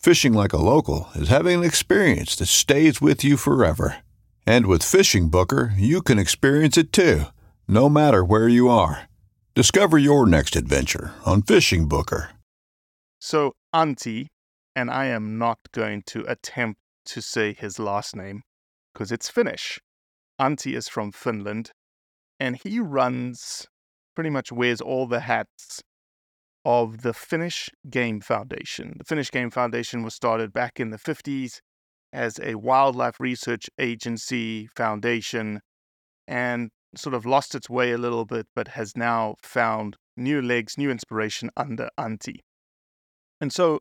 Fishing 0.00 0.32
like 0.32 0.54
a 0.54 0.56
local 0.56 1.10
is 1.14 1.28
having 1.28 1.58
an 1.58 1.64
experience 1.64 2.34
that 2.36 2.46
stays 2.46 3.02
with 3.02 3.22
you 3.22 3.36
forever. 3.36 3.98
And 4.46 4.64
with 4.64 4.82
Fishing 4.82 5.28
Booker, 5.28 5.74
you 5.76 6.00
can 6.00 6.18
experience 6.18 6.78
it 6.78 6.90
too, 6.90 7.24
no 7.68 7.90
matter 7.90 8.24
where 8.24 8.48
you 8.48 8.70
are. 8.70 9.10
Discover 9.54 9.98
your 9.98 10.26
next 10.26 10.56
adventure 10.56 11.12
on 11.26 11.42
Fishing 11.42 11.86
Booker. 11.86 12.30
So, 13.18 13.52
Antti, 13.74 14.28
and 14.74 14.90
I 14.90 15.04
am 15.04 15.36
not 15.36 15.58
going 15.72 16.02
to 16.06 16.24
attempt 16.26 16.80
to 17.04 17.20
say 17.20 17.52
his 17.52 17.78
last 17.78 18.16
name 18.16 18.40
because 18.94 19.12
it's 19.12 19.28
Finnish. 19.28 19.78
Antti 20.40 20.74
is 20.74 20.88
from 20.88 21.12
Finland, 21.12 21.72
and 22.38 22.56
he 22.56 22.80
runs, 22.80 23.66
pretty 24.14 24.30
much 24.30 24.50
wears 24.50 24.80
all 24.80 25.06
the 25.06 25.20
hats 25.20 25.82
of 26.64 27.02
the 27.02 27.14
Finnish 27.14 27.70
Game 27.88 28.20
Foundation. 28.20 28.94
The 28.98 29.04
Finnish 29.04 29.30
Game 29.30 29.50
Foundation 29.50 30.02
was 30.02 30.14
started 30.14 30.52
back 30.52 30.78
in 30.78 30.90
the 30.90 30.98
50s 30.98 31.60
as 32.12 32.38
a 32.42 32.56
wildlife 32.56 33.18
research 33.20 33.70
agency 33.78 34.66
foundation 34.66 35.60
and 36.26 36.70
sort 36.96 37.14
of 37.14 37.24
lost 37.24 37.54
its 37.54 37.70
way 37.70 37.92
a 37.92 37.98
little 37.98 38.24
bit, 38.24 38.46
but 38.54 38.68
has 38.68 38.96
now 38.96 39.36
found 39.42 39.96
new 40.16 40.42
legs, 40.42 40.76
new 40.76 40.90
inspiration 40.90 41.50
under 41.56 41.88
Antti. 41.98 42.40
And 43.40 43.52
so 43.52 43.80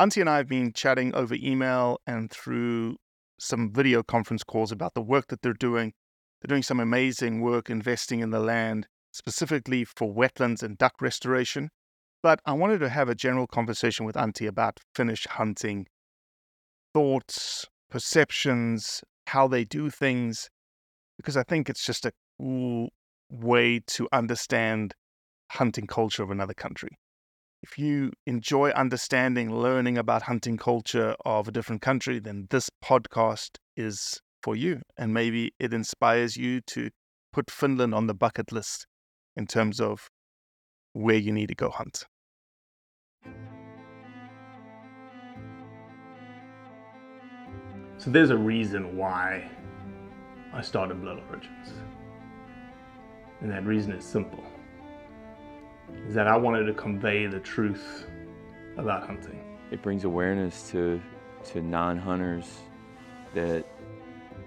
Antti 0.00 0.20
and 0.20 0.30
I 0.30 0.38
have 0.38 0.48
been 0.48 0.72
chatting 0.72 1.14
over 1.14 1.34
email 1.34 1.98
and 2.06 2.30
through 2.30 2.96
some 3.38 3.72
video 3.72 4.02
conference 4.02 4.42
calls 4.42 4.72
about 4.72 4.94
the 4.94 5.02
work 5.02 5.26
that 5.28 5.42
they're 5.42 5.52
doing. 5.52 5.92
They're 6.40 6.48
doing 6.54 6.62
some 6.62 6.80
amazing 6.80 7.40
work 7.40 7.68
investing 7.70 8.20
in 8.20 8.30
the 8.30 8.40
land, 8.40 8.86
specifically 9.12 9.84
for 9.84 10.12
wetlands 10.12 10.62
and 10.62 10.78
duck 10.78 10.94
restoration. 11.00 11.70
But 12.22 12.40
I 12.44 12.52
wanted 12.52 12.78
to 12.80 12.88
have 12.88 13.08
a 13.08 13.14
general 13.14 13.46
conversation 13.46 14.04
with 14.04 14.16
Antti 14.16 14.46
about 14.46 14.80
Finnish 14.94 15.26
hunting, 15.26 15.86
thoughts, 16.92 17.66
perceptions, 17.90 19.02
how 19.26 19.46
they 19.46 19.64
do 19.64 19.90
things, 19.90 20.48
because 21.16 21.36
I 21.36 21.42
think 21.42 21.70
it's 21.70 21.84
just 21.84 22.06
a 22.06 22.12
cool 22.38 22.88
way 23.30 23.80
to 23.86 24.08
understand 24.12 24.94
hunting 25.50 25.86
culture 25.86 26.22
of 26.22 26.30
another 26.30 26.54
country 26.54 26.90
if 27.62 27.78
you 27.78 28.12
enjoy 28.26 28.70
understanding, 28.70 29.54
learning 29.54 29.98
about 29.98 30.22
hunting 30.22 30.56
culture 30.56 31.14
of 31.24 31.48
a 31.48 31.52
different 31.52 31.82
country, 31.82 32.18
then 32.18 32.46
this 32.50 32.70
podcast 32.82 33.58
is 33.76 34.20
for 34.42 34.54
you. 34.54 34.80
And 34.96 35.12
maybe 35.12 35.52
it 35.58 35.72
inspires 35.72 36.36
you 36.36 36.60
to 36.68 36.90
put 37.32 37.50
Finland 37.50 37.94
on 37.94 38.06
the 38.06 38.14
bucket 38.14 38.52
list 38.52 38.86
in 39.36 39.46
terms 39.46 39.80
of 39.80 40.08
where 40.98 41.16
you 41.16 41.32
need 41.32 41.46
to 41.46 41.54
go 41.54 41.70
hunt. 41.70 42.04
So 47.98 48.10
there's 48.10 48.30
a 48.30 48.36
reason 48.36 48.96
why 48.96 49.48
I 50.52 50.60
started 50.60 51.00
Blood 51.00 51.22
Origins. 51.28 51.72
And 53.40 53.50
that 53.50 53.64
reason 53.64 53.92
is 53.92 54.04
simple 54.04 54.44
is 56.06 56.14
that 56.14 56.26
I 56.26 56.36
wanted 56.36 56.64
to 56.64 56.74
convey 56.74 57.26
the 57.26 57.40
truth 57.40 58.06
about 58.76 59.06
hunting. 59.06 59.40
It 59.70 59.82
brings 59.82 60.04
awareness 60.04 60.68
to 60.70 61.00
to 61.52 61.62
non-hunters 61.62 62.58
that 63.34 63.64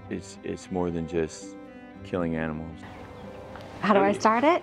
it's 0.09 0.37
it's 0.43 0.69
more 0.69 0.91
than 0.91 1.07
just 1.07 1.55
killing 2.03 2.35
animals. 2.35 2.77
How 3.79 3.93
do 3.93 4.01
I 4.01 4.11
start 4.11 4.43
it? 4.43 4.61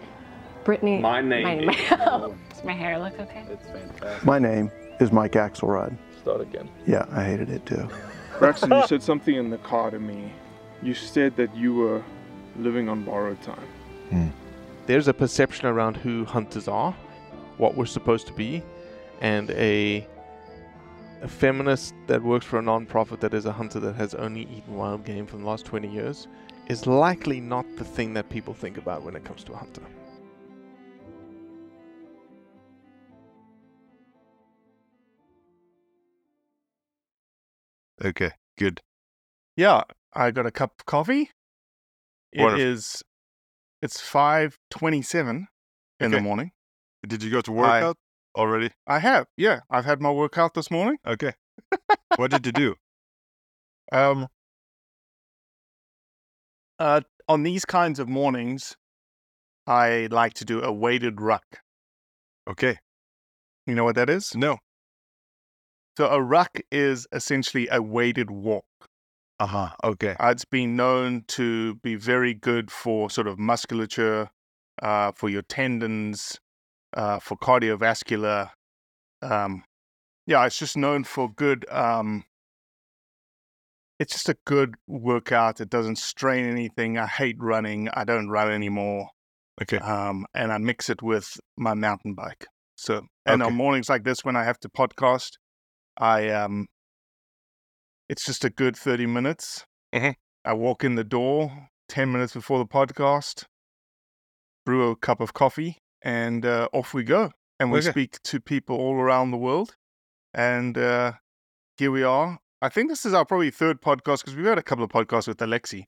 Brittany. 0.69 0.99
My 0.99 1.23
name. 1.23 1.45
My 1.45 1.55
name. 1.55 1.71
Oh, 1.93 2.35
does 2.51 2.63
my 2.63 2.75
hair 2.75 2.99
look 2.99 3.19
okay? 3.19 3.43
It's 3.49 3.67
fantastic. 3.69 4.23
My 4.23 4.39
name 4.39 4.71
is 5.01 5.11
Mike 5.11 5.33
Axelrod. 5.33 5.97
Start 6.21 6.43
again. 6.43 6.69
Yeah, 6.87 7.07
I 7.11 7.25
hated 7.25 7.49
it 7.49 7.65
too. 7.65 7.89
Braxton, 8.39 8.73
you 8.73 8.87
said 8.87 9.03
something 9.03 9.35
in 9.35 9.49
the 9.49 9.57
car 9.57 9.91
to 9.91 9.99
me. 9.99 10.31
You 10.83 10.93
said 10.93 11.37
that 11.37 11.57
you 11.57 11.75
were 11.75 12.05
living 12.59 12.91
on 12.91 13.03
borrowed 13.03 13.41
time. 13.41 13.67
Hmm. 14.11 14.29
there's 14.85 15.09
a 15.09 15.15
perception 15.15 15.65
around 15.69 15.97
who 15.97 16.27
hunters 16.27 16.69
are, 16.69 16.95
what 17.57 17.75
we're 17.75 17.87
supposed 17.87 18.27
to 18.27 18.35
be, 18.35 18.63
and 19.23 19.51
a 19.53 20.07
a 21.23 21.29
feminist 21.29 21.95
that 22.09 22.23
works 22.23 22.45
for 22.45 22.59
a 22.59 22.63
non-profit 22.63 23.21
that 23.21 23.33
is 23.33 23.47
a 23.47 23.53
hunter 23.53 23.81
that 23.81 23.95
has 23.95 24.13
only 24.15 24.43
eaten 24.43 24.75
wild 24.75 25.07
game 25.07 25.27
for 25.27 25.39
the 25.39 25.47
last 25.47 25.65
20 25.65 25.89
years 25.89 26.29
is 26.67 26.87
likely 26.87 27.41
not 27.41 27.65
the 27.79 27.85
thing 27.85 28.13
that 28.13 28.29
people 28.29 28.53
think 28.53 28.77
about 28.77 29.03
when 29.03 29.17
it 29.17 29.25
comes 29.25 29.43
to 29.45 29.55
a 29.55 29.57
hunter. 29.57 29.83
Okay, 38.05 38.31
good. 38.59 38.81
Yeah, 39.57 39.83
I 40.15 40.31
got 40.31 40.47
a 40.47 40.51
cup 40.51 40.73
of 40.81 40.87
coffee. 40.87 41.31
It 42.33 42.41
is. 42.41 42.43
Wonderful. 42.45 43.01
It's 43.83 44.01
five 44.01 44.59
twenty-seven 44.71 45.47
in 46.01 46.11
the 46.11 46.17
Okay. 46.19 46.25
morning. 46.25 46.51
Did 47.07 47.23
you 47.23 47.31
go 47.31 47.41
to 47.43 47.53
I- 47.53 47.57
workout 47.57 47.97
already? 48.37 48.71
I 48.87 48.99
have. 49.01 49.27
Yeah, 49.37 49.61
I've 49.71 49.85
had 49.85 50.01
my 50.01 50.11
workout 50.11 50.55
this 50.55 50.71
morning. 50.71 50.99
Okay. 51.07 51.33
what 52.17 52.31
did 52.31 52.47
you 52.47 52.53
do? 52.53 52.75
Um. 53.93 54.29
Uh, 56.79 57.01
on 57.29 57.43
these 57.43 57.65
kinds 57.65 57.99
of 57.99 58.09
mornings, 58.09 58.77
I 59.67 60.09
like 60.11 60.35
to 60.35 60.45
do 60.45 60.63
a 60.63 60.73
weighted 60.73 61.21
ruck. 61.21 61.45
Okay. 62.49 62.79
You 63.67 63.75
know 63.75 63.85
what 63.85 63.97
that 63.97 64.09
is? 64.09 64.35
No. 64.37 64.59
So 65.99 66.07
a 66.07 66.23
ruck 66.23 66.61
is 66.71 67.09
essentially 67.11 67.67
a 67.73 67.83
weighted 67.83 68.31
walk. 68.31 68.67
Uh 69.41 69.47
huh. 69.47 69.71
Okay. 69.83 70.15
Uh, 70.21 70.29
It's 70.29 70.45
been 70.45 70.77
known 70.77 71.25
to 71.27 71.75
be 71.75 71.97
very 71.97 72.35
good 72.35 72.71
for 72.71 73.11
sort 73.11 73.27
of 73.27 73.37
musculature, 73.37 74.31
uh, 74.81 75.11
for 75.11 75.29
your 75.29 75.43
tendons, 75.43 76.39
uh, 76.97 77.19
for 77.19 77.37
cardiovascular. 77.37 78.51
Um, 79.23 79.65
yeah, 80.25 80.47
it's 80.47 80.61
just 80.61 80.77
known 80.77 81.03
for 81.03 81.33
good. 81.33 81.69
Um, 81.69 82.27
it's 83.99 84.13
just 84.13 84.29
a 84.29 84.37
good 84.45 84.77
workout. 84.87 85.61
It 85.61 85.69
doesn't 85.69 85.99
strain 85.99 86.45
anything. 86.45 86.97
I 86.97 87.09
hate 87.09 87.41
running. 87.41 87.89
I 87.89 88.05
don't 88.05 88.29
run 88.29 88.53
anymore. 88.53 89.09
Okay. 89.61 89.79
Um, 89.79 90.27
and 90.33 90.53
I 90.53 90.59
mix 90.59 90.91
it 90.91 91.03
with 91.03 91.41
my 91.57 91.75
mountain 91.75 92.15
bike. 92.15 92.47
So, 92.77 93.09
and 93.27 93.43
Okay. 93.43 93.51
on 93.51 93.57
mornings 93.57 93.89
like 93.89 94.05
this 94.05 94.25
when 94.25 94.37
I 94.37 94.45
have 94.45 94.61
to 94.61 94.69
podcast, 94.69 95.39
I 95.99 96.29
um, 96.31 96.69
it's 98.09 98.25
just 98.25 98.45
a 98.45 98.51
good 98.51 98.77
thirty 98.77 99.07
minutes. 99.07 99.65
Mhm. 99.95 100.15
I 100.45 100.53
walk 100.55 100.85
in 100.85 100.95
the 100.95 101.05
door, 101.05 101.69
10 101.89 102.11
minutes 102.13 102.33
before 102.33 102.59
the 102.59 102.67
podcast, 102.67 103.45
brew 104.65 104.91
a 104.91 104.97
cup 104.97 105.21
of 105.21 105.35
coffee, 105.35 105.79
and 106.03 106.47
uh, 106.47 106.69
off 106.73 106.95
we 106.95 107.03
go. 107.05 107.33
And 107.61 107.71
we 107.73 107.79
Okay. 107.81 107.91
speak 107.91 108.23
to 108.23 108.41
people 108.41 108.77
all 108.77 108.95
around 108.95 109.31
the 109.33 109.37
world. 109.37 109.77
And 110.33 110.79
uh, 110.79 111.15
here 111.77 111.91
we 111.91 112.03
are. 112.05 112.39
I 112.63 112.69
think 112.69 112.89
this 112.89 113.05
is 113.05 113.13
our 113.15 113.25
probably 113.25 113.51
third 113.51 113.81
podcast 113.83 114.21
because 114.21 114.37
we've 114.37 114.47
had 114.47 114.59
a 114.59 114.63
couple 114.63 114.85
of 114.85 114.91
podcasts 114.91 115.27
with 115.27 115.39
Alexi 115.39 115.87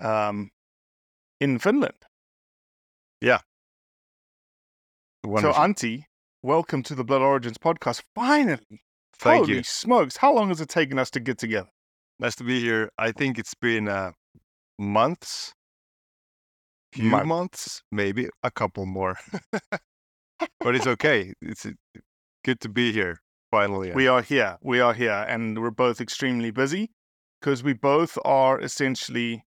um, 0.00 0.50
in 1.40 1.58
Finland. 1.58 1.94
Wonderful. 5.24 5.54
So, 5.54 5.60
Antti, 5.60 6.04
welcome 6.42 6.82
to 6.84 6.94
the 6.94 7.04
Blood 7.04 7.22
Origins 7.22 7.58
podcast. 7.58 8.02
Finally. 8.14 8.82
Thank 9.20 9.46
Holy 9.46 9.58
you. 9.58 9.62
smokes. 9.62 10.16
How 10.16 10.34
long 10.34 10.48
has 10.48 10.60
it 10.60 10.68
taken 10.70 10.98
us 10.98 11.10
to 11.10 11.20
get 11.20 11.38
together? 11.38 11.68
Nice 12.18 12.34
to 12.36 12.44
be 12.44 12.60
here. 12.60 12.90
I 12.98 13.12
think 13.12 13.38
it's 13.38 13.54
been 13.54 13.86
uh, 13.88 14.12
months, 14.78 15.52
few 16.92 17.10
Month. 17.10 17.26
months, 17.26 17.82
maybe 17.92 18.28
a 18.42 18.50
couple 18.50 18.86
more. 18.86 19.16
but 20.60 20.74
it's 20.74 20.86
okay. 20.86 21.34
It's 21.42 21.66
uh, 21.66 21.72
good 22.44 22.60
to 22.60 22.68
be 22.68 22.92
here 22.92 23.20
finally. 23.50 23.92
We 23.92 24.08
are 24.08 24.22
here. 24.22 24.56
We 24.62 24.80
are 24.80 24.94
here. 24.94 25.24
And 25.28 25.60
we're 25.60 25.70
both 25.70 26.00
extremely 26.00 26.50
busy 26.50 26.90
because 27.40 27.62
we 27.62 27.74
both 27.74 28.16
are 28.24 28.58
essentially. 28.60 29.44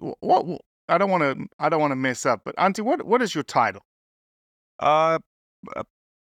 wh- 0.00 0.20
What, 0.20 0.60
I 0.88 0.98
don't 0.98 1.10
want 1.10 1.22
to. 1.22 1.46
I 1.58 1.68
don't 1.68 1.80
want 1.80 1.92
to 1.92 1.96
mess 1.96 2.24
up. 2.26 2.40
But 2.44 2.56
Antti, 2.56 2.80
what 2.80 3.04
what 3.06 3.20
is 3.22 3.34
your 3.34 3.44
title? 3.44 3.82
Uh, 4.80 5.18
uh, 5.76 5.82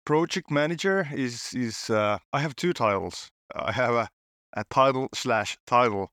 project 0.05 0.51
manager 0.51 1.07
is 1.13 1.53
is. 1.53 1.89
Uh, 1.89 2.17
I 2.31 2.39
have 2.39 2.55
two 2.55 2.73
titles. 2.73 3.29
I 3.55 3.71
have 3.71 3.93
a, 3.93 4.09
a 4.53 4.63
title 4.69 5.09
slash 5.13 5.57
title. 5.67 6.09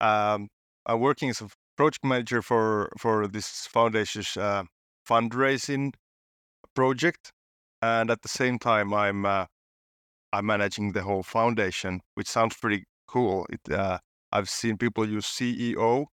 Um, 0.00 0.48
I'm 0.86 1.00
working 1.00 1.30
as 1.30 1.40
a 1.40 1.48
project 1.76 2.04
manager 2.04 2.42
for 2.42 2.90
for 2.98 3.26
this 3.26 3.66
foundation's 3.66 4.36
uh, 4.36 4.64
fundraising 5.08 5.92
project, 6.74 7.32
and 7.82 8.10
at 8.10 8.22
the 8.22 8.28
same 8.28 8.58
time, 8.58 8.92
I'm 8.94 9.24
uh, 9.26 9.46
I'm 10.32 10.46
managing 10.46 10.92
the 10.92 11.02
whole 11.02 11.22
foundation, 11.22 12.00
which 12.14 12.28
sounds 12.28 12.56
pretty 12.56 12.84
cool. 13.08 13.46
It 13.50 13.72
uh, 13.72 13.98
I've 14.32 14.48
seen 14.48 14.78
people 14.78 15.08
use 15.08 15.26
CEO 15.26 16.06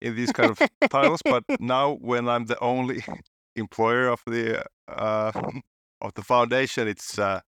in 0.00 0.16
these 0.16 0.32
kind 0.32 0.50
of 0.50 0.60
titles, 0.90 1.22
but 1.24 1.44
now 1.60 1.94
when 1.94 2.28
I'm 2.28 2.46
the 2.46 2.58
only 2.60 3.04
employer 3.56 4.08
of 4.08 4.20
the 4.26 4.64
uh, 4.88 5.32
of 6.02 6.12
the 6.14 6.22
foundation, 6.22 6.86
it's 6.88 7.18
uh, 7.18 7.40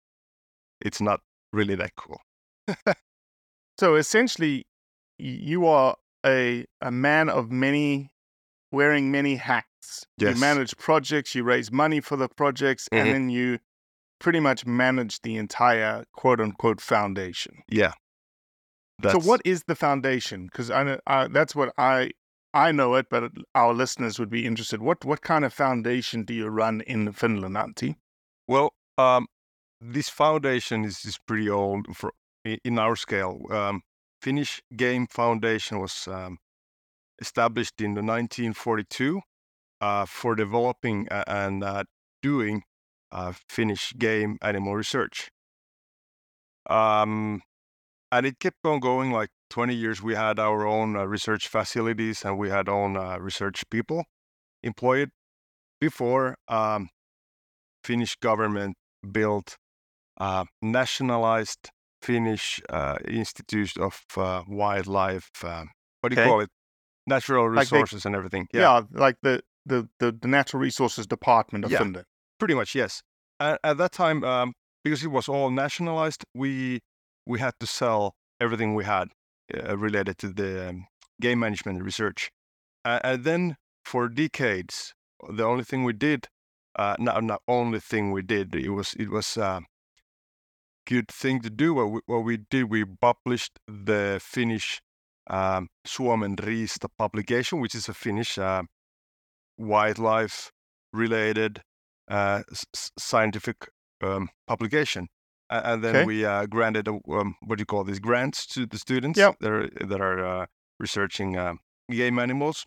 it's 0.79 1.01
not 1.01 1.19
really 1.51 1.75
that 1.75 1.91
cool. 1.95 2.21
So 3.79 3.95
essentially, 3.95 4.65
you 5.17 5.65
are 5.65 5.95
a 6.25 6.65
a 6.79 6.91
man 6.91 7.27
of 7.29 7.51
many, 7.51 8.11
wearing 8.71 9.11
many 9.11 9.35
hats. 9.35 10.05
You 10.17 10.35
manage 10.35 10.77
projects. 10.77 11.33
You 11.35 11.44
raise 11.44 11.71
money 11.71 12.00
for 12.00 12.15
the 12.15 12.29
projects, 12.29 12.88
Mhm. 12.94 12.97
and 13.00 13.09
then 13.13 13.29
you 13.29 13.59
pretty 14.19 14.39
much 14.39 14.65
manage 14.65 15.21
the 15.21 15.35
entire 15.38 16.05
quote 16.13 16.39
unquote 16.39 16.79
foundation. 16.81 17.63
Yeah. 17.67 17.94
So 19.03 19.19
what 19.19 19.41
is 19.44 19.63
the 19.63 19.75
foundation? 19.75 20.45
Because 20.45 20.69
I, 20.71 20.83
know- 20.83 21.00
I 21.07 21.27
that's 21.27 21.55
what 21.55 21.73
I 21.77 22.11
I 22.53 22.71
know 22.71 22.94
it, 22.94 23.07
but 23.09 23.31
our 23.55 23.73
listeners 23.73 24.19
would 24.19 24.29
be 24.29 24.45
interested. 24.45 24.81
What 24.81 25.03
what 25.03 25.21
kind 25.23 25.44
of 25.44 25.51
foundation 25.53 26.23
do 26.25 26.33
you 26.33 26.47
run 26.47 26.81
in 26.81 27.11
Finland, 27.11 27.55
Antti? 27.55 27.95
Well, 28.53 28.71
um, 29.00 29.25
this 29.81 30.09
foundation 30.09 30.85
is, 30.85 31.03
is 31.05 31.17
pretty 31.25 31.50
old 31.50 31.97
for 31.97 32.13
in 32.45 32.77
our 32.77 32.95
scale. 32.95 33.41
Um, 33.50 33.81
Finnish 34.21 34.61
Game 34.75 35.07
Foundation 35.07 35.79
was 35.79 36.07
um, 36.07 36.38
established 37.19 37.81
in 37.81 37.95
the 37.95 38.03
1942 38.03 39.21
uh, 39.81 40.05
for 40.05 40.35
developing 40.35 41.07
and 41.09 41.63
uh, 41.63 41.85
doing 42.21 42.61
uh, 43.11 43.33
Finnish 43.50 43.91
game 43.97 44.38
animal 44.44 44.75
research. 44.75 45.31
Um, 46.69 47.41
and 48.11 48.27
it 48.27 48.38
kept 48.38 48.63
on 48.65 48.79
going 48.79 49.11
like 49.11 49.29
20 49.50 49.73
years. 49.73 50.03
We 50.03 50.13
had 50.13 50.38
our 50.38 50.67
own 50.67 50.95
uh, 50.95 51.05
research 51.05 51.47
facilities 51.47 52.23
and 52.23 52.38
we 52.38 52.51
had 52.51 52.69
own 52.69 52.97
uh, 52.97 53.17
research 53.17 53.63
people 53.71 54.05
employed 54.61 55.09
before 55.81 56.35
um, 56.47 56.89
Finnish 57.83 58.15
government 58.18 58.75
built 59.12 59.57
uh, 60.19 60.45
nationalized 60.62 61.69
Finnish 62.01 62.62
uh, 62.69 62.97
Institute 63.07 63.77
of 63.77 64.03
uh, 64.18 64.44
Wildlife. 64.47 65.30
Uh, 65.44 65.65
what 66.01 66.09
do 66.09 66.15
you 66.15 66.21
Okay. 66.21 66.30
call 66.30 66.41
it? 66.41 66.50
Natural 67.07 67.45
Like 67.51 67.69
they- 67.69 67.77
resources 67.77 68.06
and 68.06 68.15
everything. 68.15 68.47
Yeah, 68.53 68.81
like 68.91 69.18
the, 69.21 69.41
the 69.65 69.88
the 70.00 70.27
natural 70.27 70.62
resources 70.62 71.06
department 71.07 71.65
of 71.65 71.71
Yeah. 71.71 71.80
Finland. 71.80 72.06
pretty 72.39 72.56
much 72.56 72.75
yes. 72.75 73.01
At, 73.39 73.59
at 73.63 73.77
that 73.77 73.91
time, 73.91 74.24
um, 74.24 74.53
because 74.83 75.03
it 75.06 75.12
was 75.12 75.27
all 75.29 75.50
nationalized, 75.51 76.24
we 76.33 76.79
we 77.25 77.39
had 77.39 77.53
to 77.59 77.65
sell 77.68 78.13
everything 78.39 78.75
we 78.75 78.86
had 78.86 79.07
uh, 79.53 79.77
related 79.77 80.18
to 80.18 80.27
the 80.33 80.69
um, 80.69 80.86
game 81.21 81.39
management 81.39 81.81
research. 81.83 82.29
Uh, 82.86 83.00
and 83.03 83.24
then 83.24 83.56
for 83.86 84.09
decades, 84.09 84.94
the 85.38 85.44
only 85.44 85.63
thing 85.63 85.83
we 85.86 85.94
did, 85.94 86.27
uh, 86.75 86.96
not 87.00 87.24
not 87.24 87.42
only 87.48 87.80
thing 87.80 88.12
we 88.12 88.22
did, 88.22 88.56
it 88.56 88.70
was 88.70 88.94
it 89.00 89.10
was 89.10 89.38
a 89.38 89.62
good 90.88 91.08
thing 91.10 91.42
to 91.42 91.50
do. 91.50 91.74
What 91.74 91.92
we, 91.92 92.00
what 92.06 92.24
we 92.24 92.38
did, 92.38 92.70
we 92.70 92.86
published 92.86 93.60
the 93.68 94.20
Finnish 94.22 94.81
um, 95.30 95.70
Suomen 95.86 96.36
Riista 96.36 96.90
publication, 96.98 97.60
which 97.62 97.75
is 97.75 97.88
a 97.90 97.94
Finnish 97.94 98.38
uh, 98.38 98.64
wildlife 99.58 100.52
related 100.92 101.62
uh, 102.10 102.44
s- 102.52 102.92
scientific 102.98 103.70
um, 104.02 104.30
publication. 104.48 105.08
And 105.50 105.84
then 105.84 105.96
Okay. 105.98 106.06
we 106.06 106.25
uh, 106.25 106.46
granted, 106.48 106.88
a, 106.88 107.00
um, 107.12 107.36
what 107.46 107.58
do 107.58 107.62
you 107.62 107.66
call 107.66 107.84
these 107.84 108.00
grants 108.00 108.46
to 108.48 108.66
the 108.66 108.78
students 108.80 109.20
Yep. 109.20 109.36
that 109.40 109.52
are, 109.52 109.70
that 109.88 110.02
are 110.02 110.25
uh, 110.25 110.46
researching 110.80 111.38
uh, 111.38 111.54
game 111.90 112.18
animals. 112.18 112.66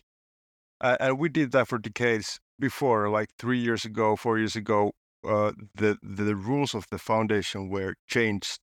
Uh, 0.79 0.95
and 0.99 1.19
we 1.19 1.27
did 1.27 1.51
that 1.51 1.67
for 1.67 1.77
decades 1.79 2.39
before, 2.59 3.09
like 3.09 3.29
three 3.39 3.59
years 3.59 3.85
ago, 3.85 4.15
four 4.15 4.37
years 4.37 4.55
ago. 4.55 4.91
Uh, 5.27 5.51
the 5.75 5.97
the 6.01 6.35
rules 6.35 6.75
of 6.75 6.85
the 6.91 6.97
foundation 6.99 7.69
were 7.69 7.95
changed 8.07 8.59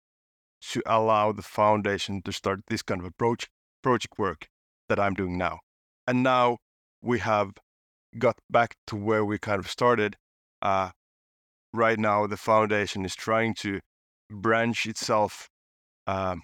to 0.73 0.82
allow 0.87 1.31
the 1.32 1.43
foundation 1.43 2.20
to 2.23 2.32
start 2.32 2.61
this 2.69 2.82
kind 2.82 3.00
of 3.00 3.06
approach 3.06 3.46
project 3.82 4.14
work 4.19 4.49
that 4.88 4.99
I'm 4.99 5.14
doing 5.14 5.38
now. 5.38 5.58
And 6.06 6.23
now 6.23 6.56
we 7.02 7.19
have 7.20 7.50
got 8.19 8.37
back 8.50 8.75
to 8.87 8.97
where 8.97 9.25
we 9.25 9.38
kind 9.38 9.61
of 9.61 9.68
started. 9.71 10.16
Uh, 10.62 10.90
right 11.73 11.99
now, 11.99 12.26
the 12.26 12.37
foundation 12.38 13.04
is 13.04 13.14
trying 13.14 13.54
to 13.54 13.80
branch 14.30 14.87
itself 14.87 15.49
um, 16.07 16.42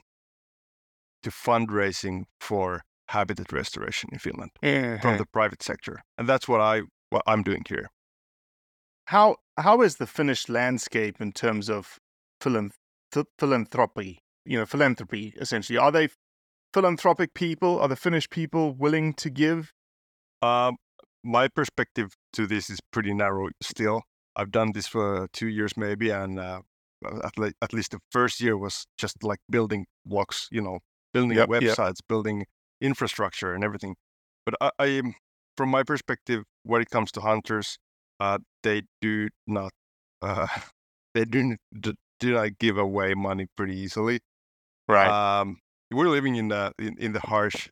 to 1.23 1.31
fundraising 1.31 2.25
for 2.41 2.83
habitat 3.09 3.53
restoration 3.53 4.11
in 4.13 4.19
Finland 4.19 4.51
from 5.01 5.11
Uh-huh. 5.11 5.19
the 5.19 5.27
private 5.33 5.63
sector, 5.63 6.03
and 6.19 6.29
that's 6.29 6.47
what 6.47 6.61
I 6.61 6.83
what 7.15 7.23
I'm 7.27 7.43
doing 7.43 7.63
here. 7.69 7.89
How 9.07 9.37
how 9.57 9.83
is 9.83 9.97
the 9.97 10.07
Finnish 10.07 10.49
landscape 10.49 11.21
in 11.21 11.33
terms 11.33 11.71
of 11.71 11.99
philan- 12.43 12.73
th- 13.13 13.27
philanthropy? 13.39 14.19
You 14.45 14.59
know, 14.59 14.67
philanthropy 14.67 15.33
essentially. 15.41 15.79
Are 15.79 15.93
they 15.93 16.09
philanthropic 16.73 17.35
people? 17.35 17.81
Are 17.81 17.89
the 17.89 17.97
Finnish 17.97 18.29
people 18.29 18.75
willing 18.75 19.15
to 19.15 19.31
give? 19.31 19.73
Um, 20.43 20.77
my 21.23 21.49
perspective 21.49 22.15
to 22.33 22.47
this 22.47 22.69
is 22.69 22.81
pretty 22.93 23.15
narrow 23.15 23.49
still. 23.63 24.03
I've 24.37 24.51
done 24.51 24.73
this 24.73 24.87
for 24.89 25.29
two 25.33 25.49
years 25.49 25.77
maybe, 25.77 26.11
and 26.11 26.39
uh, 26.41 26.61
at, 27.23 27.39
le- 27.39 27.53
at 27.63 27.73
least 27.73 27.93
the 27.93 28.01
first 28.11 28.41
year 28.41 28.57
was 28.57 28.87
just 28.99 29.23
like 29.23 29.39
building 29.49 29.87
blocks, 30.05 30.49
you 30.51 30.61
know, 30.61 30.81
building 31.13 31.37
Yep, 31.39 31.49
yep. 31.49 31.63
websites, 31.63 31.99
building 32.09 32.47
infrastructure 32.81 33.55
and 33.55 33.63
everything. 33.63 33.95
But 34.45 34.55
I, 34.61 34.71
I, 34.79 35.03
from 35.57 35.69
my 35.71 35.85
perspective, 35.85 36.43
when 36.65 36.83
it 36.83 36.91
comes 36.91 37.13
to 37.13 37.21
hunters, 37.21 37.79
uh, 38.21 38.39
they 38.63 38.83
do 39.01 39.29
not, 39.47 39.73
uh, 40.23 40.47
they 41.15 41.25
do, 41.25 41.57
do 41.81 41.95
not 42.35 42.59
give 42.59 42.79
away 42.79 43.15
money 43.15 43.47
pretty 43.57 43.77
easily. 43.79 44.21
Right. 44.89 45.09
Um, 45.09 45.59
we're 45.93 46.09
living 46.09 46.37
in 46.37 46.49
the 46.49 46.73
in, 46.79 46.97
in 46.99 47.13
the 47.13 47.21
harsh 47.21 47.69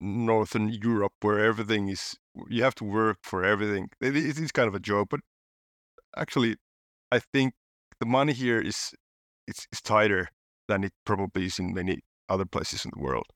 northern 0.00 0.68
Europe 0.70 1.12
where 1.22 1.44
everything 1.44 1.88
is 1.88 2.16
you 2.48 2.62
have 2.62 2.74
to 2.76 2.84
work 2.84 3.18
for 3.22 3.44
everything. 3.44 3.88
It, 4.00 4.16
it 4.16 4.38
is 4.38 4.52
kind 4.52 4.68
of 4.68 4.74
a 4.74 4.80
joke, 4.80 5.08
but 5.10 5.20
actually, 6.16 6.56
I 7.10 7.20
think 7.20 7.54
the 8.00 8.06
money 8.06 8.32
here 8.32 8.60
is 8.60 8.92
it's, 9.46 9.66
it's 9.72 9.80
tighter 9.82 10.28
than 10.68 10.84
it 10.84 10.92
probably 11.04 11.46
is 11.46 11.58
in 11.58 11.74
many 11.74 12.00
other 12.28 12.44
places 12.44 12.84
in 12.84 12.92
the 12.94 13.02
world. 13.02 13.26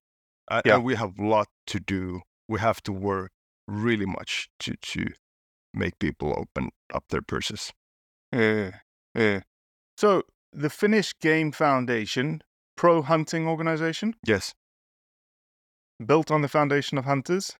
Uh, 0.51 0.63
Yeah. 0.65 0.77
And 0.77 0.85
we 0.85 0.95
have 0.97 1.19
a 1.19 1.25
lot 1.27 1.49
to 1.69 1.81
do. 1.81 2.21
We 2.49 2.61
have 2.61 2.83
to 2.85 2.93
work 2.93 3.31
really 3.67 4.07
much 4.07 4.49
to 4.61 4.75
to 4.83 5.07
make 5.75 5.99
people 5.99 6.35
open 6.37 6.71
up 6.93 7.05
their 7.09 7.23
purses. 7.23 7.73
Uh, 8.33 8.71
uh. 9.15 9.41
So 9.97 10.23
the 10.53 10.71
Finnish 10.71 11.13
Game 11.21 11.53
Foundation, 11.53 12.43
pro 12.77 13.03
hunting 13.03 13.47
organization, 13.47 14.15
Yes. 14.27 14.55
built 16.05 16.31
on 16.31 16.43
the 16.43 16.49
foundation 16.49 16.99
of 16.99 17.05
hunters. 17.05 17.57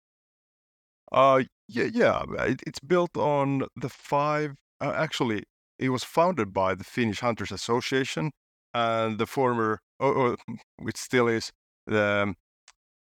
Uh, 1.11 1.43
yeah, 1.67 1.89
yeah. 1.93 2.23
It, 2.39 2.61
it's 2.67 2.79
built 2.79 3.15
on 3.17 3.63
the 3.75 3.89
five. 3.89 4.55
Uh, 4.81 4.93
actually, 4.95 5.43
it 5.79 5.89
was 5.89 6.03
founded 6.03 6.53
by 6.53 6.75
the 6.75 6.83
Finnish 6.83 7.19
Hunters 7.21 7.51
Association 7.51 8.31
and 8.73 9.17
the 9.17 9.25
former, 9.27 9.79
or, 9.99 10.13
or 10.13 10.37
which 10.77 10.97
still 10.97 11.27
is 11.27 11.51
the 11.87 12.35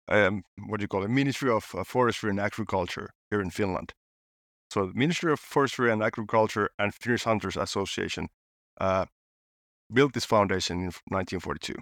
um, 0.07 0.43
what 0.67 0.79
do 0.79 0.83
you 0.83 0.87
call 0.87 1.03
it, 1.03 1.09
Ministry 1.09 1.49
of 1.49 1.73
uh, 1.75 1.83
Forestry 1.83 2.29
and 2.29 2.39
Agriculture 2.39 3.09
here 3.29 3.41
in 3.41 3.49
Finland. 3.49 3.93
So, 4.69 4.85
the 4.85 4.93
Ministry 4.93 5.31
of 5.33 5.39
Forestry 5.39 5.91
and 5.91 6.01
Agriculture 6.01 6.69
and 6.79 6.93
Finnish 6.93 7.23
Hunters 7.23 7.57
Association 7.57 8.27
uh, 8.79 9.05
built 9.93 10.13
this 10.13 10.25
foundation 10.25 10.77
in 10.77 10.91
1942. 11.09 11.75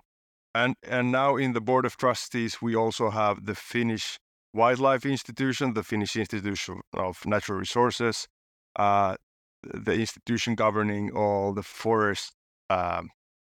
And 0.55 0.75
and 0.83 1.11
now 1.11 1.35
in 1.35 1.53
the 1.53 1.61
board 1.61 1.85
of 1.85 1.97
trustees, 1.97 2.61
we 2.61 2.75
also 2.75 3.11
have 3.11 3.45
the 3.45 3.55
Finnish 3.55 4.17
Wildlife 4.53 5.05
Institution, 5.05 5.73
the 5.73 5.83
Finnish 5.83 6.15
Institution 6.15 6.81
of 6.93 7.25
Natural 7.25 7.59
Resources, 7.59 8.27
uh, 8.75 9.15
the 9.63 9.93
institution 9.93 10.55
governing 10.55 11.11
all 11.11 11.53
the 11.53 11.63
forest 11.63 12.33
um, 12.69 13.09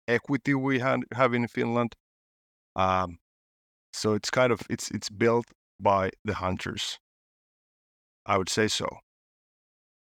equity 0.07 0.55
we 0.55 0.81
have, 0.81 1.01
have 1.15 1.33
in 1.33 1.47
Finland. 1.49 1.95
Um, 2.77 3.19
so 3.93 4.15
it's 4.15 4.31
kind 4.31 4.53
of 4.53 4.63
it's 4.71 4.91
it's 4.91 5.09
built 5.09 5.47
by 5.81 6.11
the 6.25 6.35
hunters. 6.35 6.99
I 8.25 8.39
would 8.39 8.49
say 8.49 8.69
so. 8.69 8.87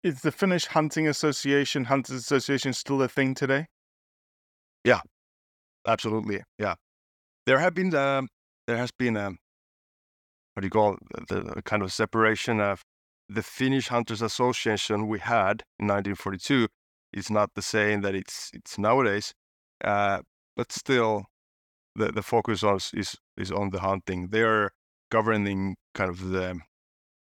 Is 0.03 0.23
the 0.23 0.33
Finnish 0.33 0.67
Hunting 0.67 1.07
Association, 1.07 1.85
Hunters 1.85 2.17
Association, 2.17 2.73
still 2.73 3.03
a 3.03 3.09
thing 3.09 3.35
today? 3.35 3.67
Yeah, 4.85 5.01
absolutely. 5.87 6.43
Yeah, 6.59 6.75
there 7.47 7.59
have 7.59 7.75
been 7.75 7.95
um, 7.95 8.29
there 8.67 8.79
has 8.79 8.91
been 8.91 9.17
um, 9.17 9.39
what 10.55 10.63
do 10.63 10.67
you 10.67 10.71
call 10.71 10.95
it? 10.95 11.29
the, 11.29 11.41
the 11.55 11.63
kind 11.63 11.83
of 11.83 11.93
separation 11.93 12.61
of 12.61 12.83
the 13.29 13.43
Finnish 13.43 13.89
Hunters 13.89 14.23
Association 14.23 15.07
we 15.07 15.21
had 15.21 15.63
in 15.79 15.87
1942 15.87 16.67
is 17.13 17.31
not 17.31 17.51
the 17.55 17.63
same 17.63 18.01
that 18.03 18.15
it's 18.15 18.51
it's 18.53 18.79
nowadays, 18.79 19.33
uh, 19.85 20.21
but 20.57 20.73
still, 20.73 21.27
the 21.97 22.13
the 22.13 22.23
focus 22.23 22.63
on 22.63 22.77
is 22.95 23.17
is 23.37 23.51
on 23.53 23.71
the 23.71 23.81
hunting. 23.81 24.29
They 24.29 24.43
are 24.43 24.71
governing 25.11 25.77
kind 25.95 26.11
of 26.11 26.29
the 26.31 26.61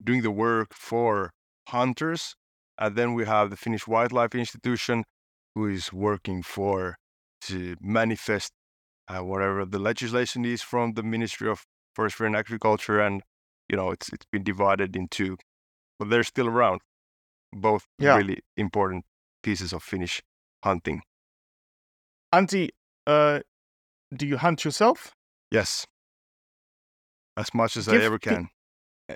doing 0.03 0.21
the 0.21 0.31
work 0.31 0.73
for 0.73 1.31
hunters, 1.69 2.35
and 2.77 2.95
then 2.95 3.13
we 3.13 3.25
have 3.25 3.49
the 3.49 3.57
Finnish 3.57 3.87
Wildlife 3.87 4.35
Institution, 4.35 5.03
who 5.55 5.67
is 5.67 5.93
working 5.93 6.43
for 6.43 6.97
to 7.41 7.75
manifest 7.81 8.51
uh, 9.07 9.19
whatever 9.23 9.65
the 9.65 9.79
legislation 9.79 10.45
is 10.45 10.61
from 10.61 10.93
the 10.93 11.03
Ministry 11.03 11.49
of 11.49 11.63
Forestry 11.95 12.27
and 12.27 12.35
Agriculture, 12.35 12.99
and 12.99 13.21
you 13.69 13.75
know 13.77 13.91
it's 13.91 14.09
it's 14.13 14.25
been 14.31 14.43
divided 14.43 14.95
into, 14.95 15.37
but 15.99 16.09
they're 16.09 16.23
still 16.23 16.47
around. 16.47 16.81
Both 17.53 17.85
Yeah. 17.99 18.15
really 18.15 18.39
important 18.55 19.05
pieces 19.43 19.73
of 19.73 19.83
Finnish 19.83 20.21
hunting. 20.63 21.01
Antti, 22.33 22.69
uh, 23.07 23.39
do 24.13 24.27
you 24.27 24.37
hunt 24.37 24.65
yourself? 24.65 25.13
Yes, 25.51 25.87
as 27.37 27.53
much 27.53 27.77
as 27.77 27.87
Give 27.87 28.01
I 28.01 28.05
ever 28.05 28.19
pe- 28.19 28.29
can. 28.29 28.49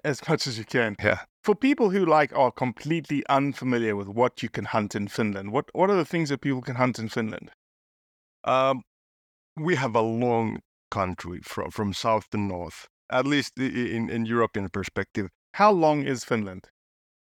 As 0.03 0.27
much 0.27 0.47
as 0.47 0.57
you 0.57 0.65
can. 0.65 0.95
Yeah. 1.01 1.21
For 1.43 1.55
people 1.55 1.89
who 1.91 2.05
like 2.05 2.35
are 2.35 2.51
completely 2.51 3.23
unfamiliar 3.29 3.95
with 3.95 4.07
what 4.09 4.43
you 4.43 4.49
can 4.49 4.65
hunt 4.65 4.95
in 4.95 5.07
Finland, 5.07 5.51
what 5.51 5.69
what 5.73 5.89
are 5.89 5.95
the 5.95 6.05
things 6.05 6.29
that 6.29 6.41
people 6.41 6.61
can 6.61 6.75
hunt 6.75 6.99
in 6.99 7.09
Finland? 7.09 7.51
Um, 8.43 8.81
we 9.55 9.75
have 9.75 9.95
a 9.95 10.01
long 10.01 10.59
country 10.91 11.39
from 11.43 11.71
from 11.71 11.93
south 11.93 12.29
to 12.31 12.37
north, 12.37 12.87
at 13.09 13.25
least 13.25 13.57
in 13.57 14.09
in 14.09 14.25
European 14.25 14.69
perspective. 14.69 15.29
How 15.53 15.71
long 15.71 16.03
is 16.03 16.25
Finland? 16.25 16.67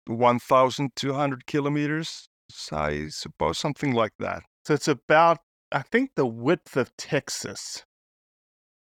1,200 0.08 1.46
kilometers, 1.46 2.28
I 2.72 3.08
suppose, 3.10 3.58
something 3.58 3.94
like 3.94 4.14
that. 4.20 4.44
So 4.66 4.74
it's 4.74 4.88
about, 4.88 5.38
I 5.74 5.82
think 5.82 6.12
the 6.16 6.26
width 6.26 6.78
of 6.78 6.96
Texas 6.98 7.84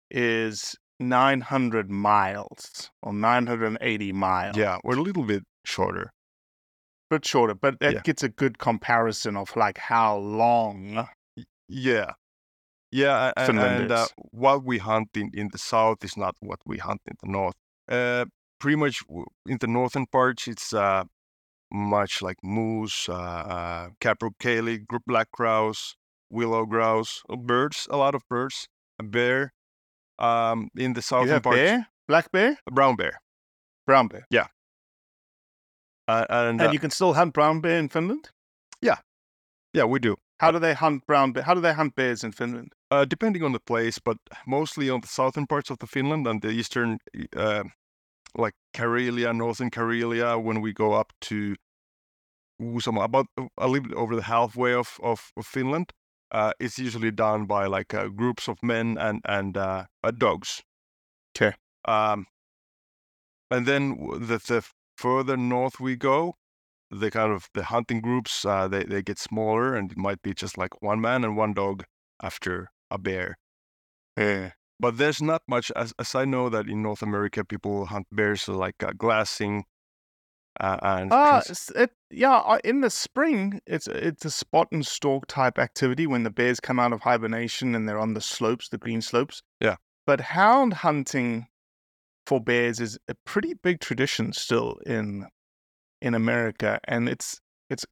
is 0.09 0.75
900 0.99 1.89
miles 1.89 2.91
or 3.01 3.13
980 3.13 4.11
miles. 4.13 4.57
Yeah, 4.57 4.77
we're 4.83 4.97
a 4.97 5.01
little 5.01 5.23
bit 5.23 5.43
shorter. 5.65 6.11
But 7.09 7.25
shorter, 7.25 7.53
but 7.55 7.79
that 7.79 7.93
Yeah. 7.93 8.01
gets 8.03 8.23
a 8.23 8.29
good 8.29 8.57
comparison 8.57 9.35
of 9.35 9.55
like 9.55 9.77
how 9.77 10.17
long. 10.17 11.07
Yeah. 11.67 12.11
Yeah, 12.91 13.31
a- 13.37 13.41
a- 13.41 13.61
and 13.61 13.91
uh, 13.91 14.07
what 14.31 14.63
we 14.65 14.77
hunt 14.77 15.09
in, 15.15 15.31
in 15.33 15.47
the 15.51 15.57
south 15.57 16.03
is 16.03 16.17
not 16.17 16.35
what 16.41 16.59
we 16.65 16.77
hunt 16.77 17.01
in 17.07 17.15
the 17.23 17.29
north. 17.31 17.55
Uh, 17.89 18.25
pretty 18.59 18.75
much 18.75 19.01
in 19.45 19.57
the 19.59 19.67
northern 19.67 20.05
parts, 20.07 20.47
it's 20.47 20.73
uh, 20.73 21.03
much 21.71 22.21
like 22.21 22.37
moose, 22.43 23.07
uh, 23.09 23.13
uh, 23.13 23.89
capercaillie, 24.01 24.85
black 25.07 25.31
grouse, 25.31 25.95
willow 26.31 26.65
grouse, 26.65 27.21
uh, 27.29 27.35
birds, 27.35 27.87
a 27.91 27.97
lot 27.97 28.15
of 28.15 28.21
birds, 28.29 28.67
a 28.99 29.03
bear. 29.03 29.53
Um, 30.19 30.69
in 30.77 30.93
the 30.93 30.99
You 30.99 31.01
southern 31.01 31.29
have 31.29 31.43
parts, 31.43 31.57
bear, 31.57 31.87
black 32.07 32.31
bear, 32.31 32.57
brown 32.71 32.95
bear. 32.95 33.19
brown 33.87 34.07
bear. 34.07 34.25
Uh, 36.07 36.25
and 36.29 36.61
And 36.61 36.69
uh, 36.69 36.71
you 36.71 36.79
can 36.79 36.91
still 36.91 37.13
hunt 37.13 37.33
brown 37.33 37.61
bear 37.61 37.79
in 37.79 37.89
Finland? 37.89 38.29
Yeah, 38.81 38.97
yeah, 39.73 39.85
we 39.85 39.99
do. 39.99 40.15
How 40.39 40.51
do 40.51 40.59
they 40.59 40.73
hunt 40.73 41.05
brown 41.07 41.31
bear? 41.33 41.43
How 41.43 41.53
do 41.53 41.61
they 41.61 41.73
hunt 41.73 41.95
bears 41.95 42.23
in 42.23 42.31
Finland? 42.31 42.73
Uh, 42.89 43.05
depending 43.05 43.43
on 43.43 43.51
the 43.53 43.59
place, 43.59 43.99
but 43.99 44.17
mostly 44.45 44.89
on 44.89 45.01
the 45.01 45.07
southern 45.07 45.47
parts 45.47 45.69
of 45.71 45.77
the 45.79 45.87
Finland 45.87 46.27
and 46.27 46.41
the 46.41 46.49
eastern, 46.49 46.97
uh, 47.35 47.63
like 48.35 48.53
Karelia, 48.75 49.33
northern 49.33 49.69
Karelia. 49.69 50.41
When 50.41 50.61
we 50.61 50.73
go 50.73 50.93
up 50.93 51.13
to 51.29 51.55
Kuusamo, 52.61 53.03
about 53.03 53.27
a 53.57 53.67
little 53.67 53.87
bit 53.89 53.97
over 53.97 54.15
the 54.15 54.23
halfway 54.23 54.73
of 54.73 54.99
of, 55.01 55.31
of 55.37 55.45
Finland, 55.45 55.91
uh, 56.31 56.53
it's 56.59 56.79
usually 56.79 57.11
done 57.11 57.45
by 57.45 57.67
like 57.67 57.93
uh, 57.93 58.07
groups 58.07 58.47
of 58.47 58.57
men 58.63 58.97
and 58.97 59.21
and 59.25 59.57
uh, 59.57 59.85
uh, 60.03 60.11
dogs. 60.11 60.61
'Kay. 61.35 61.53
Um, 61.85 62.27
and 63.49 63.65
then 63.65 63.97
the 64.13 64.37
the 64.37 64.65
further 64.97 65.37
north 65.37 65.79
we 65.79 65.95
go, 65.95 66.35
the 66.89 67.11
kind 67.11 67.31
of 67.31 67.49
the 67.53 67.63
hunting 67.65 68.01
groups 68.01 68.45
uh, 68.45 68.67
they 68.67 68.83
they 68.83 69.01
get 69.01 69.19
smaller, 69.19 69.75
and 69.75 69.91
it 69.91 69.97
might 69.97 70.21
be 70.21 70.33
just 70.33 70.57
like 70.57 70.81
one 70.81 71.01
man 71.01 71.23
and 71.23 71.37
one 71.37 71.53
dog 71.53 71.83
after 72.21 72.71
a 72.89 72.97
bear. 72.97 73.37
Yeah. 74.17 74.51
But 74.79 74.97
there's 74.97 75.21
not 75.21 75.43
much, 75.47 75.71
as, 75.75 75.93
as 75.99 76.15
I 76.15 76.25
know 76.25 76.49
that 76.49 76.67
in 76.67 76.81
North 76.81 77.03
America 77.03 77.45
people 77.45 77.85
hunt 77.85 78.07
bears 78.11 78.49
uh, 78.49 78.53
like 78.53 78.81
uh, 78.83 78.93
glassing 78.97 79.65
uh, 80.59 80.77
and 80.81 81.13
Ah, 81.13 81.41
cons- 81.45 81.71
it, 81.75 81.91
yeah. 82.09 82.33
uh, 82.37 82.59
In 82.63 82.81
the 82.81 82.89
spring, 82.89 83.61
it's 83.65 83.87
it's 83.87 84.25
a 84.25 84.31
spot 84.31 84.67
and 84.71 84.85
stalk 84.85 85.27
type 85.27 85.57
activity 85.57 86.05
when 86.07 86.23
the 86.23 86.29
bears 86.29 86.59
come 86.59 86.79
out 86.79 86.93
of 86.93 87.01
hibernation 87.01 87.73
and 87.75 87.87
they're 87.87 87.99
on 87.99 88.13
the 88.13 88.21
slopes, 88.21 88.69
the 88.69 88.77
green 88.77 89.01
slopes. 89.01 89.41
Yeah. 89.59 89.77
But 90.05 90.19
hound 90.21 90.73
hunting 90.73 91.47
for 92.27 92.41
bears 92.41 92.79
is 92.79 92.97
a 93.07 93.15
pretty 93.25 93.53
big 93.53 93.79
tradition 93.79 94.33
still 94.33 94.77
in 94.85 95.27
in 96.01 96.13
America, 96.13 96.79
and 96.85 97.07
it's 97.07 97.39
it's 97.69 97.85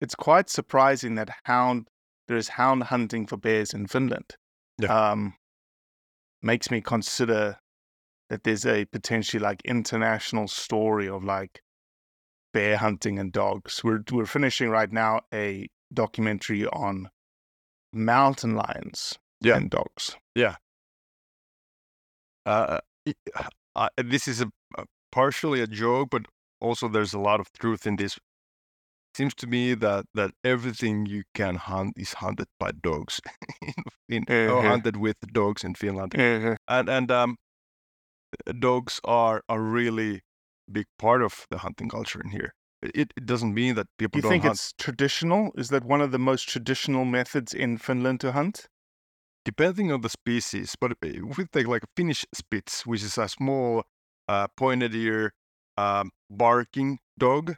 it's 0.00 0.14
quite 0.14 0.50
surprising 0.50 1.14
that 1.16 1.30
hound 1.44 1.88
there 2.26 2.36
is 2.36 2.48
hound 2.48 2.84
hunting 2.84 3.26
for 3.26 3.36
bears 3.38 3.72
in 3.72 3.86
Finland. 3.86 4.36
Yeah. 4.78 5.10
Um, 5.10 5.34
makes 6.42 6.70
me 6.70 6.80
consider 6.80 7.58
that 8.30 8.44
there's 8.44 8.66
a 8.66 8.84
potentially 8.86 9.40
like 9.42 9.62
international 9.64 10.46
story 10.48 11.08
of 11.08 11.24
like 11.24 11.62
bear 12.52 12.76
hunting 12.76 13.18
and 13.18 13.32
dogs. 13.32 13.82
We're 13.84 14.02
we're 14.10 14.26
finishing 14.26 14.70
right 14.70 14.90
now 14.92 15.20
a 15.32 15.68
documentary 15.92 16.66
on 16.66 17.10
mountain 17.92 18.54
lions 18.54 19.18
Yeah. 19.40 19.56
and 19.56 19.70
dogs. 19.70 20.16
uh, 22.46 22.80
i- 23.06 23.14
uh, 23.76 23.88
this 24.04 24.26
is 24.28 24.40
a, 24.40 24.50
a 24.78 24.84
partially 25.12 25.60
a 25.60 25.66
joke, 25.66 26.08
but 26.10 26.22
also 26.60 26.88
there's 26.88 27.14
a 27.14 27.18
lot 27.18 27.40
of 27.40 27.52
truth 27.52 27.86
in 27.86 27.96
this. 27.96 28.16
It 28.16 28.22
Seems 29.16 29.34
to 29.36 29.46
me 29.46 29.74
that 29.74 30.04
that 30.14 30.30
everything 30.44 31.06
you 31.06 31.24
can 31.34 31.56
hunt 31.56 31.94
is 31.96 32.14
hunted 32.14 32.46
by 32.60 32.72
dogs, 32.72 33.20
in, 34.08 34.24
in 34.28 34.50
or 34.50 34.62
hunted 34.62 34.96
with 34.96 35.16
dogs 35.32 35.64
in 35.64 35.74
Finland, 35.74 36.14
Uh, 36.18 36.56
and 36.68 36.88
and 36.88 37.10
um, 37.10 37.36
dogs 38.60 39.00
are 39.04 39.42
a 39.48 39.60
really 39.60 40.20
big 40.72 40.86
part 40.98 41.22
of 41.22 41.46
the 41.50 41.58
hunting 41.58 41.88
culture 41.88 42.20
in 42.20 42.30
here. 42.30 42.52
It, 42.82 43.12
it 43.16 43.26
doesn't 43.26 43.54
mean 43.54 43.74
that 43.74 43.86
people 43.98 44.18
you 44.18 44.22
don't 44.22 44.30
think 44.30 44.42
hunt. 44.42 44.54
it's 44.54 44.72
traditional? 44.78 45.52
Is 45.56 45.68
that 45.70 45.84
one 45.84 46.00
of 46.00 46.10
the 46.12 46.18
most 46.18 46.48
traditional 46.48 47.04
methods 47.04 47.52
in 47.54 47.78
Finland 47.78 48.20
to 48.20 48.32
hunt? 48.32 48.68
depending 49.44 49.90
on 49.90 50.02
the 50.02 50.08
species, 50.08 50.76
but 50.80 50.92
if 51.02 51.38
we 51.38 51.44
take 51.46 51.66
like 51.66 51.82
a 51.82 51.88
Finnish 51.96 52.24
Spitz, 52.34 52.84
which 52.86 53.02
is 53.02 53.16
a 53.18 53.28
small, 53.28 53.84
uh, 54.28 54.46
pointed 54.56 54.94
ear, 54.94 55.32
um, 55.76 56.10
barking 56.30 56.98
dog, 57.18 57.56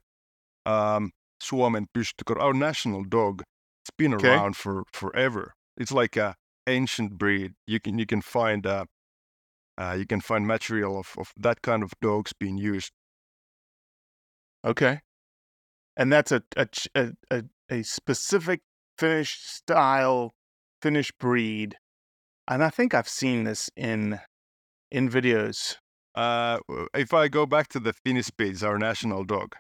um, 0.67 1.13
Suomen 1.43 1.87
pystykorva, 1.95 2.43
our 2.43 2.55
national 2.55 3.05
dog, 3.05 3.43
it's 3.83 3.91
been 3.97 4.15
Okay. 4.15 4.15
around 4.15 4.57
for 4.57 4.85
forever. 4.93 5.55
It's 5.77 5.93
like 5.93 6.17
a 6.17 6.37
ancient 6.67 7.19
breed. 7.19 7.55
You 7.67 7.81
can 7.81 7.99
you 7.99 8.07
can 8.07 8.23
find 8.23 8.67
uh, 8.67 8.87
uh, 9.79 9.97
you 9.99 10.07
can 10.07 10.21
find 10.21 10.47
material 10.47 10.99
of, 10.99 11.15
of 11.19 11.33
that 11.37 11.63
kind 11.63 11.83
of 11.83 11.93
dogs 12.03 12.33
being 12.39 12.59
used 12.59 12.93
Okay. 14.65 15.01
And 15.97 16.13
that's 16.13 16.33
a 16.33 16.43
a 16.57 16.69
a, 17.31 17.43
a, 17.71 17.83
specific 17.83 18.61
Finnish 18.99 19.39
style, 19.41 20.33
Finnish 20.83 21.13
breed. 21.19 21.77
And 22.49 22.63
I 22.63 22.71
think 22.71 22.95
I've 22.95 23.09
seen 23.09 23.45
this 23.45 23.71
in 23.77 24.21
in 24.91 25.09
videos. 25.11 25.77
Uh, 26.15 26.59
if 26.95 27.13
I 27.15 27.29
go 27.29 27.47
back 27.47 27.69
to 27.69 27.81
the 27.81 27.93
Finnish 28.05 28.27
Spitz, 28.27 28.63
our 28.63 28.79
national 28.79 29.25
dog, 29.25 29.55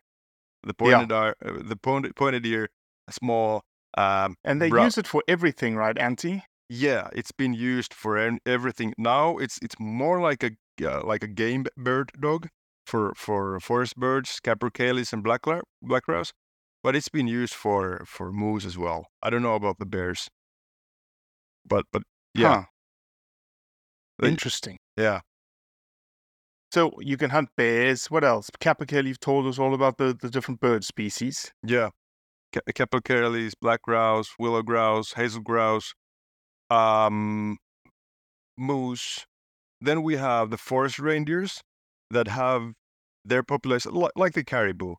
the 0.62 0.74
Yeah. 0.80 0.98
pointed 1.06 1.12
ear, 1.12 1.34
uh, 1.44 1.62
the 1.62 1.76
pointed, 1.76 2.16
pointed 2.16 2.46
ear, 2.46 2.68
small. 3.10 3.62
Um, 3.96 4.36
And 4.44 4.60
they 4.60 4.68
bra- 4.70 4.84
use 4.84 4.98
it 4.98 5.06
for 5.06 5.22
everything, 5.28 5.76
right, 5.76 5.96
Antti? 5.96 6.42
Yeah, 6.68 7.08
it's 7.12 7.32
been 7.32 7.54
used 7.54 7.92
for 7.94 8.16
everything. 8.46 8.94
Now 8.96 9.38
it's 9.38 9.58
it's 9.62 9.76
more 9.80 10.20
like 10.20 10.42
a 10.44 10.50
uh, 10.84 11.02
like 11.04 11.24
a 11.24 11.28
game 11.28 11.64
bird 11.76 12.12
dog 12.20 12.48
for 12.86 13.12
for 13.16 13.60
forest 13.60 13.96
birds, 13.96 14.40
capercaillies 14.42 15.12
and 15.12 15.22
black 15.22 15.42
black 15.82 16.04
grouse, 16.04 16.32
but 16.82 16.96
it's 16.96 17.08
been 17.08 17.26
used 17.28 17.54
for 17.54 18.04
for 18.06 18.32
moose 18.32 18.64
as 18.64 18.76
well. 18.78 19.06
I 19.22 19.30
don't 19.30 19.42
know 19.42 19.54
about 19.54 19.78
the 19.78 19.86
bears, 19.86 20.28
but 21.64 21.86
but 21.92 22.02
yeah, 22.34 22.64
Huh. 24.22 24.26
Interesting. 24.28 24.76
yeah. 24.96 25.20
So 26.72 26.92
you 27.00 27.16
can 27.16 27.30
hunt 27.30 27.48
bears. 27.56 28.06
What 28.10 28.22
else? 28.22 28.48
Capercaillie, 28.60 29.08
you've 29.08 29.20
told 29.20 29.46
us 29.46 29.58
all 29.58 29.74
about 29.74 29.96
the, 29.98 30.14
the 30.18 30.30
different 30.30 30.60
bird 30.60 30.84
species. 30.84 31.52
Yeah. 31.64 31.90
Ca- 32.52 32.60
Capercaillies, 32.72 33.52
black 33.60 33.82
grouse, 33.82 34.34
willow 34.38 34.62
grouse, 34.62 35.14
hazel 35.14 35.40
grouse, 35.42 35.94
um, 36.70 37.56
moose. 38.56 39.26
Then 39.80 40.02
we 40.02 40.16
have 40.16 40.50
the 40.50 40.58
forest 40.58 40.98
reindeers 40.98 41.60
that 42.10 42.28
have 42.28 42.72
their 43.24 43.42
population 43.42 43.92
like 44.16 44.34
the 44.34 44.44
caribou, 44.44 44.94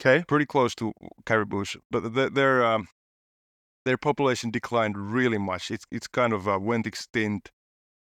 Okay. 0.00 0.24
pretty 0.26 0.46
close 0.46 0.74
to 0.76 0.92
caribous, 1.24 1.76
but 1.90 2.14
th- 2.14 2.32
their 2.32 2.64
um, 2.64 2.88
their 3.84 3.96
population 3.98 4.50
declined 4.50 4.96
really 5.12 5.38
much. 5.38 5.70
It's 5.70 5.84
it's 5.90 6.08
kind 6.08 6.32
of 6.32 6.48
uh, 6.48 6.58
went 6.60 6.86
extinct, 6.86 7.50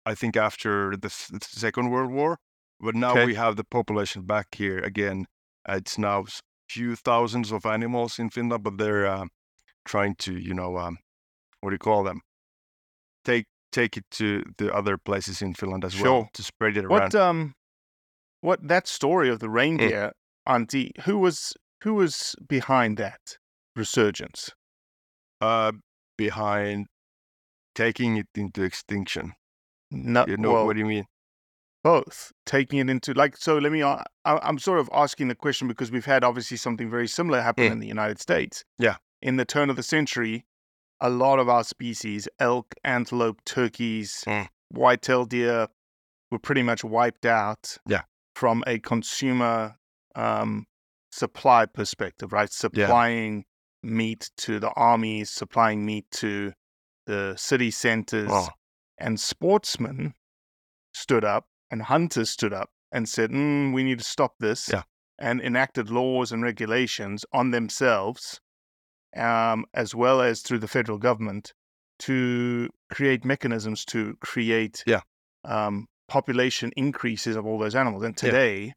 I 0.07 0.15
think, 0.15 0.37
after 0.37 0.93
the, 0.97 1.09
the 1.33 1.41
Second 1.43 1.91
World 1.91 2.13
War. 2.13 2.39
But 2.81 2.95
now 2.95 3.13
Okay. 3.13 3.27
we 3.27 3.35
have 3.35 3.57
the 3.57 3.65
population 3.65 4.23
back 4.27 4.47
here 4.55 4.79
again. 4.79 5.27
Uh, 5.69 5.77
it's 5.77 5.99
now 5.99 6.25
few 6.69 6.97
thousands 6.97 7.53
of 7.53 7.65
animals 7.67 8.19
in 8.19 8.31
Finland, 8.31 8.63
but 8.65 8.79
they're 8.79 9.07
uh, 9.07 9.27
trying 9.85 10.15
to, 10.17 10.33
you 10.39 10.55
know, 10.55 10.77
um, 10.79 10.99
what 11.61 11.71
do 11.71 11.75
you 11.75 11.79
call 11.79 12.05
them? 12.05 12.21
Take 13.25 13.47
take 13.73 13.97
it 13.97 14.05
to 14.13 14.43
the 14.59 14.73
other 14.73 14.97
places 14.99 15.43
in 15.43 15.55
Finland 15.55 15.85
as 15.85 16.01
well 16.01 16.29
to 16.35 16.43
spread 16.43 16.77
it 16.77 16.85
around. 16.85 17.13
What 17.13 17.15
um 17.15 17.55
what 18.45 18.59
that 18.69 18.87
story 18.87 19.29
of 19.31 19.39
the 19.41 19.47
Mm. 19.49 19.55
reindeer, 19.61 20.13
Antti, 20.49 20.91
who 21.07 21.19
was 21.19 21.55
who 21.83 21.95
was 21.95 22.35
behind 22.49 22.97
that 22.99 23.39
resurgence? 23.77 24.51
uh, 25.41 25.73
behind 26.17 26.87
taking 27.75 28.17
it 28.17 28.29
into 28.35 28.63
extinction. 28.63 29.33
No, 29.91 30.25
You 30.27 30.37
know 30.39 30.53
well, 30.53 30.67
what 30.67 30.75
do 30.75 30.79
you 30.81 30.87
mean? 30.87 31.07
both 31.83 32.33
taking 32.47 32.79
it 32.79 32.89
into 32.89 33.13
like 33.13 33.37
so 33.37 33.59
let 33.59 33.71
me 33.71 33.83
I, 33.83 34.03
am 34.25 34.59
sort 34.59 34.79
of 34.81 34.89
asking 34.93 35.29
the 35.29 35.35
question 35.35 35.69
because 35.69 35.91
we've 35.91 36.07
had 36.07 36.25
obviously 36.25 36.57
something 36.57 36.89
very 36.89 37.07
similar 37.09 37.43
happen 37.43 37.65
Mm. 37.69 37.73
in 37.73 37.79
the 37.81 37.87
united 37.89 38.19
states 38.21 38.65
Yeah. 38.79 38.97
in 39.21 39.37
the 39.37 39.45
turn 39.45 39.69
of 39.69 39.77
the 39.77 39.83
century 39.83 40.47
a 41.01 41.11
lot 41.11 41.39
of 41.39 41.47
our 41.51 41.63
species 41.65 42.27
elk 42.39 42.75
antelope 42.85 43.45
turkeys 43.45 44.25
Mm. 44.27 44.49
white-tailed 44.71 45.29
deer 45.29 45.69
were 46.31 46.39
pretty 46.39 46.63
much 46.63 46.83
wiped 46.85 47.27
out 47.27 47.77
Yeah. 47.87 48.05
From 48.35 48.63
a 48.67 48.79
consumer 48.79 49.77
um, 50.15 50.67
supply 51.13 51.67
perspective 51.67 52.33
right 52.33 52.53
supplying 52.53 53.45
meat 53.83 54.31
to 54.37 54.59
the 54.59 54.71
armies 54.71 55.31
supplying 55.31 55.85
meat 55.87 56.07
to 56.11 56.53
the 57.07 57.35
city 57.37 57.71
centers 57.71 58.31
Oh. 58.33 58.49
and 58.99 59.21
sportsmen 59.21 60.15
stood 60.95 61.25
up 61.25 61.47
and 61.71 61.83
hunters 61.83 62.31
stood 62.31 62.53
up 62.53 62.71
and 62.93 63.09
said, 63.09 63.31
mm, 63.31 63.73
"We 63.75 63.83
need 63.83 63.99
to 63.99 64.05
stop 64.05 64.35
this," 64.39 64.69
Yeah. 64.73 64.83
and 65.19 65.41
enacted 65.41 65.91
laws 65.91 66.31
and 66.33 66.43
regulations 66.43 67.25
on 67.33 67.51
themselves, 67.51 68.41
um, 69.17 69.67
as 69.75 69.95
well 69.95 70.21
as 70.23 70.43
through 70.43 70.61
the 70.61 70.69
federal 70.69 70.99
government, 70.99 71.53
to 72.01 72.71
create 72.93 73.25
mechanisms 73.25 73.85
to 73.87 74.17
create 74.21 74.83
Yeah. 74.87 75.01
um, 75.45 75.87
population 76.09 76.73
increases 76.77 77.37
of 77.37 77.47
all 77.47 77.59
those 77.59 77.75
animals. 77.75 78.03
And 78.03 78.15
Yeah. 78.15 78.31
today, 78.31 78.75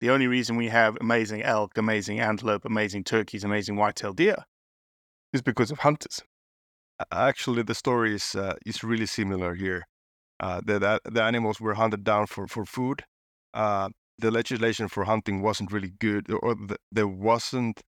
the 0.00 0.10
only 0.10 0.26
reason 0.26 0.56
we 0.56 0.68
have 0.68 0.96
amazing 1.00 1.42
elk, 1.42 1.78
amazing 1.78 2.20
antelope, 2.20 2.64
amazing 2.64 3.04
turkeys, 3.04 3.44
amazing 3.44 3.76
white-tailed 3.76 4.16
deer 4.16 4.44
is 5.32 5.42
because 5.42 5.70
of 5.70 5.80
hunters. 5.80 6.22
Actually, 7.10 7.62
the 7.62 7.74
story 7.74 8.14
is 8.14 8.34
uh, 8.34 8.54
is 8.64 8.82
really 8.82 9.06
similar 9.06 9.54
here. 9.54 9.86
Uh, 10.40 10.60
the, 10.64 10.78
the 10.78 11.00
the 11.04 11.22
animals 11.22 11.60
were 11.60 11.74
hunted 11.74 12.04
down 12.04 12.26
for 12.26 12.46
for 12.46 12.64
food. 12.64 13.04
Uh, 13.52 13.90
the 14.18 14.30
legislation 14.30 14.88
for 14.88 15.04
hunting 15.04 15.42
wasn't 15.42 15.70
really 15.72 15.92
good, 16.00 16.30
or 16.30 16.54
the, 16.54 16.76
there 16.90 17.08
wasn't 17.08 17.82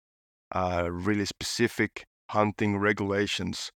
uh, 0.55 0.88
really 0.90 1.27
specific 1.27 2.05
hunting 2.31 2.79
regulations. 2.79 3.70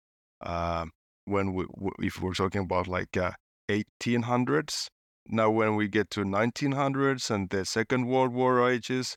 Uh, 0.42 0.86
when 1.26 1.54
we 1.54 1.66
if 2.00 2.22
we're 2.22 2.34
talking 2.34 2.62
about 2.62 2.88
like 2.88 3.18
uh, 3.18 3.32
1800s, 3.70 4.90
now 5.28 5.50
when 5.50 5.76
we 5.76 5.88
get 5.88 6.10
to 6.12 6.24
1900s 6.24 7.30
and 7.30 7.50
the 7.50 7.66
Second 7.66 8.08
World 8.08 8.34
War 8.34 8.70
ages, 8.70 9.16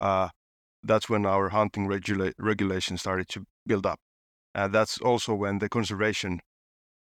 uh, 0.00 0.28
that's 0.82 1.08
when 1.08 1.26
our 1.26 1.50
hunting 1.50 1.86
regula- 1.86 2.32
regulations 2.38 3.00
started 3.00 3.28
to 3.30 3.44
build 3.66 3.86
up. 3.86 3.98
And 4.54 4.72
that's 4.72 4.98
also 5.00 5.34
when 5.34 5.58
the 5.58 5.68
conservation 5.68 6.40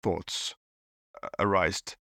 thoughts 0.04 0.56
uh, 1.23 1.30
arised. 1.39 1.95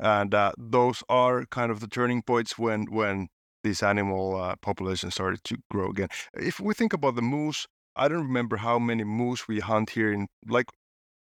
And 0.00 0.34
uh, 0.34 0.52
those 0.58 1.02
are 1.08 1.44
kind 1.46 1.70
of 1.70 1.80
the 1.80 1.88
turning 1.88 2.22
points 2.22 2.58
when 2.58 2.86
when 2.90 3.28
this 3.64 3.82
animal 3.82 4.36
uh, 4.36 4.56
population 4.62 5.10
started 5.10 5.42
to 5.44 5.56
grow 5.70 5.90
again. 5.90 6.08
If 6.34 6.60
we 6.60 6.74
think 6.74 6.92
about 6.92 7.16
the 7.16 7.22
moose, 7.22 7.66
I 7.96 8.08
don't 8.08 8.26
remember 8.26 8.58
how 8.58 8.78
many 8.78 9.04
moose 9.04 9.48
we 9.48 9.60
hunt 9.60 9.90
here 9.90 10.12
in 10.12 10.28
like 10.48 10.66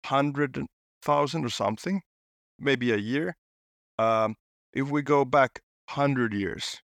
hundred 0.07 0.65
thousand 1.03 1.45
or 1.45 1.51
something, 1.51 2.03
maybe 2.59 2.93
a 2.93 2.97
year. 2.97 3.37
Um, 3.99 4.37
if 4.73 4.91
we 4.91 5.03
go 5.03 5.25
back 5.25 5.61
hundred 5.91 6.33
years 6.35 6.81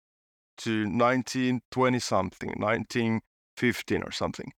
to 0.59 0.83
1920 0.87 1.99
something, 1.99 2.51
1915 2.57 4.03
or 4.03 4.11
something, 4.11 4.51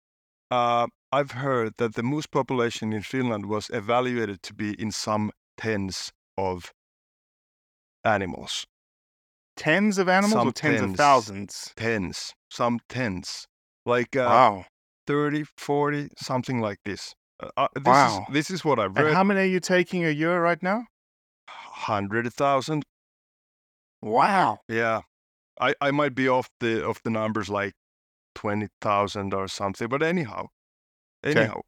uh, 0.50 0.86
I've 1.12 1.32
heard 1.32 1.74
that 1.78 1.94
the 1.94 2.02
moose 2.02 2.26
population 2.26 2.92
in 2.92 3.02
Finland 3.02 3.46
was 3.46 3.70
evaluated 3.70 4.42
to 4.42 4.54
be 4.54 4.74
in 4.80 4.90
some 4.90 5.30
tens 5.56 6.12
of 6.36 6.72
animals. 8.04 8.66
Tens 9.56 9.98
of 9.98 10.08
animals 10.08 10.32
Some 10.40 10.48
or 10.48 10.52
tens, 10.52 10.82
of 10.82 10.96
thousands? 10.96 11.72
Tens, 11.76 12.34
some 12.50 12.80
tens. 12.88 13.46
Like 13.86 14.16
uh, 14.16 14.26
wow. 14.28 14.66
30, 15.06 15.44
40, 15.56 16.08
something 16.16 16.60
like 16.60 16.78
this. 16.84 17.14
Uh, 17.40 17.50
uh, 17.56 17.68
this, 17.74 17.84
Wow. 17.86 18.26
is, 18.28 18.34
this 18.34 18.50
is 18.50 18.64
what 18.64 18.78
I've 18.78 18.96
And 18.96 19.06
read. 19.06 19.14
how 19.14 19.22
many 19.24 19.40
are 19.40 19.44
you 19.44 19.60
taking 19.60 20.04
a 20.04 20.10
year 20.10 20.40
right 20.40 20.62
now? 20.62 20.86
100,000. 21.88 22.82
Wow. 24.02 24.58
Yeah. 24.68 25.02
I, 25.60 25.74
I 25.80 25.90
might 25.90 26.14
be 26.14 26.28
off 26.28 26.48
the 26.60 26.84
of 26.84 27.00
the 27.04 27.10
numbers 27.10 27.48
like 27.48 27.74
20,000 28.34 29.32
or 29.32 29.48
something, 29.48 29.88
but 29.88 30.02
anyhow. 30.02 30.46
Okay. 31.24 31.40
Anyhow. 31.40 31.60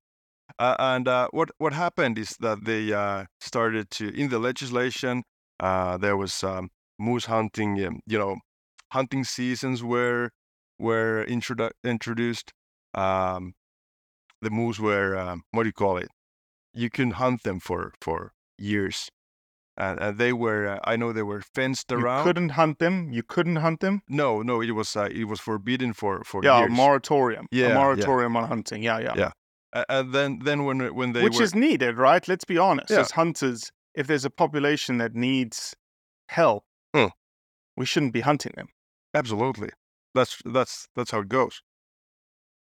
Uh, 0.58 0.76
and 0.78 1.08
uh, 1.08 1.28
what 1.32 1.50
what 1.58 1.72
happened 1.72 2.18
is 2.18 2.36
that 2.40 2.64
they 2.64 2.92
uh, 2.92 3.24
started 3.40 3.90
to 3.90 4.08
in 4.08 4.30
the 4.30 4.38
legislation 4.38 5.22
uh, 5.60 5.96
there 5.96 6.16
was 6.16 6.44
um, 6.44 6.70
moose 6.98 7.26
hunting 7.26 7.84
um, 7.84 8.00
you 8.06 8.18
know 8.18 8.36
hunting 8.92 9.24
seasons 9.24 9.82
were 9.82 10.30
were 10.78 11.26
introdu- 11.28 11.72
introduced 11.84 12.52
um, 12.94 13.54
the 14.40 14.50
moose 14.50 14.78
were 14.78 15.18
um, 15.18 15.42
what 15.50 15.64
do 15.64 15.68
you 15.68 15.72
call 15.72 15.96
it 15.96 16.08
you 16.72 16.88
can 16.88 17.10
hunt 17.10 17.42
them 17.42 17.58
for 17.58 17.92
for 18.00 18.32
years 18.56 19.10
and, 19.76 20.00
and 20.00 20.18
they 20.18 20.32
were 20.32 20.66
uh, 20.68 20.78
I 20.84 20.96
know 20.96 21.12
they 21.12 21.22
were 21.22 21.42
fenced 21.54 21.92
around. 21.92 22.18
You 22.18 22.24
couldn't 22.24 22.48
hunt 22.50 22.78
them. 22.78 23.12
You 23.12 23.22
couldn't 23.22 23.56
hunt 23.56 23.80
them. 23.80 24.02
no 24.08 24.42
no 24.42 24.60
it 24.60 24.70
was 24.72 24.96
uh, 24.96 25.08
it 25.10 25.24
was 25.24 25.40
forbidden 25.40 25.92
for 25.92 26.22
for 26.24 26.40
yeah, 26.44 26.60
years 26.60 26.70
moratorium. 26.70 27.46
Yeah, 27.50 27.66
a 27.66 27.68
yeah. 27.68 27.74
moratorium 27.74 28.36
on 28.36 28.48
hunting. 28.48 28.82
Yeah, 28.82 28.98
yeah. 28.98 29.14
Yeah. 29.16 29.30
A- 29.72 29.84
and 29.88 30.12
then 30.12 30.40
then 30.44 30.64
when 30.64 30.94
when 30.94 31.12
they 31.12 31.22
Which 31.22 31.36
were 31.36 31.42
is 31.44 31.54
needed, 31.54 31.96
right? 31.98 32.26
Let's 32.26 32.44
be 32.44 32.58
honest. 32.58 32.90
Yeah. 32.90 33.00
As 33.00 33.10
hunters, 33.12 33.70
if 33.94 34.06
there's 34.06 34.24
a 34.24 34.30
population 34.30 34.98
that 34.98 35.14
needs 35.14 35.74
help, 36.28 36.64
Hmm. 36.94 37.08
we 37.76 37.86
shouldn't 37.86 38.12
be 38.12 38.20
hunting 38.22 38.52
them. 38.56 38.68
Absolutely. 39.14 39.70
That's 40.14 40.40
that's 40.44 40.88
that's 40.96 41.10
how 41.10 41.20
it 41.20 41.28
goes. 41.28 41.60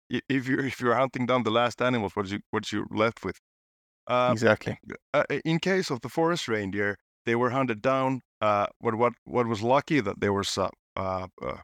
If 0.09 0.47
you're 0.47 0.65
if 0.65 0.79
you're 0.79 0.95
hunting 0.95 1.25
down 1.25 1.43
the 1.43 1.51
last 1.51 1.81
animals, 1.81 2.15
what 2.15 2.29
you 2.29 2.39
what 2.51 2.71
you 2.71 2.85
left 2.91 3.23
with? 3.23 3.37
Uh, 4.05 4.29
exactly. 4.33 4.77
uh, 5.13 5.23
in 5.45 5.59
case 5.59 5.89
of 5.89 6.01
the 6.01 6.09
forest 6.09 6.47
reindeer, 6.47 6.97
they 7.25 7.35
were 7.35 7.51
hunted 7.51 7.81
down. 7.81 8.21
Uh, 8.41 8.67
what 8.79 8.95
what 8.95 9.13
what 9.25 9.47
was 9.47 9.61
lucky 9.61 9.99
that 10.01 10.19
there 10.19 10.33
was 10.33 10.57
a, 10.57 10.69
uh, 10.95 11.27
uh, 11.41 11.57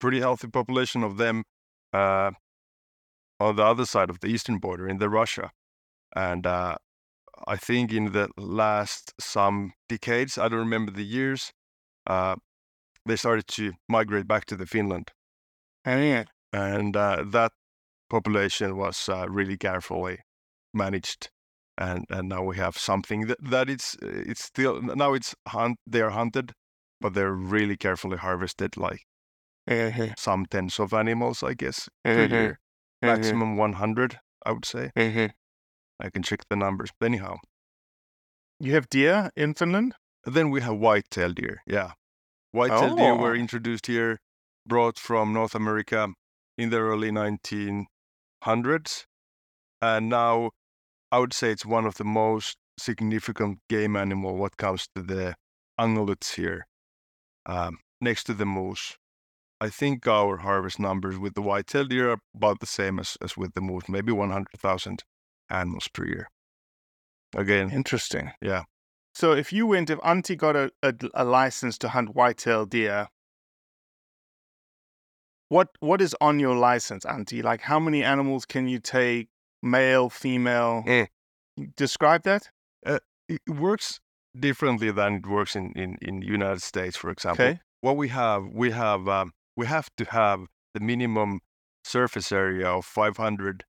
pretty 0.00 0.20
healthy 0.20 0.48
population 0.48 1.02
of 1.02 1.16
them 1.16 1.44
uh, 1.92 2.30
on 3.40 3.56
the 3.56 3.64
other 3.64 3.86
side 3.86 4.10
of 4.10 4.20
the 4.20 4.28
eastern 4.28 4.58
border 4.58 4.88
in 4.88 4.98
the 4.98 5.08
Russia, 5.08 5.50
and 6.14 6.46
uh, 6.46 6.76
I 7.46 7.56
think 7.56 7.92
in 7.92 8.12
the 8.12 8.28
last 8.36 9.14
some 9.20 9.72
decades, 9.88 10.38
I 10.38 10.48
don't 10.48 10.58
remember 10.58 10.92
the 10.92 11.04
years, 11.04 11.52
uh, 12.06 12.36
they 13.06 13.16
started 13.16 13.46
to 13.48 13.72
migrate 13.88 14.26
back 14.28 14.44
to 14.46 14.56
the 14.56 14.66
Finland, 14.66 15.12
Oh, 15.86 15.96
yeah. 15.96 16.24
and 16.52 16.96
uh, 16.96 17.24
that 17.28 17.52
population 18.10 18.76
was 18.76 19.08
uh, 19.08 19.26
really 19.28 19.56
carefully 19.56 20.18
managed. 20.74 21.30
And, 21.78 22.04
and 22.10 22.28
now 22.28 22.42
we 22.42 22.56
have 22.58 22.76
something 22.76 23.26
that, 23.28 23.38
that 23.42 23.70
it's 23.70 23.96
it's 24.02 24.44
still 24.44 24.82
now 24.82 25.14
it's 25.14 25.34
hunt 25.46 25.78
they 25.86 26.02
are 26.02 26.10
hunted, 26.10 26.52
but 27.00 27.14
they're 27.14 27.32
really 27.32 27.76
carefully 27.78 28.18
harvested 28.18 28.76
like 28.76 29.06
Mhm, 29.66 30.14
some 30.16 30.44
tens 30.44 30.78
of 30.78 30.92
animals, 30.92 31.42
I 31.42 31.54
guess, 31.54 31.88
per 32.12 32.22
Mhm, 32.22 32.26
year. 32.26 32.58
mhm, 33.02 33.40
Maximum 33.40 33.56
100, 33.56 34.20
I 34.44 34.52
would 34.52 34.66
say. 34.66 34.90
I 36.00 36.10
can 36.10 36.24
check 36.24 36.40
the 36.48 36.56
numbers. 36.56 36.90
But 36.98 37.06
anyhow, 37.06 37.36
You 38.60 38.74
have 38.74 38.88
deer 38.88 39.32
in 39.34 39.54
Finland? 39.54 39.94
then 40.24 40.50
we 40.50 40.60
have 40.60 40.76
white-tailed 40.76 41.34
deer. 41.34 41.60
Yeah, 41.66 41.94
white-tailed 42.52 42.96
deer 42.96 43.16
were 43.16 43.34
Oh. 43.34 43.36
introduced 43.36 43.86
here, 43.86 44.18
brought 44.66 44.98
from 44.98 45.32
North 45.32 45.54
America 45.54 46.08
in 46.58 46.70
the 46.70 46.78
early 46.78 47.10
1900s, 47.12 49.06
and 49.82 50.08
now 50.08 50.50
I 51.10 51.18
would 51.18 51.32
say 51.32 51.50
it's 51.50 51.64
one 51.66 51.86
of 51.86 51.96
the 51.96 52.04
most 52.04 52.56
significant 52.78 53.58
game 53.68 53.96
animal 53.96 54.36
what 54.36 54.56
comes 54.56 54.88
to 54.94 55.02
the 55.02 55.34
ungulates 55.80 56.34
here, 56.34 56.66
um, 57.46 57.78
next 58.00 58.24
to 58.24 58.34
the 58.34 58.46
moose. 58.46 58.96
I 59.60 59.70
think 59.70 60.06
our 60.06 60.38
harvest 60.38 60.78
numbers 60.78 61.18
with 61.18 61.34
the 61.34 61.42
white-tailed 61.42 61.90
deer 61.90 62.12
are 62.12 62.18
about 62.34 62.60
the 62.60 62.66
same 62.66 63.00
as, 63.00 63.16
as 63.20 63.36
with 63.36 63.54
the 63.54 63.60
moose, 63.60 63.88
maybe 63.88 64.12
100,000 64.12 65.02
animals 65.50 65.88
per 65.92 66.06
year. 66.06 66.28
Again, 67.36 67.70
Interesting. 67.70 68.30
yeah. 68.40 68.62
So 69.14 69.32
if 69.32 69.52
you 69.52 69.66
went, 69.66 69.90
if 69.90 69.98
Antti 70.00 70.36
got 70.36 70.54
a, 70.54 70.70
a, 70.82 70.94
a 71.12 71.24
license 71.24 71.76
to 71.78 71.88
hunt 71.88 72.14
white-tailed 72.14 72.70
deer, 72.70 73.08
what 75.48 75.68
what 75.80 76.00
is 76.00 76.14
on 76.20 76.38
your 76.38 76.54
license, 76.54 77.04
Antti? 77.04 77.42
Like 77.42 77.62
how 77.62 77.80
many 77.80 78.04
animals 78.04 78.44
can 78.44 78.68
you 78.68 78.78
take? 78.78 79.28
Male, 79.62 80.08
female? 80.10 80.84
Eh. 80.86 81.06
Describe 81.76 82.22
that. 82.22 82.50
it 83.28 83.42
works 83.46 84.00
differently 84.38 84.90
than 84.90 85.14
it 85.16 85.26
works 85.26 85.56
in 85.56 85.72
in 85.72 85.96
in 86.00 86.22
United 86.22 86.62
States, 86.62 86.96
for 86.96 87.10
example. 87.10 87.44
Okay. 87.44 87.60
What 87.80 87.96
we 87.96 88.08
have, 88.08 88.42
we 88.52 88.70
have 88.70 89.08
um, 89.08 89.32
we 89.56 89.66
have 89.66 89.88
to 89.96 90.04
have 90.04 90.46
the 90.74 90.80
minimum 90.80 91.40
surface 91.84 92.32
area 92.32 92.68
of 92.68 92.84
500 92.84 93.64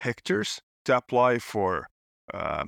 hectares 0.00 0.60
to 0.84 0.96
apply 0.96 1.38
for 1.38 1.88
uh, 2.34 2.64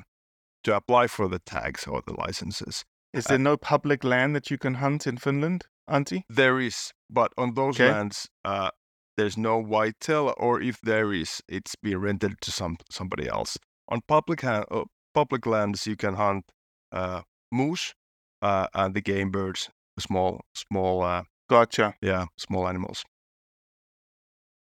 to 0.64 0.74
apply 0.76 1.06
for 1.08 1.28
the 1.28 1.38
tags 1.38 1.86
or 1.86 2.02
the 2.06 2.12
licenses. 2.26 2.84
Is 3.12 3.26
Uh, 3.26 3.30
there 3.30 3.38
no 3.38 3.56
public 3.56 4.04
land 4.04 4.34
that 4.34 4.50
you 4.50 4.58
can 4.58 4.74
hunt 4.74 5.06
in 5.06 5.18
Finland, 5.18 5.66
Antti? 5.88 6.22
There 6.28 6.58
is, 6.60 6.92
but 7.10 7.32
on 7.36 7.54
those 7.54 7.76
Okay. 7.80 7.92
lands, 7.92 8.28
uh, 8.44 8.70
there's 9.16 9.36
no 9.36 9.58
whitetail, 9.58 10.34
or 10.36 10.60
if 10.60 10.80
there 10.82 11.12
is, 11.12 11.42
it's 11.48 11.74
being 11.76 11.98
rented 11.98 12.40
to 12.40 12.50
some 12.50 12.76
somebody 12.90 13.28
else. 13.28 13.58
On 13.88 14.00
public 14.08 14.40
ha- 14.42 14.64
uh, 14.70 14.84
public 15.14 15.46
lands, 15.46 15.86
you 15.86 15.96
can 15.96 16.14
hunt 16.14 16.44
uh, 16.92 17.22
moose 17.50 17.94
uh, 18.40 18.66
and 18.74 18.94
the 18.94 19.00
game 19.00 19.30
birds, 19.30 19.70
small 19.98 20.40
small 20.54 21.02
uh, 21.02 21.24
Gotcha. 21.48 21.94
yeah 22.00 22.26
small 22.36 22.68
animals. 22.68 23.04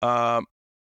Um, 0.02 0.46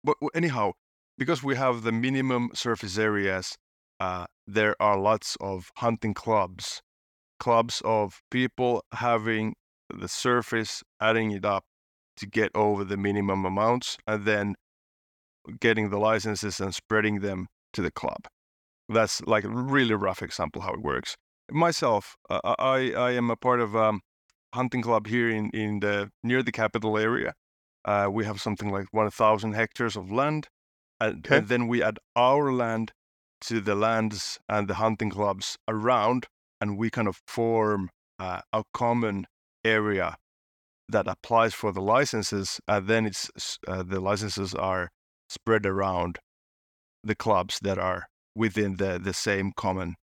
but 0.05 0.17
anyhow, 0.35 0.73
because 1.17 1.43
we 1.43 1.57
have 1.57 1.83
the 1.83 1.93
minimum 1.93 2.51
surface 2.55 2.99
areas, 2.99 3.57
uh, 4.01 4.27
there 4.47 4.75
are 4.81 4.99
lots 4.99 5.37
of 5.41 5.71
hunting 5.77 6.15
clubs, 6.15 6.83
clubs 7.41 7.83
of 7.85 8.21
people 8.31 8.85
having 8.93 9.55
the 9.89 10.09
surface, 10.09 10.83
adding 11.01 11.31
it 11.31 11.45
up 11.45 11.65
to 12.19 12.27
get 12.27 12.51
over 12.55 12.85
the 12.85 12.97
minimum 12.97 13.45
amounts, 13.45 13.97
and 14.07 14.25
then 14.25 14.55
getting 15.61 15.91
the 15.91 15.99
licenses 15.99 16.61
and 16.61 16.75
spreading 16.75 17.21
them 17.21 17.47
to 17.73 17.83
the 17.83 17.91
club. 17.91 18.27
That's 18.89 19.21
like 19.23 19.45
a 19.45 19.49
really 19.49 19.95
rough 19.95 20.23
example 20.23 20.63
how 20.63 20.73
it 20.73 20.83
works. 20.83 21.17
Myself, 21.51 22.17
uh, 22.31 22.41
I 22.59 22.93
I 22.93 23.11
am 23.13 23.31
a 23.31 23.37
part 23.37 23.61
of 23.61 23.75
um, 23.75 24.01
hunting 24.55 24.83
club 24.83 25.07
here 25.07 25.29
in 25.31 25.51
in 25.51 25.81
the 25.81 26.11
near 26.23 26.43
the 26.43 26.53
capital 26.53 26.99
area. 26.99 27.35
Uh, 27.85 28.09
we 28.11 28.25
have 28.25 28.41
something 28.41 28.71
like 28.71 28.87
1,000 28.91 29.53
hectares 29.55 29.97
of 29.97 30.11
land, 30.11 30.49
and, 31.01 31.25
Okay. 31.27 31.39
and 31.39 31.49
then 31.49 31.69
we 31.69 31.83
add 31.83 31.99
our 32.17 32.53
land 32.53 32.93
to 33.41 33.61
the 33.61 33.75
lands 33.75 34.39
and 34.49 34.69
the 34.69 34.75
hunting 34.75 35.11
clubs 35.11 35.57
around, 35.69 36.27
and 36.61 36.77
we 36.77 36.91
kind 36.91 37.09
of 37.09 37.21
form 37.27 37.89
uh, 38.19 38.41
a 38.53 38.65
common 38.75 39.27
area 39.65 40.17
that 40.89 41.07
applies 41.07 41.55
for 41.55 41.73
the 41.73 41.81
licenses, 41.81 42.61
and 42.67 42.87
then 42.87 43.07
it's 43.07 43.31
uh, 43.67 43.83
the 43.83 44.01
licenses 44.01 44.55
are 44.55 44.91
spread 45.29 45.67
around 45.67 46.19
the 47.05 47.15
clubs 47.15 47.59
that 47.63 47.79
are 47.79 48.07
within 48.35 48.77
the 48.77 48.99
the 48.99 49.13
same 49.13 49.53
common 49.57 49.95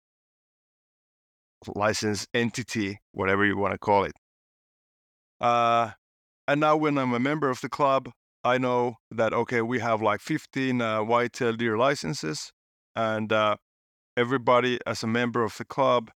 license 1.75 2.27
entity, 2.35 2.99
whatever 3.13 3.45
you 3.45 3.57
want 3.57 3.73
to 3.73 3.79
call 3.79 4.05
it. 4.05 4.13
Uh, 5.41 5.93
and 6.47 6.61
now 6.61 6.77
when 6.77 6.99
I'm 6.99 7.15
a 7.15 7.21
member 7.21 7.49
of 7.49 7.61
the 7.61 7.69
club, 7.69 8.11
I 8.45 8.59
know 8.59 8.97
that 9.11 9.33
okay, 9.33 9.63
we 9.63 9.81
have 9.81 10.03
like 10.03 10.21
15 10.21 10.81
uh, 10.81 11.03
white-tailed 11.03 11.59
deer 11.59 11.79
licenses, 11.79 12.53
and 12.95 13.33
uh, 13.33 13.57
everybody 14.17 14.79
as 14.87 15.03
a 15.03 15.07
member 15.07 15.43
of 15.43 15.57
the 15.57 15.65
club 15.65 16.11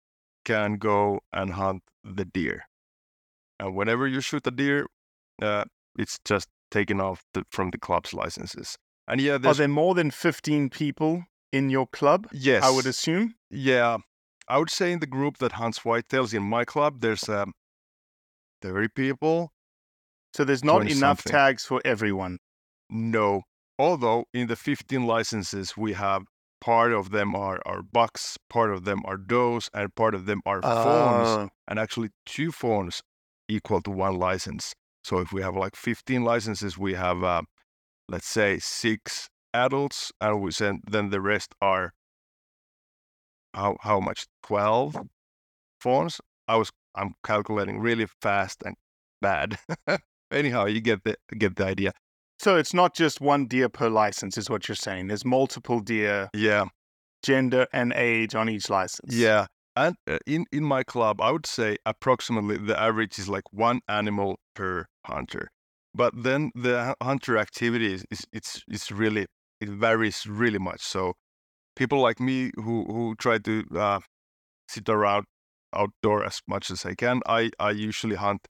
can 0.45 0.75
go 0.75 1.19
and 1.33 1.53
hunt 1.53 1.81
the 2.03 2.25
deer. 2.25 2.68
And 3.59 3.75
whenever 3.75 4.07
you 4.07 4.21
shoot 4.21 4.45
a 4.47 4.51
deer, 4.51 4.87
uh, 5.41 5.65
it's 5.97 6.19
just 6.25 6.47
taken 6.71 7.01
off 7.01 7.23
the, 7.33 7.43
from 7.51 7.71
the 7.71 7.77
club's 7.77 8.13
licenses. 8.13 8.77
And 9.07 9.19
yeah, 9.19 9.37
Are 9.43 9.53
there 9.53 9.67
more 9.67 9.95
than 9.95 10.11
15 10.11 10.69
people 10.69 11.23
in 11.51 11.69
your 11.69 11.87
club? 11.87 12.27
yes, 12.31 12.63
I 12.63 12.69
would 12.69 12.85
assume. 12.85 13.35
yeah, 13.49 13.97
I 14.47 14.57
would 14.57 14.69
say 14.69 14.91
in 14.91 14.99
the 14.99 15.07
group 15.07 15.37
that 15.39 15.53
hunts 15.53 15.79
whitetails 15.79 16.33
in 16.33 16.43
my 16.43 16.63
club, 16.65 17.01
there's 17.01 17.27
um, 17.29 17.53
30 18.61 18.87
people. 18.95 19.51
So 20.33 20.43
there's 20.43 20.63
not 20.63 20.81
enough 20.83 21.21
something. 21.21 21.31
tags 21.31 21.65
for 21.65 21.81
everyone. 21.83 22.37
No, 22.89 23.41
although 23.77 24.25
in 24.33 24.47
the 24.47 24.55
15 24.55 25.05
licenses 25.05 25.75
we 25.75 25.93
have 25.93 26.23
part 26.61 26.91
of 26.93 27.09
them 27.11 27.35
are 27.35 27.59
are 27.65 27.81
bucks, 27.81 28.37
part 28.49 28.71
of 28.71 28.83
them 28.85 29.01
are 29.05 29.17
does, 29.17 29.69
and 29.73 29.93
part 29.95 30.13
of 30.15 30.25
them 30.25 30.41
are 30.45 30.61
fawns. 30.61 31.27
Oh, 31.27 31.49
And 31.67 31.79
actually, 31.79 32.09
two 32.25 32.51
fawns 32.51 33.01
equal 33.49 33.81
to 33.81 33.91
one 33.91 34.15
license. 34.17 34.73
So 35.03 35.19
if 35.19 35.33
we 35.33 35.41
have 35.41 35.55
like 35.55 35.75
15 35.75 36.23
licenses, 36.23 36.77
we 36.77 36.93
have 36.93 37.23
uh, 37.23 37.41
let's 38.07 38.27
say 38.27 38.59
six 38.59 39.29
adults, 39.53 40.11
and 40.21 40.41
we 40.41 40.51
send 40.51 40.83
then 40.89 41.09
the 41.09 41.19
rest 41.21 41.53
are 41.61 41.91
how 43.53 43.75
how 43.81 43.99
much 43.99 44.25
12 44.43 44.95
fawns. 45.81 46.21
I 46.47 46.55
was 46.55 46.69
I'm 46.95 47.13
calculating 47.25 47.79
really 47.79 48.07
fast 48.21 48.61
and 48.65 48.75
bad. 49.21 49.57
Anyhow, 50.31 50.65
you 50.65 50.81
get 50.81 51.03
the 51.03 51.15
get 51.37 51.55
the 51.55 51.65
idea. 51.65 51.91
So 52.39 52.55
it's 52.55 52.73
not 52.73 52.95
just 52.95 53.19
one 53.19 53.47
deer 53.47 53.67
per 53.67 53.89
license, 53.89 54.37
is 54.37 54.49
what 54.49 54.67
you're 54.67 54.75
saying. 54.75 55.07
There's 55.07 55.25
multiple 55.25 55.81
deer, 55.81 56.29
Yeah. 56.33 56.65
gender 57.21 57.67
and 57.73 57.91
age 57.93 58.33
on 58.33 58.47
each 58.47 58.69
license. 58.69 59.13
Yeah, 59.13 59.47
and 59.79 59.95
uh, 60.07 60.17
in 60.27 60.45
in 60.51 60.63
my 60.63 60.83
club, 60.83 61.21
I 61.21 61.31
would 61.31 61.45
say 61.45 61.77
approximately 61.85 62.57
the 62.57 62.77
average 62.87 63.17
is 63.19 63.29
like 63.29 63.47
one 63.51 63.79
animal 63.87 64.37
per 64.53 64.85
hunter. 65.05 65.49
But 65.93 66.11
then 66.23 66.51
the 66.53 66.95
hunter 67.01 67.37
activity 67.37 67.93
is, 67.93 68.05
is 68.11 68.21
it's 68.33 68.63
it's 68.67 68.91
really 68.91 69.25
it 69.61 69.69
varies 69.69 70.25
really 70.27 70.59
much. 70.59 70.81
So 70.81 71.13
people 71.75 71.99
like 72.07 72.19
me 72.19 72.51
who 72.55 72.85
who 72.93 73.15
try 73.15 73.37
to 73.39 73.63
uh, 73.75 73.99
sit 74.67 74.89
around 74.89 75.25
outdoor 75.73 76.25
as 76.25 76.41
much 76.47 76.71
as 76.71 76.85
I 76.85 76.95
can, 76.95 77.21
I 77.25 77.51
I 77.59 77.71
usually 77.71 78.15
hunt 78.15 78.41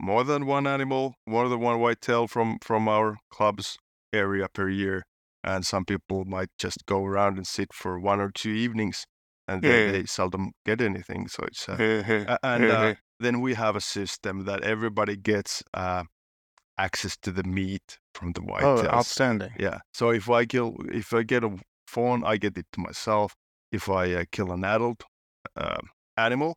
more 0.00 0.24
than 0.24 0.46
one 0.46 0.66
animal, 0.66 1.14
more 1.26 1.48
than 1.48 1.60
one 1.60 1.80
whitetail 1.80 2.26
from 2.28 2.58
from 2.62 2.88
our 2.88 3.18
club's 3.30 3.76
area 4.12 4.48
per 4.48 4.68
year. 4.68 5.02
And 5.44 5.66
some 5.66 5.84
people 5.84 6.24
might 6.24 6.50
just 6.58 6.86
go 6.86 7.04
around 7.04 7.36
and 7.36 7.46
sit 7.46 7.72
for 7.74 7.98
one 7.98 8.20
or 8.20 8.30
two 8.30 8.50
evenings 8.50 9.04
and 9.52 9.62
they, 9.62 9.84
Yeah. 9.86 9.92
they 9.92 10.04
seldom 10.06 10.52
get 10.64 10.80
anything. 10.80 11.28
So 11.28 11.44
it's 11.44 11.68
uh, 11.68 11.72
Uh-huh. 11.72 12.38
and 12.42 12.64
uh, 12.64 12.94
then 13.20 13.40
we 13.40 13.54
have 13.54 13.76
a 13.76 13.80
system 13.80 14.44
that 14.46 14.60
everybody 14.62 15.16
gets 15.16 15.62
uh, 15.74 16.04
access 16.78 17.16
to 17.18 17.30
the 17.32 17.44
meat 17.44 17.98
from 18.14 18.32
the 18.32 18.42
white. 18.42 18.64
oh, 18.64 18.76
whitetails. 18.76 18.92
outstanding. 18.98 19.52
yeah. 19.58 19.78
So 19.94 20.10
if 20.10 20.28
I 20.28 20.46
kill, 20.46 20.76
if 20.92 21.12
I 21.12 21.22
get 21.22 21.44
a 21.44 21.50
fawn, 21.86 22.24
I 22.24 22.36
get 22.38 22.56
it 22.58 22.66
to 22.72 22.80
myself. 22.80 23.34
If 23.70 23.88
I 23.88 24.12
uh, 24.14 24.24
kill 24.32 24.52
an 24.52 24.64
adult 24.64 25.02
uh, 25.56 25.80
animal, 26.16 26.54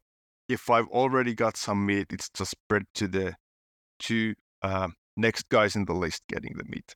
if 0.49 0.69
I've 0.69 0.88
already 0.89 1.34
got 1.34 1.58
some 1.58 1.86
meat, 1.86 2.08
it's 2.12 2.29
just 2.38 2.51
spread 2.51 2.84
to 2.95 3.08
the 3.08 3.36
two 3.99 4.36
uh, 4.62 4.89
next 5.17 5.49
guys 5.49 5.75
in 5.75 5.86
the 5.86 5.93
list 5.93 6.21
getting 6.27 6.53
the 6.58 6.65
meat. 6.65 6.95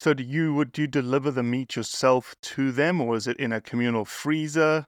So 0.00 0.14
do 0.14 0.22
you 0.22 0.54
would 0.54 0.78
you 0.78 0.86
deliver 0.86 1.30
the 1.32 1.42
meat 1.42 1.74
yourself 1.76 2.34
to 2.42 2.72
them, 2.72 3.00
or 3.00 3.16
is 3.16 3.26
it 3.26 3.36
in 3.38 3.52
a 3.52 3.60
communal 3.60 4.04
freezer? 4.04 4.84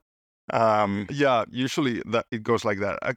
Um, 0.51 1.07
Yeah, 1.09 1.45
usually 1.49 2.01
that 2.05 2.25
it 2.31 2.43
goes 2.43 2.65
like 2.65 2.79
that. 2.79 2.99
I, 3.01 3.13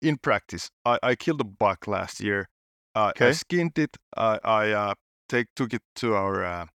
in 0.00 0.18
practice, 0.18 0.70
I, 0.84 0.98
I 1.02 1.14
killed 1.14 1.40
a 1.40 1.44
buck 1.44 1.86
last 1.86 2.20
year. 2.20 2.48
Uh, 2.94 3.12
I 3.20 3.30
skinned 3.32 3.78
it. 3.78 3.96
I, 4.16 4.38
I 4.44 4.70
uh, 4.72 4.94
take 5.28 5.46
took 5.56 5.72
it 5.74 5.82
to 5.96 6.14
our 6.14 6.44
uh, 6.44 6.66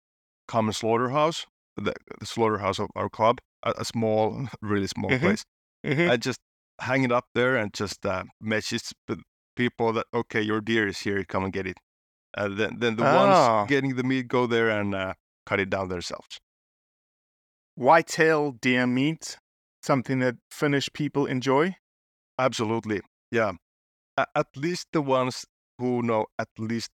common 0.48 0.72
slaughterhouse, 0.72 1.46
the, 1.76 1.94
the 2.20 2.26
slaughterhouse 2.26 2.78
of 2.80 2.88
our 2.96 3.08
club, 3.08 3.38
a, 3.64 3.74
a 3.78 3.84
small, 3.84 4.48
really 4.62 4.88
small 4.88 5.10
Mhm. 5.12 5.20
place. 5.20 5.44
mhm. 5.84 6.10
I 6.10 6.16
just 6.16 6.40
hang 6.80 7.04
it 7.04 7.12
up 7.12 7.26
there 7.34 7.56
and 7.56 7.72
just 7.74 8.04
uh, 8.06 8.24
message 8.40 8.92
people 9.56 9.92
that 9.92 10.06
okay, 10.14 10.42
your 10.42 10.60
deer 10.60 10.86
is 10.88 11.00
here, 11.00 11.24
come 11.24 11.44
and 11.44 11.52
get 11.52 11.66
it. 11.66 11.78
And 12.36 12.58
then 12.58 12.78
then 12.80 12.96
the 12.96 13.04
Ah. 13.04 13.62
ones 13.62 13.68
getting 13.70 13.96
the 13.96 14.04
meat 14.04 14.28
go 14.28 14.46
there 14.46 14.70
and 14.70 14.94
uh, 14.94 15.14
cut 15.46 15.60
it 15.60 15.70
down 15.70 15.88
themselves. 15.88 16.38
Whitetail 17.76 18.52
deer 18.52 18.86
meat, 18.86 19.38
something 19.82 20.20
that 20.20 20.36
Finnish 20.50 20.88
people 20.92 21.26
enjoy. 21.26 21.76
Absolutely, 22.38 23.00
yeah. 23.30 23.52
At 24.16 24.48
least 24.56 24.88
the 24.92 25.02
ones 25.02 25.44
who 25.78 26.02
know 26.02 26.26
at 26.38 26.48
least 26.58 26.90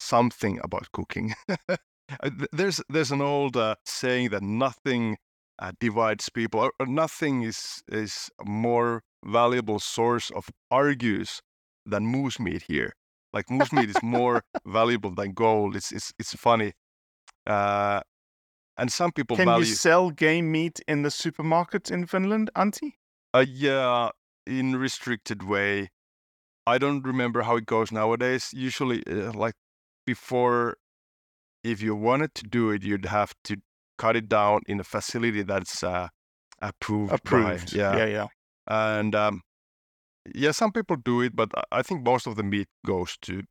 something 0.00 0.60
about 0.64 0.90
cooking. 0.92 1.34
Uh, 2.22 2.30
there's 2.52 2.80
there's 2.90 3.10
an 3.10 3.22
old 3.22 3.56
uh, 3.56 3.74
saying 3.86 4.28
that 4.30 4.42
nothing 4.42 5.16
uh, 5.58 5.72
divides 5.80 6.28
people, 6.28 6.60
or, 6.60 6.72
or 6.78 6.86
nothing 6.86 7.42
is 7.42 7.82
is 7.88 8.28
a 8.40 8.44
more 8.44 9.02
valuable 9.24 9.78
source 9.78 10.30
of 10.30 10.50
argues 10.70 11.40
than 11.86 12.06
moose 12.06 12.38
meat 12.38 12.62
here. 12.68 12.92
Like 13.32 13.50
moose 13.50 13.72
meat 13.72 13.88
is 13.88 14.02
more 14.02 14.42
valuable 14.66 15.14
than 15.14 15.32
gold. 15.32 15.74
It's 15.76 15.90
it's 15.92 16.12
it's 16.18 16.34
funny, 16.34 16.72
uh, 17.46 18.00
and 18.76 18.90
some 18.92 19.12
people 19.12 19.36
Can 19.36 19.46
value. 19.46 19.64
you 19.66 19.74
sell 19.74 20.10
game 20.10 20.50
meat 20.50 20.80
in 20.88 21.02
the 21.02 21.08
supermarkets 21.10 21.90
in 21.90 22.06
Finland, 22.06 22.50
Antti? 22.56 22.94
Uh, 23.34 23.44
yeah, 23.48 24.10
in 24.46 24.76
restricted 24.76 25.42
way. 25.42 25.90
I 26.66 26.78
don't 26.78 27.02
remember 27.04 27.42
how 27.42 27.56
it 27.56 27.66
goes 27.66 27.90
nowadays. 27.92 28.50
Usually, 28.52 29.02
uh, 29.06 29.32
like 29.32 29.54
before, 30.06 30.76
if 31.64 31.82
you 31.82 31.94
wanted 31.96 32.34
to 32.36 32.44
do 32.44 32.70
it, 32.70 32.82
you'd 32.82 33.06
have 33.06 33.34
to 33.44 33.56
cut 33.98 34.16
it 34.16 34.28
down 34.28 34.60
in 34.66 34.80
a 34.80 34.84
facility 34.84 35.42
that's 35.42 35.82
uh, 35.82 36.08
approved. 36.60 37.10
by- 37.10 37.16
Approved. 37.16 37.72
yeah, 37.72 37.96
yeah, 37.96 38.06
yeah. 38.06 38.26
and 38.66 39.14
um, 39.14 39.42
yeah, 40.34 40.52
some 40.52 40.72
people 40.72 40.96
do 40.96 41.20
it, 41.20 41.34
but 41.34 41.50
I 41.72 41.82
think 41.82 42.04
most 42.04 42.26
of 42.26 42.36
the 42.36 42.42
meat 42.44 42.68
goes 42.86 43.16
to 43.22 43.42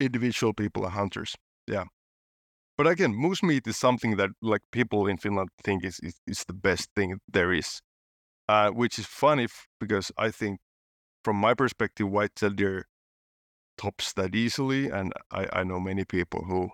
individual 0.00 0.52
people 0.54 0.84
and 0.84 0.94
hunters. 0.94 1.34
Yeah, 1.66 1.84
but 2.76 2.86
again, 2.86 3.14
moose 3.14 3.42
meat 3.42 3.66
is 3.66 3.76
something 3.76 4.16
that 4.16 4.30
like 4.42 4.62
people 4.72 5.06
in 5.06 5.16
Finland 5.18 5.50
think 5.62 5.84
is 5.84 6.00
is, 6.02 6.14
is 6.26 6.44
the 6.46 6.54
best 6.54 6.90
thing 6.94 7.20
there 7.28 7.52
is, 7.52 7.80
uh, 8.48 8.70
which 8.70 8.98
is 8.98 9.06
funny 9.06 9.44
f- 9.44 9.66
because 9.80 10.12
I 10.18 10.30
think, 10.30 10.60
from 11.24 11.36
my 11.36 11.54
perspective, 11.54 12.08
whitetail 12.10 12.50
deer 12.50 12.86
tops 13.78 14.12
that 14.14 14.34
easily, 14.34 14.90
and 14.90 15.12
I, 15.30 15.46
I 15.52 15.64
know 15.64 15.80
many 15.80 16.04
people 16.04 16.44
who 16.44 16.70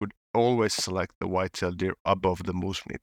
would 0.00 0.12
always 0.34 0.74
select 0.74 1.14
the 1.20 1.28
whitetail 1.28 1.72
deer 1.72 1.94
above 2.04 2.44
the 2.44 2.52
moose 2.52 2.82
meat. 2.88 3.00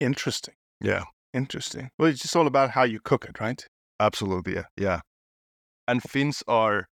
Interesting. 0.00 0.54
Yeah. 0.80 1.04
Interesting. 1.34 1.90
Well, 1.98 2.08
it's 2.08 2.22
just 2.22 2.36
all 2.36 2.46
about 2.46 2.70
how 2.70 2.84
you 2.84 3.00
cook 3.00 3.24
it, 3.24 3.40
right? 3.40 3.66
Absolutely, 3.98 4.54
yeah, 4.54 4.66
yeah. 4.76 5.00
And 5.88 6.00
Finns 6.00 6.44
are, 6.46 6.86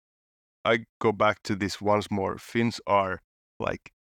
I 0.64 0.86
go 0.98 1.12
back 1.12 1.42
to 1.44 1.54
this 1.54 1.80
once 1.80 2.10
more. 2.10 2.38
Finns 2.38 2.80
are 2.86 3.20
like, 3.60 3.92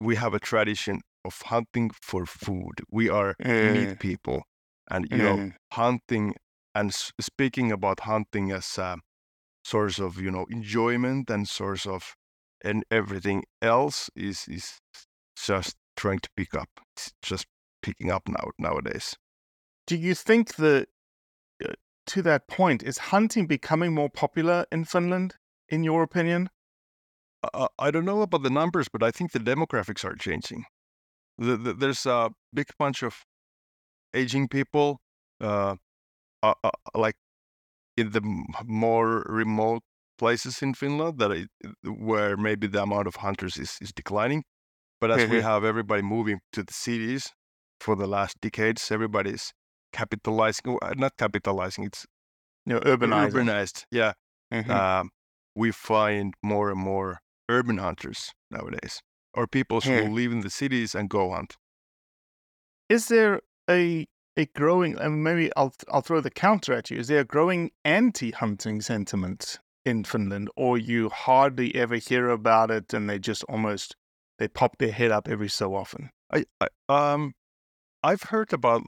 we 0.00 0.16
have 0.16 0.34
a 0.34 0.40
tradition 0.40 1.00
of 1.24 1.40
hunting 1.42 1.90
for 2.02 2.26
food. 2.26 2.82
We 2.90 3.08
are 3.08 3.36
Mm. 3.38 3.70
meat 3.72 3.98
people, 3.98 4.44
and 4.90 5.06
you 5.10 5.22
know, 5.22 5.38
Mm. 5.38 5.56
hunting 5.72 6.34
and 6.74 6.90
s- 6.90 7.12
speaking 7.20 7.72
about 7.72 8.00
hunting 8.00 8.52
as 8.52 8.78
a 8.78 8.98
source 9.64 9.98
of 9.98 10.18
you 10.20 10.30
know 10.30 10.46
enjoyment 10.50 11.30
and 11.30 11.48
source 11.48 11.86
of 11.86 12.14
and 12.64 12.84
everything 12.90 13.44
else 13.62 14.10
is 14.16 14.48
is 14.48 14.78
just 15.36 15.76
trying 15.96 16.20
to 16.20 16.30
pick 16.36 16.54
up. 16.54 16.70
It's 16.96 17.12
just 17.22 17.46
picking 17.82 18.10
up 18.10 18.28
now 18.28 18.50
nowadays. 18.58 19.16
Do 19.86 19.96
you 19.96 20.14
think 20.14 20.56
that, 20.56 20.88
uh, 21.64 21.74
to 22.06 22.22
that 22.22 22.48
point, 22.48 22.82
is 22.82 22.98
hunting 22.98 23.46
becoming 23.46 23.94
more 23.94 24.10
popular 24.10 24.66
in 24.72 24.84
Finland, 24.84 25.36
in 25.68 25.84
your 25.84 26.02
opinion? 26.02 26.50
Uh, 27.42 27.68
I 27.78 27.90
don't 27.90 28.04
know 28.04 28.22
about 28.22 28.42
the 28.42 28.50
numbers, 28.50 28.88
but 28.92 29.02
I 29.02 29.10
think 29.10 29.32
the 29.32 29.38
demographics 29.38 30.04
are 30.04 30.14
changing. 30.14 30.64
The, 31.38 31.56
the, 31.56 31.74
there's 31.74 32.06
a 32.06 32.30
big 32.54 32.68
bunch 32.78 33.02
of 33.02 33.24
aging 34.14 34.48
people, 34.48 35.00
uh, 35.40 35.76
uh, 36.42 36.54
uh, 36.64 36.70
like 36.94 37.16
in 37.96 38.12
the 38.12 38.22
more 38.66 39.24
remote 39.28 39.82
places 40.18 40.62
in 40.62 40.74
Finland, 40.74 41.18
that 41.18 41.32
it, 41.32 41.48
where 41.84 42.36
maybe 42.36 42.66
the 42.66 42.82
amount 42.82 43.08
of 43.08 43.16
hunters 43.16 43.56
is, 43.58 43.78
is 43.80 43.92
declining. 43.94 44.44
But 45.00 45.10
as 45.12 45.28
we 45.28 45.40
Mhm. 45.40 45.42
have 45.42 45.64
everybody 45.64 46.02
moving 46.02 46.40
to 46.52 46.62
the 46.64 46.72
cities 46.74 47.32
for 47.80 47.96
the 47.96 48.06
last 48.06 48.40
decades, 48.40 48.90
everybody's 48.92 49.52
capitalizing, 49.92 50.78
uh, 50.82 50.94
not 50.96 51.12
capitalizing, 51.18 51.84
it's 51.84 52.06
You 52.66 52.74
know, 52.74 52.80
urbanizing. 52.80 53.50
urbanized. 53.50 53.84
Yeah, 53.90 54.12
Mhm. 54.50 54.86
um, 55.00 55.10
we 55.54 55.72
find 55.72 56.34
more 56.42 56.70
and 56.70 56.80
more 56.80 57.20
urban 57.48 57.78
hunters 57.78 58.32
nowadays, 58.50 59.00
or 59.34 59.46
people 59.46 59.80
who 59.80 60.08
live 60.08 60.32
in 60.32 60.40
the 60.40 60.50
cities 60.50 60.94
and 60.94 61.08
go 61.08 61.30
hunt. 61.32 61.56
Is 62.88 63.08
there 63.08 63.40
a 63.68 64.06
a 64.36 64.46
growing 64.54 64.98
and 64.98 65.24
maybe 65.24 65.50
I'll 65.56 65.72
I'll 65.88 66.02
throw 66.02 66.20
the 66.20 66.30
counter 66.30 66.74
at 66.74 66.90
you. 66.90 66.98
Is 66.98 67.08
there 67.08 67.20
a 67.20 67.24
growing 67.24 67.70
anti-hunting 67.84 68.82
sentiment 68.82 69.58
in 69.84 70.04
Finland, 70.04 70.50
or 70.56 70.76
you 70.76 71.08
hardly 71.08 71.74
ever 71.74 71.96
hear 71.96 72.28
about 72.28 72.70
it, 72.70 72.92
and 72.92 73.08
they 73.08 73.18
just 73.18 73.44
almost 73.44 73.96
they 74.38 74.48
pop 74.48 74.76
their 74.78 74.92
head 74.92 75.10
up 75.10 75.26
every 75.28 75.48
so 75.48 75.74
often? 75.74 76.10
I, 76.32 76.44
I 76.60 76.68
um, 76.88 77.32
I've 78.02 78.24
heard 78.24 78.52
about, 78.52 78.82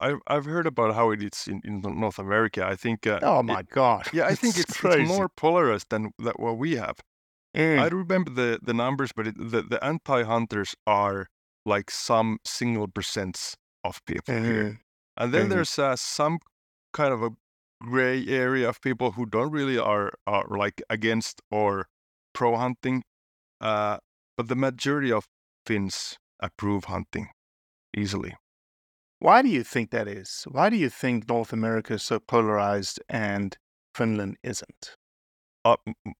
I've 0.00 0.18
I've 0.26 0.46
heard 0.46 0.66
about 0.66 0.94
how 0.94 1.10
it 1.12 1.22
is 1.22 1.46
in, 1.46 1.60
in 1.64 1.80
North 2.00 2.18
America. 2.18 2.66
I 2.66 2.74
think. 2.76 3.06
Uh, 3.06 3.20
Oh 3.22 3.38
it- 3.40 3.44
my 3.44 3.62
god! 3.62 4.08
yeah, 4.12 4.26
I 4.26 4.34
think 4.42 4.58
it's, 4.58 4.76
crazy. 4.80 5.02
it's 5.02 5.08
more 5.08 5.28
polarized 5.28 5.90
than 5.90 6.10
that 6.18 6.40
what 6.40 6.58
we 6.58 6.74
have. 6.76 6.96
Mm. 7.56 7.78
I 7.78 7.88
don't 7.88 8.00
remember 8.08 8.30
the 8.30 8.58
the 8.62 8.74
numbers, 8.74 9.12
but 9.14 9.26
it, 9.28 9.36
the 9.38 9.62
the 9.62 9.82
anti-hunters 9.84 10.74
are 10.86 11.28
like 11.64 11.90
some 11.90 12.38
single 12.44 12.88
percents 12.88 13.54
of 13.84 14.00
people 14.06 14.34
here. 14.42 14.70
Mhm. 14.70 14.80
And 15.16 15.32
then 15.34 15.48
Mhm. 15.48 15.50
there's 15.50 15.78
uh, 15.78 15.96
some 15.96 16.38
kind 16.92 17.12
of 17.12 17.22
a 17.22 17.30
gray 17.82 18.26
area 18.26 18.68
of 18.68 18.80
people 18.80 19.12
who 19.12 19.26
don't 19.26 19.50
really 19.52 19.78
are, 19.78 20.12
are 20.26 20.46
like 20.48 20.82
against 20.90 21.42
or 21.50 21.88
pro 22.34 22.56
hunting. 22.56 23.04
Uh, 23.60 23.98
but 24.36 24.48
the 24.48 24.56
majority 24.56 25.12
of 25.12 25.26
Finns 25.66 26.18
approve 26.40 26.84
hunting 26.86 27.28
easily. 27.96 28.34
Why 29.20 29.40
do 29.40 29.48
you 29.48 29.64
think 29.64 29.90
that 29.90 30.06
is? 30.06 30.44
Why 30.50 30.68
do 30.68 30.76
you 30.76 30.90
think 30.90 31.26
North 31.26 31.52
America 31.54 31.94
is 31.94 32.02
so 32.02 32.18
polarized 32.20 33.00
and 33.08 33.56
Finland 33.94 34.36
isn't? 34.42 34.96
Uh, 35.64 35.76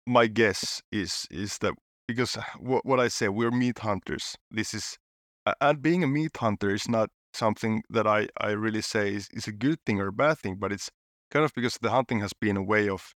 my 0.07 0.27
guess 0.27 0.83
is 0.93 1.27
is 1.31 1.59
that 1.59 1.75
because 2.07 2.37
what, 2.59 2.85
what 2.85 3.01
I 3.01 3.09
say, 3.09 3.29
we're 3.29 3.51
meat 3.51 3.79
hunters. 3.81 4.37
This 4.51 4.75
is, 4.75 4.99
uh, 5.47 5.55
and 5.61 5.83
being 5.83 6.05
a 6.05 6.07
meat 6.07 6.37
hunter 6.37 6.71
is 6.75 6.89
not 6.89 7.11
something 7.35 7.83
that 7.91 8.07
I, 8.07 8.29
I 8.41 8.51
really 8.51 8.83
say 8.83 9.15
is, 9.15 9.29
is 9.33 9.49
a 9.49 9.53
good 9.53 9.79
thing 9.87 10.01
or 10.01 10.09
a 10.09 10.13
bad 10.13 10.39
thing, 10.39 10.57
but 10.61 10.73
it's 10.73 10.91
kind 11.31 11.45
of 11.45 11.53
because 11.55 11.79
the 11.81 11.91
hunting 11.91 12.21
has 12.21 12.33
been 12.35 12.57
a 12.57 12.63
way 12.63 12.89
of 12.89 13.15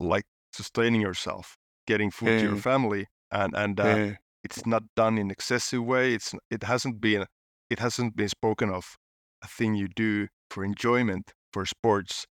like 0.00 0.24
sustaining 0.52 1.00
yourself, 1.00 1.56
getting 1.86 2.10
food 2.10 2.38
to 2.38 2.46
your 2.46 2.56
family, 2.56 3.06
and 3.30 3.54
and 3.56 3.80
uh, 3.80 3.98
it's 4.42 4.66
not 4.66 4.82
done 4.96 5.18
in 5.18 5.30
excessive 5.30 5.84
way. 5.84 6.14
It's 6.14 6.34
it 6.50 6.62
hasn't 6.64 7.00
been 7.00 7.26
it 7.70 7.78
hasn't 7.78 8.16
been 8.16 8.28
spoken 8.28 8.70
of 8.70 8.96
a 9.42 9.48
thing 9.48 9.74
you 9.74 9.88
do 9.88 10.28
for 10.50 10.64
enjoyment 10.64 11.32
for 11.52 11.64
sports. 11.66 12.26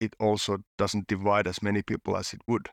It 0.00 0.14
also 0.18 0.58
doesn't 0.78 1.06
divide 1.06 1.46
as 1.46 1.62
many 1.62 1.82
people 1.82 2.16
as 2.16 2.32
it 2.32 2.40
would 2.48 2.70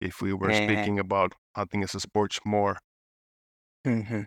if 0.00 0.20
we 0.20 0.32
were 0.34 0.52
speaking 0.52 0.98
about 0.98 1.34
hunting 1.56 1.82
as 1.82 1.94
a 1.94 2.00
sports 2.00 2.38
more. 2.44 2.78
hmm 3.84 4.22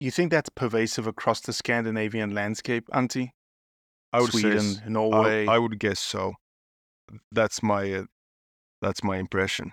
You 0.00 0.10
think 0.10 0.30
that's 0.30 0.48
pervasive 0.48 1.06
across 1.06 1.40
the 1.40 1.52
Scandinavian 1.52 2.32
landscape, 2.34 2.88
Antti? 2.92 3.30
I 4.12 4.20
would 4.20 4.30
Sweden, 4.30 4.58
s- 4.58 4.80
I- 4.84 4.88
Norway. 4.88 5.46
I, 5.46 5.58
would 5.58 5.78
guess 5.78 6.00
so. 6.00 6.34
That's 7.32 7.62
my 7.62 7.92
uh, 7.92 8.04
that's 8.80 9.02
my 9.04 9.18
impression. 9.18 9.72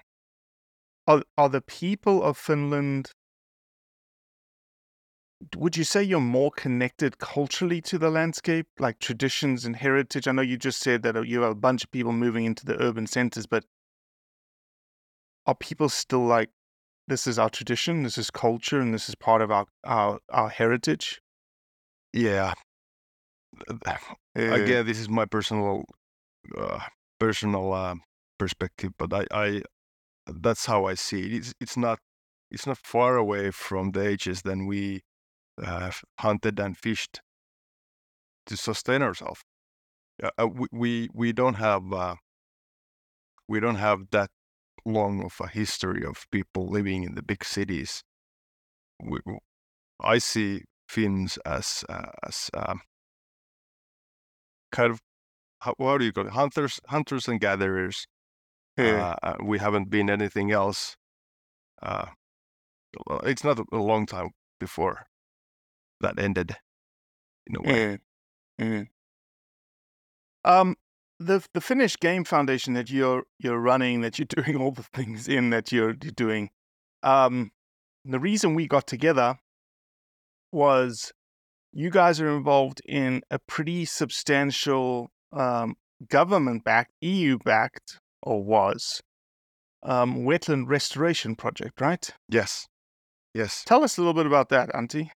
Are 1.08 1.24
are 1.38 1.50
the 1.50 1.62
people 1.62 2.24
of 2.24 2.38
Finland? 2.38 3.12
Would 5.56 5.78
you 5.78 5.84
say 5.84 6.02
you're 6.04 6.20
more 6.20 6.52
connected 6.52 7.18
culturally 7.18 7.82
to 7.82 7.98
the 7.98 8.10
landscape, 8.10 8.68
like 8.80 9.00
traditions 9.00 9.66
and 9.66 9.76
heritage? 9.76 10.28
I 10.28 10.32
know 10.32 10.42
you 10.42 10.58
just 10.58 10.80
said 10.80 11.04
that 11.04 11.16
uh, 11.16 11.22
you 11.22 11.42
have 11.42 11.52
a 11.52 11.56
bunch 11.56 11.84
of 11.84 11.92
people 11.92 12.12
moving 12.12 12.46
into 12.46 12.66
the 12.66 12.82
urban 12.82 13.08
centers, 13.08 13.46
but 13.46 13.66
are 15.46 15.56
people 15.56 15.90
still 15.90 16.26
like, 16.26 16.50
this 17.08 17.28
is 17.28 17.38
our 17.38 17.50
tradition, 17.50 18.04
this 18.04 18.18
is 18.18 18.32
culture, 18.32 18.80
and 18.80 18.94
this 18.94 19.08
is 19.10 19.16
part 19.16 19.42
of 19.42 19.52
our 19.52 19.66
our, 19.84 20.20
our 20.30 20.50
heritage? 20.50 21.22
Yeah. 22.14 22.54
Uh, 24.38 24.52
Again, 24.52 24.86
this 24.86 25.00
is 25.00 25.08
my 25.08 25.24
personal 25.24 25.86
uh, 26.58 26.80
personal 27.22 27.72
uh, 27.72 27.96
perspective, 28.38 28.92
but 28.98 29.14
I, 29.14 29.26
I 29.32 29.62
that's 30.28 30.66
how 30.66 30.88
I 30.88 30.96
see 30.96 31.22
it. 31.22 31.34
It's 31.34 31.54
it's 31.62 31.78
not 31.78 32.00
it's 32.52 32.68
not 32.68 32.78
far 32.78 33.16
away 33.16 33.52
from 33.52 33.92
the 33.92 34.06
ages 34.06 34.42
then 34.42 34.66
we 34.66 35.05
uh, 35.64 35.92
hunted 36.20 36.60
and 36.60 36.78
fished 36.78 37.22
to 38.46 38.58
sustain 38.58 39.02
ourselves. 39.02 39.42
Uh, 40.22 40.30
uh, 40.38 40.48
we, 40.72 41.10
we 41.14 41.34
don't 41.34 41.56
have 41.56 41.92
uh, 41.92 42.16
we 43.48 43.60
don't 43.60 43.76
have 43.76 44.10
that 44.12 44.30
long 44.86 45.24
of 45.24 45.36
a 45.42 45.48
history 45.48 46.06
of 46.06 46.26
people 46.32 46.68
living 46.68 47.04
in 47.04 47.16
the 47.16 47.22
big 47.22 47.44
cities. 47.44 48.04
We, 49.04 49.20
I 50.00 50.20
see 50.20 50.64
Finns 50.88 51.40
as 51.46 51.84
uh, 51.90 52.12
as 52.28 52.50
um, 52.54 52.82
kind 54.72 54.92
of 54.92 55.00
how, 55.62 55.74
how 55.80 55.98
do 55.98 56.06
you 56.06 56.14
call 56.14 56.28
it? 56.28 56.34
Hunters, 56.34 56.80
hunters 56.88 57.28
and 57.28 57.40
gatherers. 57.40 58.06
Yeah. 58.78 59.16
Uh, 59.24 59.28
uh, 59.28 59.36
we 59.44 59.58
haven't 59.58 59.90
been 59.90 60.10
anything 60.10 60.52
else. 60.52 60.96
Uh, 61.82 62.08
it's 63.24 63.44
not 63.44 63.60
a 63.60 63.78
long 63.78 64.06
time 64.06 64.30
before 64.60 65.08
that 66.02 66.20
ended. 66.20 66.56
In 67.48 67.56
a 67.58 67.62
way. 67.62 68.00
Yeah. 68.60 68.66
Yeah. 68.66 68.84
Um, 70.44 70.76
the 71.20 71.44
the 71.54 71.62
Finnish 71.62 71.98
Game 72.00 72.24
Foundation 72.24 72.74
that 72.74 72.90
you're 72.90 73.24
you're 73.40 73.60
running, 73.60 74.02
that 74.02 74.20
you're 74.20 74.26
doing 74.44 74.58
all 74.58 74.72
the 74.72 74.84
things 74.84 75.28
in 75.28 75.50
that 75.52 75.72
you're, 75.72 75.96
you're 76.02 76.12
doing. 76.12 76.50
Um, 77.04 77.52
the 78.04 78.20
reason 78.20 78.56
we 78.56 78.68
got 78.68 78.88
together 78.88 79.38
was 80.52 81.12
you 81.74 81.90
guys 81.90 82.22
are 82.22 82.30
involved 82.30 82.82
in 82.86 83.22
a 83.30 83.40
pretty 83.40 83.86
substantial 83.86 85.10
um, 85.34 85.76
government-backed, 86.08 86.92
EU-backed, 87.02 88.00
or 88.24 88.44
was 88.44 89.02
um, 89.84 90.26
wetland 90.26 90.68
restoration 90.68 91.36
project, 91.36 91.82
right? 91.82 92.10
Yes. 92.30 92.68
Yes. 93.34 93.64
Tell 93.66 93.84
us 93.84 93.98
a 93.98 94.02
little 94.02 94.14
bit 94.14 94.26
about 94.26 94.50
that, 94.50 94.70
Antti. 94.70 95.10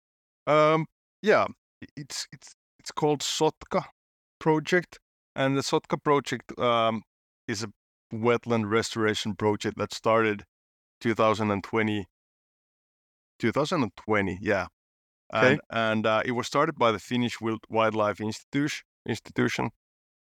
Um, 0.47 0.85
yeah, 1.21 1.45
it's 1.95 2.27
it's 2.31 2.55
it's 2.79 2.91
called 2.91 3.19
Sotka 3.21 3.83
project, 4.39 4.97
and 5.35 5.57
the 5.57 5.61
Sotka 5.61 6.01
project 6.01 6.57
um, 6.57 7.03
is 7.47 7.63
a 7.63 7.67
wetland 8.13 8.69
restoration 8.71 9.35
project 9.35 9.77
that 9.77 9.93
started 9.93 10.43
2020. 11.01 12.05
2020, 13.39 14.39
yeah, 14.41 14.67
Okay. 15.33 15.51
and 15.51 15.61
and 15.69 16.05
uh, 16.07 16.21
it 16.25 16.31
was 16.31 16.47
started 16.47 16.75
by 16.79 16.91
the 16.91 16.99
Finnish 16.99 17.39
Wild 17.41 17.59
Wildlife 17.69 18.19
Institution 18.21 18.83
institution, 19.07 19.69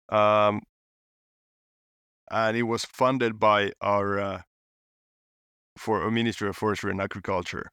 um, 0.10 0.62
and 2.30 2.56
it 2.58 2.64
was 2.64 2.86
funded 2.86 3.40
by 3.40 3.72
our 3.82 4.20
uh, 4.20 4.42
for 5.78 6.04
a 6.04 6.12
Ministry 6.12 6.50
of 6.50 6.56
Forestry 6.58 6.92
and 6.92 7.02
Agriculture. 7.02 7.72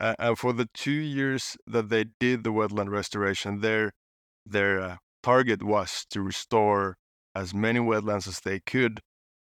Uh, 0.00 0.14
and 0.18 0.38
for 0.38 0.52
the 0.52 0.68
two 0.74 0.90
years 0.90 1.56
that 1.66 1.88
they 1.88 2.04
did 2.20 2.44
the 2.44 2.52
wetland 2.52 2.90
restoration, 2.90 3.60
their 3.60 3.92
their 4.46 4.80
uh, 4.80 4.96
target 5.22 5.62
was 5.62 6.06
to 6.10 6.22
restore 6.22 6.96
as 7.34 7.52
many 7.52 7.80
wetlands 7.80 8.26
as 8.26 8.40
they 8.40 8.60
could, 8.60 9.00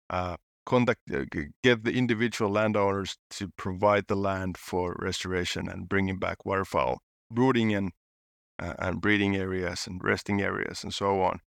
uh, 0.09 0.35
contact, 0.65 0.99
uh, 1.13 1.25
get 1.63 1.83
the 1.83 1.93
individual 1.93 2.51
landowners 2.51 3.17
to 3.29 3.49
provide 3.57 4.05
the 4.07 4.15
land 4.15 4.57
for 4.57 4.95
restoration 4.99 5.69
and 5.69 5.87
bringing 5.87 6.19
back 6.19 6.45
waterfowl, 6.45 6.99
brooding 7.31 7.73
and 7.73 7.91
uh, 8.59 8.73
and 8.79 9.01
breeding 9.01 9.35
areas 9.35 9.85
and 9.87 10.03
resting 10.03 10.41
areas 10.41 10.83
and 10.83 10.93
so 10.93 11.21
on. 11.21 11.39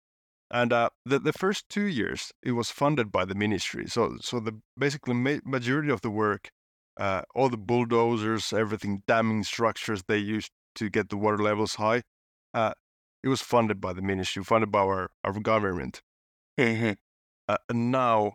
And 0.51 0.73
uh, 0.73 0.90
the 1.05 1.18
the 1.18 1.33
first 1.33 1.64
two 1.68 1.87
years, 1.87 2.33
it 2.42 2.53
was 2.53 2.71
funded 2.71 3.11
by 3.11 3.25
the 3.25 3.35
ministry. 3.35 3.87
So 3.87 4.16
so 4.21 4.40
the 4.40 4.61
basically 4.79 5.14
ma- 5.14 5.44
majority 5.44 5.90
of 5.90 6.03
the 6.03 6.11
work 6.11 6.51
uh, 6.99 7.23
all 7.35 7.49
the 7.49 7.57
bulldozers, 7.59 8.53
everything, 8.53 9.03
damming 9.07 9.45
structures 9.45 10.03
they 10.09 10.19
used 10.19 10.51
to 10.77 10.91
get 10.91 11.09
the 11.09 11.17
water 11.17 11.39
levels 11.39 11.77
high. 11.77 12.03
Uh, 12.55 12.73
it 13.23 13.29
was 13.29 13.41
funded 13.43 13.81
by 13.81 13.93
the 13.93 14.03
ministry, 14.03 14.43
funded 14.45 14.71
by 14.71 14.81
our, 14.81 15.11
our 15.25 15.39
government. 15.41 16.01
Mhm. 16.59 16.97
Uh, 17.49 17.57
and 17.69 17.91
now 17.91 18.35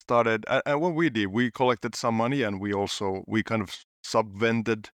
started, 0.00 0.44
and 0.66 0.80
what 0.80 0.94
we 0.94 1.10
did, 1.10 1.26
we 1.26 1.50
collected 1.50 1.94
some 1.94 2.14
money 2.14 2.42
and 2.42 2.60
we 2.60 2.72
also, 2.72 3.24
we 3.26 3.42
kind 3.42 3.62
of 3.62 3.76
subvented 4.04 4.88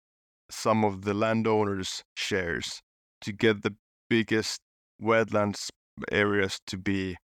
some 0.51 0.83
of 0.85 1.03
the 1.03 1.13
landowners' 1.13 2.03
shares 2.15 2.81
to 3.21 3.31
get 3.31 3.63
the 3.63 3.75
biggest 4.09 4.59
wetlands 5.01 5.69
areas 6.11 6.59
to 6.67 6.77
be 6.77 7.17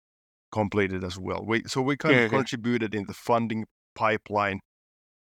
completed 0.52 1.04
as 1.04 1.19
well. 1.19 1.43
We, 1.45 1.63
so 1.67 1.82
we 1.82 1.97
kind 1.97 2.19
of 2.19 2.25
Mhm. 2.25 2.30
contributed 2.30 2.95
in 2.95 3.06
the 3.08 3.13
funding 3.13 3.65
pipeline 3.95 4.60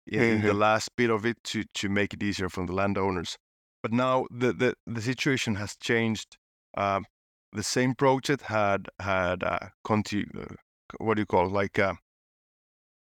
in, 0.06 0.22
in 0.22 0.40
the 0.42 0.54
last 0.66 0.90
bit 0.96 1.10
of 1.10 1.24
it 1.26 1.36
to 1.44 1.64
to 1.74 1.88
make 1.88 2.14
it 2.14 2.22
easier 2.22 2.48
for 2.48 2.66
the 2.66 2.72
landowners. 2.72 3.36
But 3.82 3.92
now 3.92 4.26
the 4.30 4.52
the, 4.52 4.74
the 4.86 5.02
situation 5.02 5.56
has 5.56 5.76
changed. 5.76 6.36
Um, 6.76 7.04
the 7.52 7.62
same 7.62 7.94
project 7.94 8.42
had 8.42 8.88
had 9.00 9.44
uh, 9.44 9.68
conti- 9.84 10.26
uh, 10.36 10.54
what 10.98 11.14
do 11.14 11.22
you 11.22 11.26
call 11.26 11.46
it? 11.46 11.52
like 11.52 11.78
uh, 11.78 11.94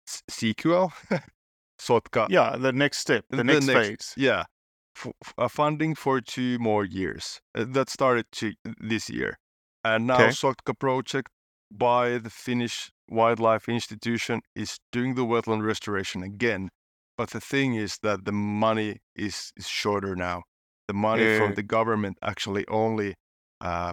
s- 0.09 0.23
sequel, 0.29 0.93
Sotka. 1.81 2.27
Yeah, 2.29 2.57
the 2.57 2.73
next 2.73 2.99
step, 2.99 3.25
the, 3.31 3.45
next, 3.45 3.67
phase. 3.67 4.15
Yeah, 4.17 4.45
f- 4.97 5.13
f- 5.25 5.35
uh, 5.39 5.49
funding 5.49 5.95
for 5.95 6.21
two 6.21 6.59
more 6.59 6.85
years. 6.85 7.41
Uh, 7.55 7.65
that 7.69 7.89
started 7.89 8.27
to 8.33 8.53
this 8.81 9.09
year, 9.09 9.39
and 9.85 10.07
now 10.07 10.17
Okay. 10.17 10.31
Sotka 10.31 10.79
project 10.79 11.31
by 11.71 12.19
the 12.19 12.31
Finnish 12.31 12.91
Wildlife 13.09 13.69
Institution 13.69 14.41
is 14.55 14.79
doing 14.91 15.15
the 15.15 15.25
wetland 15.25 15.63
restoration 15.65 16.23
again. 16.23 16.69
But 17.23 17.31
the 17.31 17.41
thing 17.41 17.75
is 17.77 17.99
that 18.03 18.25
the 18.25 18.33
money 18.33 18.99
is, 19.15 19.53
is 19.57 19.69
shorter 19.69 20.17
now. 20.17 20.43
The 20.89 20.95
money 20.95 21.23
Yeah. 21.23 21.39
from 21.39 21.55
the 21.55 21.63
government 21.63 22.19
actually 22.21 22.67
only 22.67 23.15
uh, 23.61 23.93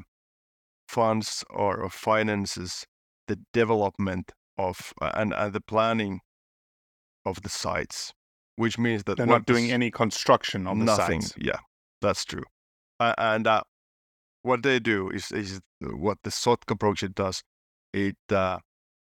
funds 0.87 1.43
or, 1.51 1.77
or 1.83 1.91
finances 1.91 2.87
the 3.27 3.37
development 3.53 4.31
of 4.57 4.91
uh, 4.99 5.11
and, 5.13 5.31
and 5.31 5.53
the 5.53 5.61
planning 5.61 6.21
of 7.23 7.43
the 7.43 7.49
sites, 7.49 8.13
which 8.55 8.79
means 8.79 9.03
that 9.03 9.17
They're 9.17 9.27
not 9.27 9.45
doing 9.45 9.71
any 9.71 9.91
construction 9.91 10.65
on 10.65 10.79
the 10.79 10.85
nothing. 10.85 11.21
sites. 11.21 11.35
Yeah, 11.37 11.59
that's 12.01 12.25
true. 12.25 12.45
Uh, 12.99 13.13
and 13.19 13.45
uh, 13.45 13.61
what 14.41 14.63
they 14.63 14.79
do 14.79 15.11
is 15.11 15.31
is 15.31 15.61
what 15.79 16.17
the 16.23 16.31
Sotka 16.31 16.75
project 16.79 17.13
does. 17.13 17.43
It 17.93 18.17
uh, 18.31 18.57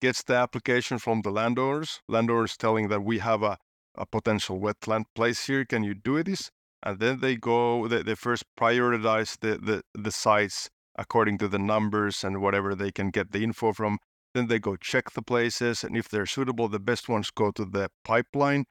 gets 0.01 0.23
the 0.23 0.37
application 0.37 0.99
from 0.99 1.21
the 1.21 1.31
landowners. 1.31 2.01
Landowners 2.09 2.57
telling 2.57 2.89
that 2.89 3.03
we 3.05 3.19
have 3.19 3.43
a, 3.43 3.59
a 3.97 4.07
potential 4.07 4.61
wetland 4.61 5.05
place 5.15 5.47
here. 5.47 5.65
Can 5.65 5.85
you 5.85 5.95
do 5.95 6.23
this? 6.23 6.51
And 6.83 6.99
then 7.01 7.21
they 7.21 7.37
go. 7.37 7.89
They, 7.89 8.03
they 8.03 8.15
first 8.15 8.45
prioritize 8.59 9.39
the, 9.41 9.59
the 9.59 9.83
the 9.95 10.13
sites 10.13 10.69
according 10.97 11.39
to 11.39 11.49
the 11.49 11.59
numbers 11.59 12.25
and 12.25 12.41
whatever 12.41 12.75
they 12.75 12.91
can 12.93 13.11
get 13.11 13.33
the 13.33 13.43
info 13.43 13.73
from. 13.73 13.99
Then 14.35 14.49
they 14.49 14.59
go 14.59 14.77
check 14.77 15.13
the 15.13 15.23
places, 15.23 15.83
and 15.83 15.97
if 15.97 16.09
they're 16.09 16.27
suitable, 16.27 16.69
the 16.69 16.79
best 16.79 17.09
ones 17.09 17.31
go 17.31 17.51
to 17.53 17.65
the 17.65 17.89
pipeline. 18.05 18.65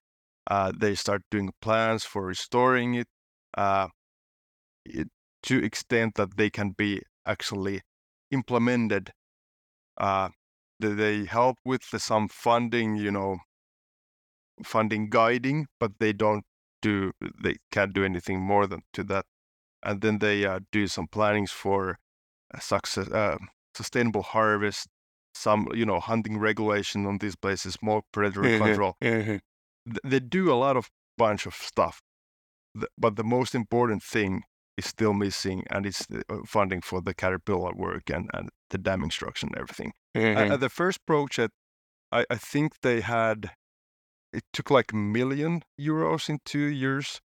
Uh, 0.48 0.72
they 0.78 0.94
start 0.94 1.24
doing 1.32 1.52
plans 1.60 2.04
for 2.04 2.24
restoring 2.26 2.94
it, 2.94 3.08
uh, 3.58 3.88
it 4.86 5.08
to 5.42 5.64
extent 5.64 6.16
that 6.16 6.38
they 6.38 6.52
can 6.52 6.72
be 6.72 7.02
actually 7.26 7.82
implemented. 8.30 9.12
Uh, 9.97 10.30
they, 10.80 11.26
help 11.26 11.58
with 11.66 11.89
the, 11.89 11.99
some 11.99 12.28
funding, 12.28 12.95
you 12.95 13.12
know, 13.12 13.38
funding 14.64 15.10
guiding, 15.10 15.68
but 15.80 15.99
they 15.99 16.14
don't 16.14 16.45
do, 16.82 17.12
they 17.43 17.56
can't 17.72 17.93
do 17.93 18.03
anything 18.03 18.39
more 18.41 18.68
than 18.68 18.82
to 18.93 19.03
that. 19.06 19.26
And 19.84 20.01
then 20.01 20.20
they 20.20 20.45
uh, 20.45 20.62
do 20.72 20.88
some 20.88 21.08
plannings 21.08 21.51
for 21.51 21.99
a 22.53 22.62
success, 22.62 23.10
uh, 23.10 23.38
sustainable 23.76 24.24
harvest, 24.24 24.88
some, 25.36 25.68
you 25.74 25.86
know, 25.86 25.99
hunting 25.99 26.39
regulation 26.39 27.06
on 27.08 27.20
these 27.20 27.36
places, 27.36 27.78
more 27.82 28.03
predatory 28.14 28.51
Mhm, 28.51 28.51
control 28.51 28.95
mhm. 29.01 29.39
they 30.03 30.20
do 30.20 30.51
a 30.51 30.56
lot 30.56 30.78
of 30.78 30.89
bunch 31.18 31.45
of 31.45 31.53
stuff 31.56 32.01
but 32.97 33.16
the 33.16 33.24
most 33.24 33.56
important 33.56 34.03
thing 34.03 34.43
is 34.78 34.86
still 34.86 35.14
missing 35.14 35.64
and 35.70 35.86
it's 35.86 36.06
the 36.08 36.24
uh, 36.30 36.39
funding 36.45 36.82
for 36.82 37.01
the 37.01 37.14
caterpillar 37.14 37.74
work 37.76 38.10
and, 38.10 38.30
and 38.34 38.49
the 38.72 38.78
damming 38.78 39.12
structure 39.12 39.47
and 39.47 39.58
everything 39.58 39.93
Uh, 40.36 40.45
Mhm. 40.45 40.49
uh, 40.49 40.58
the 40.58 40.70
first 40.70 40.99
project 41.06 41.53
I, 42.12 42.26
I 42.30 42.38
think 42.38 42.82
they 42.82 43.01
had 43.01 43.51
it 44.34 44.43
took 44.53 44.69
like 44.69 44.91
a 44.91 44.95
million 44.95 45.61
euros 45.80 46.30
in 46.30 46.39
two 46.45 46.65
years 46.65 47.21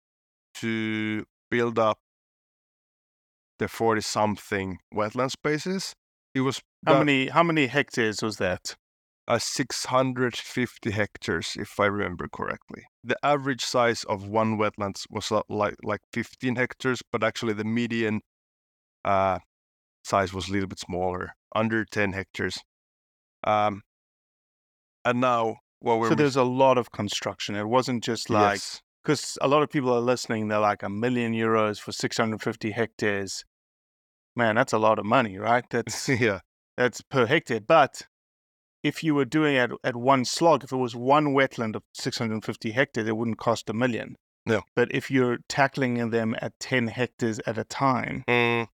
to 0.54 1.24
build 1.50 1.78
up 1.78 1.98
the 3.58 3.68
40 3.68 4.00
something 4.00 4.78
wetland 4.94 5.30
spaces 5.30 5.94
it 6.34 6.40
was 6.40 6.60
How 6.86 6.98
many 6.98 7.28
how 7.28 7.42
many 7.42 7.66
hectares 7.66 8.22
was 8.22 8.36
that? 8.36 8.76
uh, 9.30 9.38
650 9.38 10.90
hectares, 10.90 11.56
if 11.56 11.78
I 11.78 11.86
remember 11.86 12.26
correctly. 12.26 12.82
The 13.04 13.16
average 13.22 13.64
size 13.64 14.02
of 14.04 14.26
one 14.28 14.58
wetlands 14.58 15.04
was 15.08 15.30
uh, 15.30 15.42
like 15.48 15.76
like 15.84 16.00
15 16.12 16.56
hectares, 16.56 17.00
but 17.12 17.22
actually 17.22 17.52
the 17.52 17.64
median 17.64 18.22
uh, 19.04 19.38
size 20.04 20.32
was 20.32 20.48
a 20.48 20.52
little 20.52 20.66
bit 20.66 20.80
smaller, 20.80 21.34
under 21.54 21.84
10 21.84 22.12
hectares. 22.12 22.58
Um, 23.44 23.82
and 25.04 25.20
now, 25.20 25.58
what 25.80 25.98
we're 25.98 26.08
So 26.08 26.14
there's 26.14 26.36
a 26.36 26.44
lot 26.44 26.78
of 26.78 26.92
construction. 26.92 27.54
It 27.56 27.68
wasn't 27.68 28.04
just 28.04 28.30
like 28.30 28.56
yes, 28.56 28.82
because 29.02 29.38
a 29.40 29.48
lot 29.48 29.62
of 29.62 29.70
people 29.70 29.92
are 29.92 30.00
listening. 30.00 30.48
They're 30.48 30.58
like 30.58 30.82
a 30.82 30.88
million 30.88 31.32
euros 31.32 31.78
for 31.80 31.92
650 31.92 32.70
hectares. 32.70 33.44
Man, 34.36 34.54
that's 34.54 34.72
a 34.72 34.78
lot 34.78 34.98
of 34.98 35.04
money, 35.04 35.38
right? 35.38 35.64
That's 35.70 36.08
yeah, 36.08 36.40
that's 36.76 37.00
per 37.00 37.26
hectare. 37.26 37.60
But 37.60 38.02
if 38.82 39.02
you 39.04 39.14
were 39.14 39.24
doing 39.24 39.56
it 39.56 39.70
at 39.84 39.96
one 39.96 40.24
slog, 40.24 40.64
if 40.64 40.72
it 40.72 40.76
was 40.76 40.94
one 40.96 41.34
wetland 41.34 41.76
of 41.76 41.82
650 41.94 42.70
hectares, 42.70 43.08
it 43.08 43.16
wouldn't 43.16 43.38
cost 43.38 43.68
a 43.68 43.72
million. 43.74 44.16
No. 44.46 44.62
But 44.74 44.88
if 44.94 45.10
you're 45.10 45.38
tackling 45.48 46.10
them 46.10 46.34
at 46.40 46.58
10 46.60 46.86
hectares 46.88 47.40
at 47.46 47.58
a 47.58 47.64
time, 47.64 48.24
Mm, 48.26 48.68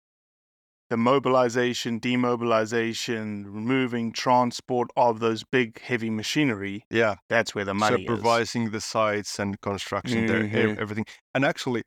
the 0.93 0.97
mobilization, 0.99 1.99
demobilization, 1.99 3.47
removing 3.47 4.13
transport 4.13 4.91
of 4.95 5.21
those 5.21 5.43
big 5.43 5.81
heavy 5.81 6.11
machinery, 6.11 6.85
yeah. 6.91 7.15
that's 7.31 7.55
where 7.55 7.65
the 7.65 7.73
money 7.73 8.03
is. 8.03 8.07
supervising 8.07 8.73
the 8.73 8.81
sites 8.81 9.39
and 9.39 9.59
construction 9.63 10.27
there, 10.27 10.43
ev- 10.43 10.51
Mhm. 10.53 10.79
everything. 10.79 11.07
And 11.35 11.47
actually, 11.47 11.83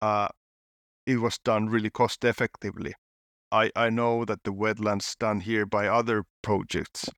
uh, 0.00 0.28
it 1.04 1.18
was 1.20 1.36
done 1.44 1.68
really 1.68 1.90
cost 1.90 2.24
effectively. 2.24 2.94
I, 3.52 3.70
I 3.76 3.90
know 3.90 4.24
that 4.24 4.44
the 4.44 4.52
wetlands 4.54 5.14
done 5.18 5.40
here 5.40 5.66
by 5.66 5.86
other 5.86 6.24
projects 6.42 7.10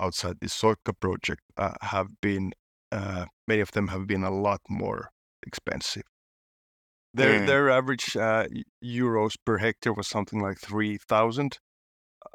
outside 0.00 0.38
the 0.40 0.48
Sotka 0.48 0.98
project 0.98 1.42
uh, 1.56 1.74
have 1.82 2.08
been, 2.20 2.54
uh, 2.90 3.26
many 3.46 3.60
of 3.60 3.70
them 3.70 3.86
have 3.88 4.08
been 4.08 4.24
a 4.24 4.32
lot 4.32 4.62
more 4.68 5.10
expensive. 5.46 6.02
Their 7.14 7.40
Mm. 7.40 7.46
their 7.46 7.70
average 7.70 8.16
uh, 8.16 8.46
euros 8.84 9.32
per 9.44 9.58
hectare 9.58 9.92
was 9.94 10.08
something 10.08 10.40
like 10.40 10.58
three 10.60 10.98
thousand. 10.98 11.58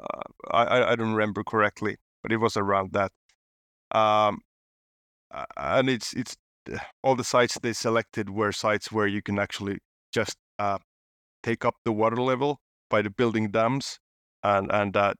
Uh, 0.00 0.22
I 0.52 0.92
I- 0.92 0.96
don't 0.96 1.12
remember 1.14 1.44
correctly, 1.44 1.96
but 2.22 2.32
it 2.32 2.38
was 2.38 2.56
around 2.56 2.92
that. 2.94 3.12
Um, 3.92 4.42
and 5.56 5.88
it's 5.88 6.12
it's 6.14 6.36
uh, 6.72 6.78
all 7.02 7.16
the 7.16 7.24
sites 7.24 7.58
they 7.62 7.72
selected 7.72 8.30
were 8.30 8.52
sites 8.52 8.90
where 8.92 9.06
you 9.06 9.22
can 9.22 9.38
actually 9.38 9.78
just 10.12 10.36
uh, 10.58 10.78
take 11.42 11.64
up 11.64 11.76
the 11.84 11.92
water 11.92 12.16
level 12.22 12.60
by 12.90 13.02
the 13.02 13.10
building 13.10 13.50
dams 13.50 13.98
and 14.42 14.70
and 14.72 14.96
uh, 14.96 15.14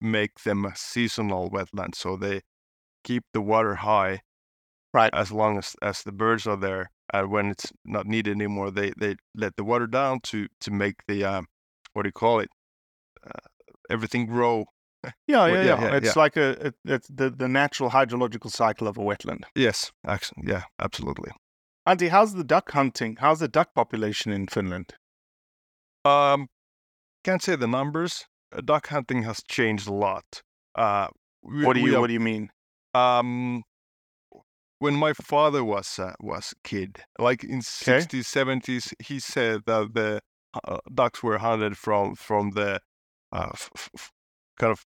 make 0.00 0.40
them 0.44 0.64
a 0.64 0.76
seasonal 0.76 1.50
wetland, 1.50 1.94
so 1.94 2.16
they 2.16 2.42
keep 3.04 3.24
the 3.32 3.42
water 3.42 3.76
high 3.76 4.20
Right. 4.94 5.14
as 5.14 5.32
long 5.32 5.58
as 5.58 5.76
as 5.82 6.02
the 6.02 6.12
birds 6.12 6.46
are 6.46 6.56
there. 6.56 6.90
And 7.12 7.30
when 7.30 7.46
it's 7.50 7.72
not 7.84 8.06
needed 8.06 8.32
anymore, 8.32 8.70
they 8.70 8.92
they 8.98 9.16
let 9.34 9.56
the 9.56 9.64
water 9.64 9.86
down 9.86 10.20
to 10.24 10.48
to 10.60 10.70
make 10.70 10.96
the 11.08 11.24
um, 11.24 11.46
what 11.92 12.02
do 12.02 12.08
you 12.08 12.12
call 12.12 12.40
it? 12.40 12.48
Uh, 13.24 13.30
everything 13.90 14.26
grow. 14.26 14.64
Yeah, 15.04 15.12
yeah, 15.28 15.36
Well, 15.36 15.50
yeah. 15.54 15.62
yeah, 15.64 15.80
yeah, 15.90 15.96
it's 15.96 16.16
like 16.16 16.36
a, 16.36 16.66
it, 16.66 16.74
it's 16.84 17.06
the, 17.08 17.30
the 17.30 17.46
natural 17.46 17.90
hydrological 17.90 18.50
cycle 18.50 18.88
of 18.88 18.98
a 18.98 19.00
wetland. 19.00 19.42
Yes, 19.54 19.92
actually, 20.04 20.44
yeah, 20.48 20.62
absolutely. 20.80 21.30
Antti, 21.88 22.08
how's 22.08 22.34
the 22.34 22.42
duck 22.42 22.72
hunting? 22.72 23.16
How's 23.20 23.38
the 23.38 23.46
duck 23.46 23.72
population 23.74 24.32
in 24.32 24.48
Finland? 24.48 24.94
Um, 26.04 26.48
can't 27.24 27.42
say 27.42 27.54
the 27.56 27.68
numbers. 27.68 28.24
Uh, 28.52 28.60
duck 28.64 28.88
hunting 28.88 29.22
has 29.22 29.42
changed 29.48 29.86
a 29.88 29.92
lot. 29.94 30.42
Uh, 30.74 31.08
we, 31.42 31.64
What 31.64 31.74
do 31.74 31.80
you 31.80 31.96
are- 31.96 32.00
What 32.00 32.08
do 32.08 32.12
you 32.14 32.20
mean? 32.20 32.50
um, 32.94 33.62
when 34.78 34.94
my 34.94 35.12
father 35.12 35.64
was 35.64 35.98
uh, 35.98 36.14
was 36.20 36.52
a 36.52 36.68
kid, 36.68 37.04
like 37.18 37.44
in 37.44 37.62
Okay. 37.82 38.06
sixties, 38.06 38.28
seventies, 38.28 38.92
he 38.98 39.18
said 39.20 39.62
that 39.66 39.94
the 39.94 40.20
uh, 40.64 40.78
ducks 40.92 41.22
were 41.22 41.38
hunted 41.38 41.76
from 41.78 42.14
from 42.14 42.50
the 42.50 42.80
uh, 43.32 43.50
f- 43.52 43.70
f- 43.96 44.12
kind 44.58 44.72
of 44.72 44.84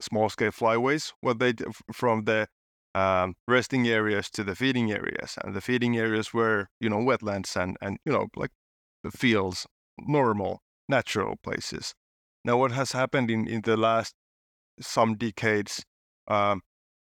small 0.00 0.28
scale 0.28 0.50
flyways. 0.52 1.12
What 1.20 1.38
they 1.38 1.52
d- 1.52 1.64
from 1.92 2.24
the 2.24 2.48
um, 2.94 3.34
resting 3.48 3.88
areas 3.88 4.30
to 4.30 4.44
the 4.44 4.54
feeding 4.56 4.92
areas, 4.92 5.38
and 5.44 5.54
the 5.54 5.60
feeding 5.60 5.96
areas 5.96 6.32
were 6.34 6.68
you 6.80 6.88
know 6.88 6.98
wetlands 6.98 7.56
and 7.60 7.76
and 7.80 7.98
you 8.04 8.12
know 8.12 8.28
like 8.36 8.52
the 9.02 9.10
fields, 9.10 9.66
normal 9.98 10.60
natural 10.88 11.36
places. 11.42 11.94
Now, 12.44 12.58
what 12.58 12.72
has 12.72 12.92
happened 12.92 13.30
in 13.30 13.48
in 13.48 13.62
the 13.62 13.76
last 13.76 14.14
some 14.80 15.16
decades? 15.16 15.84
Um, 16.28 16.62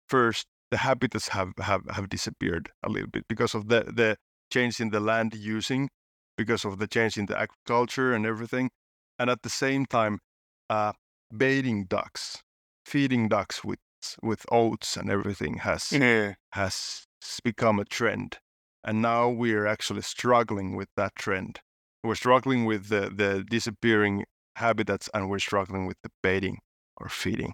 first, 0.08 0.46
the 0.70 0.78
habitats 0.78 1.28
have, 1.28 1.52
have, 1.58 1.82
have 1.90 2.08
disappeared 2.08 2.70
a 2.82 2.88
little 2.88 3.08
bit 3.08 3.24
because 3.28 3.54
of 3.54 3.68
the, 3.68 3.84
the 3.92 4.16
change 4.52 4.80
in 4.80 4.90
the 4.90 5.00
land 5.00 5.34
using, 5.34 5.88
because 6.36 6.64
of 6.64 6.78
the 6.78 6.86
change 6.86 7.16
in 7.16 7.26
the 7.26 7.38
agriculture 7.38 8.12
and 8.12 8.26
everything. 8.26 8.70
And 9.18 9.28
at 9.30 9.42
the 9.42 9.50
same 9.50 9.86
time, 9.86 10.20
uh, 10.68 10.92
baiting 11.36 11.84
ducks, 11.84 12.42
feeding 12.84 13.28
ducks 13.28 13.64
with 13.64 13.78
with 14.22 14.46
oats 14.50 14.96
and 14.96 15.10
everything 15.10 15.58
has 15.58 15.92
Yeah. 15.92 16.34
has 16.52 17.04
become 17.44 17.78
a 17.78 17.84
trend. 17.84 18.38
And 18.82 19.02
now 19.02 19.28
we're 19.28 19.66
actually 19.66 20.02
struggling 20.02 20.74
with 20.74 20.88
that 20.96 21.14
trend. 21.16 21.60
We're 22.02 22.14
struggling 22.14 22.64
with 22.64 22.88
the, 22.88 23.10
the 23.14 23.44
disappearing 23.44 24.24
habitats 24.56 25.10
and 25.12 25.28
we're 25.28 25.38
struggling 25.38 25.84
with 25.86 25.98
the 26.02 26.10
baiting 26.22 26.60
or 26.96 27.08
feeding. 27.10 27.52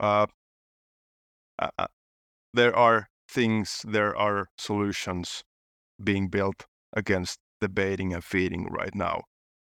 Uh, 0.00 0.26
uh, 1.58 1.68
uh, 1.78 1.86
there 2.54 2.74
are 2.74 3.08
things, 3.28 3.84
there 3.86 4.16
are 4.16 4.48
solutions 4.56 5.42
being 6.02 6.28
built 6.28 6.66
against 6.92 7.38
the 7.60 7.68
baiting 7.68 8.14
and 8.14 8.24
feeding 8.24 8.68
right 8.70 8.94
now. 8.94 9.22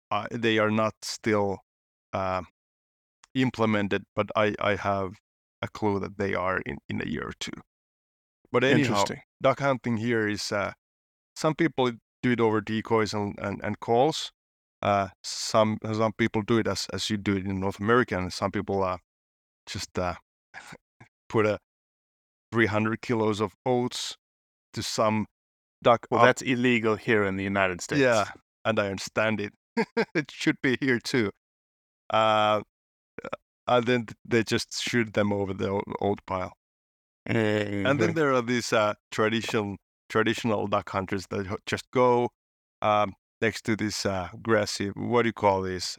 Uh, 0.10 0.28
they 0.32 0.58
are 0.58 0.72
not 0.72 0.94
still 1.02 1.60
uh, 2.14 2.42
implemented, 3.36 4.04
but 4.16 4.30
I, 4.36 4.56
I 4.60 4.76
have 4.76 5.14
a 5.62 5.68
clue 5.68 6.00
that 6.00 6.18
they 6.18 6.34
are 6.34 6.60
in, 6.66 6.78
in 6.90 7.02
a 7.02 7.08
year 7.08 7.28
or 7.28 7.34
two. 7.40 7.52
But 8.52 8.64
anyhow, 8.64 9.06
duck 9.42 9.60
hunting 9.60 9.98
here 9.98 10.28
is 10.28 10.52
uh, 10.52 10.74
some 11.36 11.56
people 11.56 11.92
do 12.22 12.32
it 12.32 12.42
over 12.42 12.60
decoys 12.60 13.14
and, 13.14 13.38
and, 13.40 13.62
and 13.64 13.80
calls. 13.80 14.32
Uh, 14.82 15.10
some 15.24 15.78
some 15.94 16.12
people 16.18 16.42
do 16.42 16.58
it 16.58 16.68
as, 16.68 16.88
as 16.92 17.10
you 17.10 17.16
do 17.16 17.38
it 17.38 17.46
in 17.46 17.60
North 17.60 17.80
America, 17.80 18.18
and 18.18 18.34
some 18.34 18.52
people 18.52 18.84
uh, 18.84 18.98
just 19.68 19.98
uh, 19.98 20.16
put 21.30 21.46
a 21.46 21.60
300 22.52 23.02
kilos 23.02 23.39
of 23.41 23.54
oats 23.66 24.18
to 24.74 24.84
some 24.84 25.26
duck. 25.84 26.08
Well, 26.10 26.22
up- 26.22 26.28
that's 26.28 26.41
illegal 26.41 26.95
here 26.95 27.24
in 27.24 27.38
the 27.38 27.43
United 27.43 27.82
States. 27.82 28.02
yeah, 28.02 28.26
and 28.66 28.80
I 28.80 28.88
understand 28.88 29.39
it. 29.41 29.54
it 30.16 30.32
should 30.32 30.58
be 30.62 30.78
here 30.80 30.99
too. 30.99 31.32
Uh, 32.10 32.62
and 33.68 33.86
then 33.86 34.06
they 34.26 34.43
just 34.43 34.82
shoot 34.82 35.14
them 35.14 35.32
over 35.32 35.54
the 35.54 35.70
o- 35.70 35.84
oat 36.02 36.20
pile. 36.26 36.54
And 37.26 37.86
Mhm. 37.86 37.99
then 37.99 38.14
there 38.16 38.34
are 38.34 38.41
these 38.41 38.74
uh, 38.74 38.95
traditional 39.12 39.78
traditional 40.10 40.68
duck 40.68 40.89
hunters 40.89 41.28
that 41.30 41.47
just 41.66 41.86
go 41.91 42.30
um, 42.82 43.14
next 43.41 43.64
to 43.66 43.76
this 43.78 44.06
uh, 44.06 44.30
grassy. 44.41 44.88
What 44.89 45.22
do 45.24 45.30
you 45.30 45.34
call 45.34 45.62
this? 45.62 45.97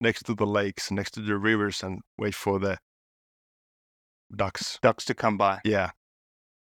Next 0.00 0.24
to 0.26 0.34
the 0.34 0.46
lakes, 0.46 0.90
next 0.90 1.12
to 1.12 1.20
the 1.20 1.36
rivers, 1.38 1.82
and 1.82 2.00
wait 2.18 2.34
for 2.34 2.58
the 2.58 2.78
ducks. 4.34 4.78
ducks 4.82 5.04
to 5.06 5.14
come 5.14 5.36
by. 5.36 5.60
Yeah, 5.64 5.90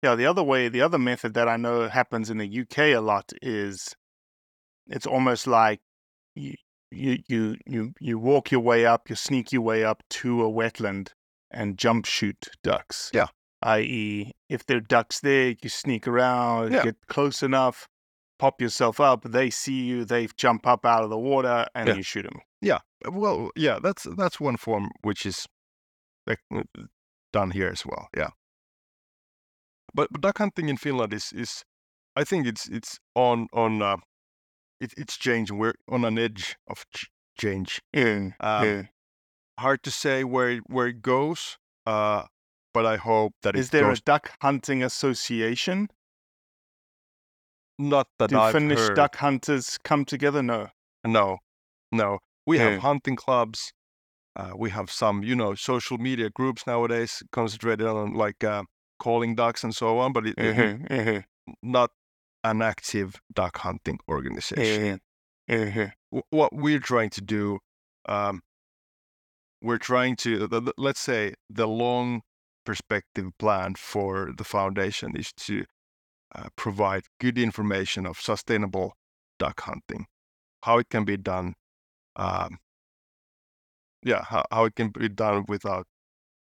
Yeah, 0.04 0.16
the 0.16 0.26
other 0.26 0.44
way, 0.44 0.68
the 0.70 0.82
other 0.82 0.98
method 1.00 1.34
that 1.36 1.48
I 1.48 1.58
know 1.58 1.88
happens 1.90 2.30
in 2.30 2.38
the 2.38 2.60
UK 2.62 2.78
a 2.96 3.00
lot 3.00 3.32
is 3.42 3.96
it's 4.88 5.06
almost 5.06 5.48
like 5.48 5.80
you 6.36 6.56
you 6.92 7.20
you 7.28 7.56
you, 7.66 7.94
you 8.00 8.20
walk 8.20 8.52
your 8.52 8.62
way 8.62 8.86
up, 8.86 9.10
you 9.10 9.16
sneak 9.16 9.52
your 9.52 9.62
way 9.62 9.84
up 9.84 10.04
to 10.10 10.44
a 10.44 10.50
wetland 10.52 11.10
and 11.52 11.78
jump 11.78 12.06
shoot 12.06 12.48
ducks. 12.64 13.10
Yeah. 13.14 13.28
I.e., 13.64 14.32
if 14.50 14.66
there 14.66 14.78
are 14.78 14.82
ducks 14.82 15.20
there, 15.20 15.54
you 15.62 15.70
sneak 15.70 16.08
around, 16.08 16.72
Yeah. 16.74 16.84
get 16.84 16.96
close 17.08 17.44
enough, 17.44 17.88
pop 18.40 18.60
yourself 18.60 19.00
up. 19.00 19.24
They 19.24 19.52
see 19.52 19.82
you, 19.84 20.04
they 20.04 20.28
jump 20.36 20.66
up 20.66 20.84
out 20.86 21.04
of 21.04 21.10
the 21.12 21.20
water, 21.20 21.68
and 21.76 21.88
Yeah. 21.88 21.94
you 21.96 22.04
shoot 22.04 22.24
them. 22.24 22.40
yeah. 22.62 22.80
Well, 23.08 23.52
yeah. 23.56 23.80
That's 23.82 24.08
that's 24.18 24.40
one 24.40 24.58
form 24.58 24.90
which 25.02 25.26
is 25.26 25.48
like, 26.28 26.40
done 27.32 27.52
here 27.52 27.70
as 27.70 27.86
well. 27.86 28.08
Yeah. 28.16 28.30
But, 29.94 30.08
but 30.12 30.22
duck 30.22 30.38
hunting 30.38 30.70
in 30.70 30.78
Finland 30.78 31.14
is 31.14 31.34
is 31.34 31.64
I 32.16 32.24
think 32.24 32.48
it's 32.48 32.68
it's 32.70 33.00
on 33.16 33.48
on 33.54 33.82
uh, 33.82 33.98
it, 34.80 34.94
it's 34.98 35.18
changing. 35.18 35.58
We're 35.58 35.74
on 35.90 36.06
an 36.06 36.18
edge 36.18 36.56
of 36.68 36.86
ch- 36.96 37.10
change. 37.38 37.82
Yeah, 37.94 38.32
Um, 38.40 38.66
yeah. 38.66 38.84
hard 39.60 39.84
to 39.84 39.92
say 39.92 40.24
where 40.24 40.50
it- 40.52 40.64
where 40.70 40.88
it 40.88 41.02
goes. 41.02 41.58
Uh, 41.86 42.24
but 42.74 42.86
I 42.86 42.96
hope 42.98 43.34
that 43.42 43.56
Is 43.56 43.70
there 43.72 43.84
goes. 43.90 44.00
a 44.00 44.02
duck 44.02 44.32
hunting 44.42 44.84
association? 44.84 45.90
not 47.78 48.08
that 48.20 48.30
Do 48.30 48.40
I've 48.40 48.54
Finnish 48.54 48.78
heard. 48.80 48.96
duck 48.96 49.16
hunters 49.16 49.78
come 49.84 50.06
together? 50.06 50.44
No. 50.44 50.68
No, 51.04 51.40
no. 51.92 52.20
We 52.46 52.58
Yeah. 52.60 52.72
have 52.72 52.82
hunting 52.82 53.16
clubs. 53.16 53.74
Uh, 54.36 54.54
we 54.56 54.70
have 54.70 54.90
some, 54.92 55.24
you 55.24 55.36
know, 55.36 55.56
social 55.56 55.98
media 55.98 56.30
groups 56.30 56.66
nowadays 56.66 57.22
concentrated 57.32 57.86
on 57.88 58.14
like 58.14 58.44
uh, 58.44 58.64
calling 59.00 59.36
ducks 59.36 59.64
and 59.64 59.76
so 59.76 60.00
on, 60.00 60.14
but 60.14 60.26
it, 60.28 60.36
it- 60.40 60.56
Mhm, 60.56 60.88
mhm, 60.90 61.24
not 61.62 61.92
an 62.44 62.62
active 62.62 63.20
duck 63.34 63.58
hunting 63.60 64.00
organization. 64.10 64.84
mhm, 64.84 65.00
mhm. 65.50 65.94
wh- 66.12 66.34
what 66.34 66.54
we're 66.54 66.80
trying 66.80 67.10
to 67.12 67.22
do 67.22 67.60
um, 68.08 68.42
we're 69.62 69.78
trying 69.78 70.16
to 70.18 70.48
the, 70.48 70.60
the- 70.62 70.74
let's 70.78 71.00
say 71.00 71.34
the 71.50 71.68
long 71.68 72.22
perspective 72.66 73.32
plan 73.40 73.76
for 73.76 74.32
the 74.38 74.44
foundation 74.44 75.16
is 75.16 75.32
to 75.34 75.66
uh, 76.36 76.50
provide 76.56 77.04
good 77.20 77.38
information 77.38 78.06
of 78.06 78.20
sustainable 78.20 78.94
duck 79.40 79.62
hunting 79.62 80.06
how 80.64 80.78
it 80.78 80.90
can 80.90 81.06
be 81.06 81.18
done 81.18 81.54
um, 82.16 82.60
yeah 84.04 84.24
how, 84.30 84.44
how 84.52 84.66
it 84.66 84.76
can 84.76 84.90
be 84.90 85.10
done 85.10 85.46
without 85.48 85.86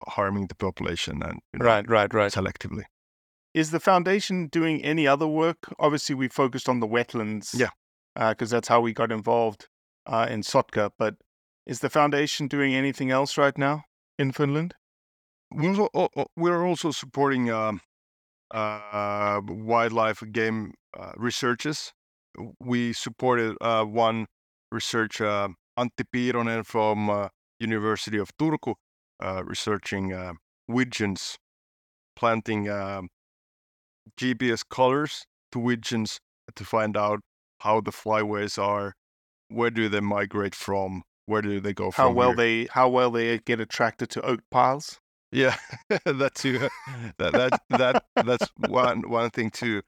harming 0.08 0.46
the 0.48 0.54
population 0.54 1.22
and 1.22 1.38
you 1.52 1.58
know, 1.58 1.66
Right, 1.66 1.88
right, 1.88 2.12
right. 2.14 2.32
selectively 2.32 2.84
Is 3.54 3.70
the 3.70 3.80
foundation 3.80 4.48
doing 4.48 4.82
any 4.82 5.06
other 5.06 5.26
work? 5.26 5.58
Obviously, 5.78 6.14
we 6.16 6.28
focused 6.28 6.68
on 6.68 6.80
the 6.80 6.86
wetlands. 6.88 7.54
Yeah. 7.54 7.68
Because 8.14 8.50
that's 8.50 8.68
how 8.68 8.80
we 8.80 8.92
got 8.94 9.12
involved 9.12 9.68
uh, 10.06 10.26
in 10.30 10.40
Sotka. 10.42 10.90
But 10.98 11.14
is 11.66 11.80
the 11.80 11.90
foundation 11.90 12.48
doing 12.48 12.74
anything 12.74 13.10
else 13.10 13.36
right 13.38 13.56
now 13.58 13.84
in 14.18 14.32
Finland? 14.32 14.74
We're 15.50 15.80
al- 15.80 15.90
al- 15.94 16.10
al- 16.16 16.30
we're 16.36 16.64
also 16.66 16.90
supporting 16.92 17.50
um, 17.50 17.80
uh, 18.50 19.40
wildlife 19.46 20.22
game 20.32 20.72
uh, 20.98 21.12
researches. 21.16 21.92
We 22.58 22.92
supported 22.92 23.56
uh, 23.60 23.84
one 23.84 24.26
research, 24.70 25.20
uh, 25.20 25.48
Antti 25.78 26.04
Piironen 26.14 26.64
from 26.64 27.10
uh, 27.10 27.28
University 27.62 28.18
of 28.18 28.30
Turku, 28.38 28.74
uh, 29.22 29.42
researching 29.44 30.12
uh, 30.12 30.34
widgeons, 30.68 31.38
planting 32.16 32.68
um 32.68 33.08
GPS 34.18 34.62
colors 34.68 35.24
to 35.52 35.58
widgeons 35.58 36.18
to 36.56 36.64
find 36.64 36.96
out 36.96 37.20
how 37.60 37.80
the 37.80 37.92
flyways 37.92 38.58
are, 38.58 38.94
where 39.48 39.70
do 39.70 39.88
they 39.88 40.00
migrate 40.00 40.54
from, 40.54 41.02
where 41.26 41.42
do 41.42 41.60
they 41.60 41.72
go 41.74 41.90
How 41.92 42.10
from 42.10 42.16
well 42.16 42.34
here. 42.34 42.34
they 42.34 42.66
how 42.66 42.88
well 42.88 43.10
they 43.12 43.38
get 43.38 43.60
attracted 43.60 44.10
to 44.10 44.22
oak 44.22 44.40
piles? 44.50 45.00
Yeah, 45.30 45.56
that 46.04 46.34
too. 46.34 46.68
that 47.18 47.34
that 47.34 47.54
that 47.70 47.98
that's 48.20 48.50
one 48.56 49.08
one 49.08 49.30
thing 49.30 49.50
too. 49.50 49.82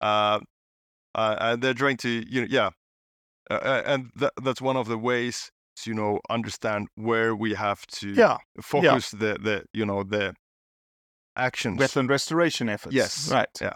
Uh, 0.00 0.40
uh, 1.14 1.36
and 1.40 1.62
they're 1.62 1.74
trying 1.74 1.98
to 1.98 2.08
you 2.28 2.42
know 2.42 2.48
yeah, 2.50 2.70
uh, 3.50 3.54
uh, 3.54 3.82
and 3.86 4.10
that, 4.16 4.32
that's 4.42 4.62
one 4.62 4.76
of 4.76 4.88
the 4.88 4.98
ways 4.98 5.50
you 5.86 5.94
know 5.94 6.20
understand 6.30 6.88
where 6.94 7.34
we 7.34 7.54
have 7.54 7.86
to 7.86 8.10
Yeah. 8.12 8.38
focus 8.62 9.10
the 9.10 9.38
the 9.40 9.64
you 9.72 9.84
know 9.86 10.02
the 10.02 10.34
actions. 11.36 11.80
Wetland 11.80 12.08
restoration 12.08 12.68
efforts. 12.68 12.94
Yes. 12.94 13.30
Right. 13.30 13.48
Yeah. 13.60 13.74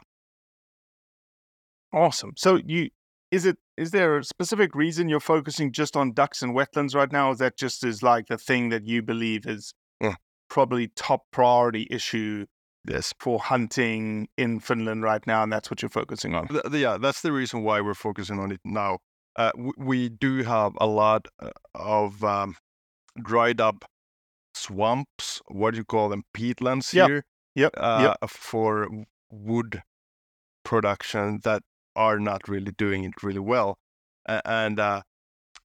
Awesome. 1.93 2.33
So 2.37 2.57
you 2.65 2.91
is 3.31 3.45
it 3.45 3.57
is 3.77 3.91
there 3.91 4.19
a 4.19 4.25
specific 4.25 4.75
reason 4.75 5.09
you're 5.09 5.21
focusing 5.21 5.73
just 5.73 5.97
on 5.97 6.13
ducks 6.13 6.43
and 6.43 6.55
wetlands 6.55 6.95
right 6.95 7.11
now? 7.13 7.31
Is 7.31 7.39
that 7.39 7.57
just 7.57 7.85
is 7.85 8.03
like 8.03 8.27
the 8.29 8.39
thing 8.39 8.69
that 8.71 8.85
you 8.87 9.03
believe 9.03 9.47
is 9.47 9.73
Yeah. 10.01 10.15
probably 10.51 10.89
top 10.89 11.23
priority 11.33 11.87
issue 11.91 12.47
Yes. 12.89 13.13
for 13.21 13.39
hunting 13.39 14.29
in 14.39 14.61
Finland 14.61 15.03
right 15.03 15.27
now, 15.27 15.43
and 15.43 15.53
that's 15.53 15.71
what 15.71 15.83
you're 15.83 15.89
focusing 15.91 16.35
on? 16.35 16.49
Th- 16.49 16.63
yeah, 16.73 16.97
that's 16.97 17.21
the 17.23 17.33
reason 17.33 17.63
why 17.63 17.81
we're 17.81 17.95
focusing 17.95 18.39
on 18.39 18.51
it 18.53 18.61
now. 18.65 18.99
Uh, 19.39 19.53
w- 19.53 19.73
we 19.79 20.09
do 20.09 20.43
have 20.43 20.73
a 20.81 20.87
lot 20.87 21.29
uh, 21.41 21.51
of 21.75 22.25
um, 22.25 22.57
dried 23.23 23.61
up 23.61 23.85
swamps. 24.53 25.41
What 25.47 25.71
do 25.71 25.79
you 25.79 25.85
call 25.85 26.09
them? 26.09 26.25
Peatlands 26.37 26.93
Yep, 26.93 27.09
here. 27.09 27.25
Yep. 27.55 27.75
uh, 27.77 28.15
yep. 28.21 28.31
for 28.31 28.89
wood 29.31 29.83
production 30.65 31.41
that 31.45 31.63
are 31.95 32.19
not 32.19 32.49
really 32.49 32.73
doing 32.73 33.05
it 33.05 33.23
really 33.23 33.39
well. 33.39 33.79
And 34.27 34.79
uh, 34.79 35.03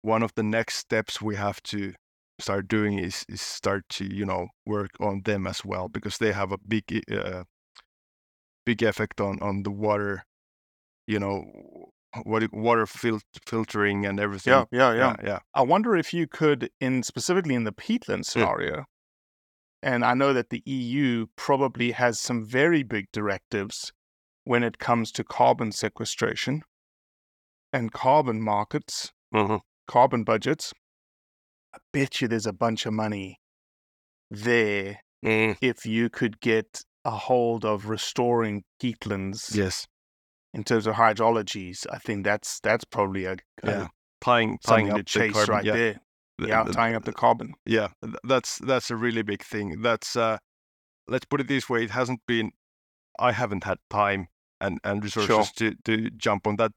one 0.01 0.21
of 0.21 0.33
the 0.35 0.43
next 0.43 0.75
steps 0.75 1.21
we 1.21 1.35
have 1.35 1.63
to 1.63 1.93
start 2.39 2.67
doing 2.67 2.99
is, 2.99 3.25
is 3.29 3.41
start 3.41 3.83
to 3.89 4.05
you 4.05 4.25
know 4.25 4.47
work 4.65 4.91
on 4.99 5.21
them 5.23 5.47
as 5.47 5.63
well 5.63 5.87
because 5.87 6.17
they 6.17 6.31
have 6.31 6.51
a 6.51 6.57
big 6.57 6.83
uh, 7.11 7.43
big 8.65 8.83
effect 8.83 9.21
on 9.21 9.39
on 9.41 9.63
the 9.63 9.71
water 9.71 10.25
you 11.07 11.19
know 11.19 11.80
what 12.23 12.51
water 12.53 12.85
fil- 12.85 13.21
filtering 13.45 14.05
and 14.05 14.19
everything 14.19 14.53
Yeah, 14.53 14.65
yeah, 14.71 14.93
yeah. 14.93 15.15
yeah 15.23 15.39
I 15.53 15.61
wonder 15.61 15.95
if 15.95 16.13
you 16.13 16.27
could, 16.27 16.69
in 16.79 17.03
specifically 17.03 17.55
in 17.55 17.63
the 17.63 17.71
peatland 17.71 18.25
scenario, 18.25 18.85
and 19.81 20.03
I 20.05 20.13
know 20.13 20.33
that 20.33 20.49
the 20.49 20.61
EU 20.65 21.27
probably 21.35 21.91
has 21.91 22.19
some 22.19 22.45
very 22.45 22.83
big 22.83 23.07
directives 23.11 23.91
when 24.43 24.63
it 24.63 24.77
comes 24.79 25.11
to 25.13 25.23
carbon 25.23 25.71
sequestration 25.71 26.61
and 27.73 27.91
carbon 27.91 28.41
markets, 28.41 29.11
Mhm. 29.33 29.61
carbon 29.87 30.23
budgets. 30.23 30.73
I 31.73 31.77
bet 31.93 32.19
you 32.21 32.27
there's 32.27 32.45
a 32.45 32.53
bunch 32.53 32.85
of 32.85 32.93
money 32.93 33.39
there 34.29 34.99
Mm, 35.23 35.57
if 35.61 35.85
you 35.85 36.09
could 36.09 36.39
get 36.41 36.81
a 37.05 37.11
hold 37.11 37.63
of 37.63 37.85
restoring 37.85 38.63
peatlands 38.81 39.55
yes 39.55 39.87
in 40.53 40.63
terms 40.63 40.87
of 40.87 40.95
hydrologies. 40.95 41.85
I 41.91 41.97
think 41.97 42.23
that's 42.25 42.59
that's 42.61 42.83
probably 42.85 43.25
a, 43.25 43.33
a 43.33 43.37
yeah 43.65 43.87
tying 44.21 44.57
tying 44.65 44.91
up 44.91 45.05
to 45.05 45.19
the 45.19 45.29
carbon, 45.31 45.55
right 45.55 45.65
yeah. 45.65 45.73
there. 45.73 46.01
The- 46.37 46.47
Yeah, 46.47 46.63
the- 46.63 46.73
tying 46.73 46.95
up 46.95 47.05
the 47.05 47.13
carbon. 47.13 47.53
yeah 47.65 47.89
that's 48.23 48.57
that's 48.59 48.89
a 48.91 48.95
really 48.95 49.21
big 49.21 49.43
thing 49.43 49.81
that's 49.81 50.15
uh 50.15 50.37
let's 51.07 51.25
put 51.25 51.39
it 51.41 51.47
this 51.47 51.69
way 51.69 51.83
it 51.83 51.91
hasn't 51.91 52.21
been 52.27 52.51
i 53.19 53.31
haven't 53.31 53.63
had 53.63 53.77
time 53.89 54.27
and 54.59 54.79
and 54.83 55.03
resources 55.03 55.51
to 55.53 55.75
to 55.85 56.09
jump 56.11 56.47
on 56.47 56.55
that 56.55 56.71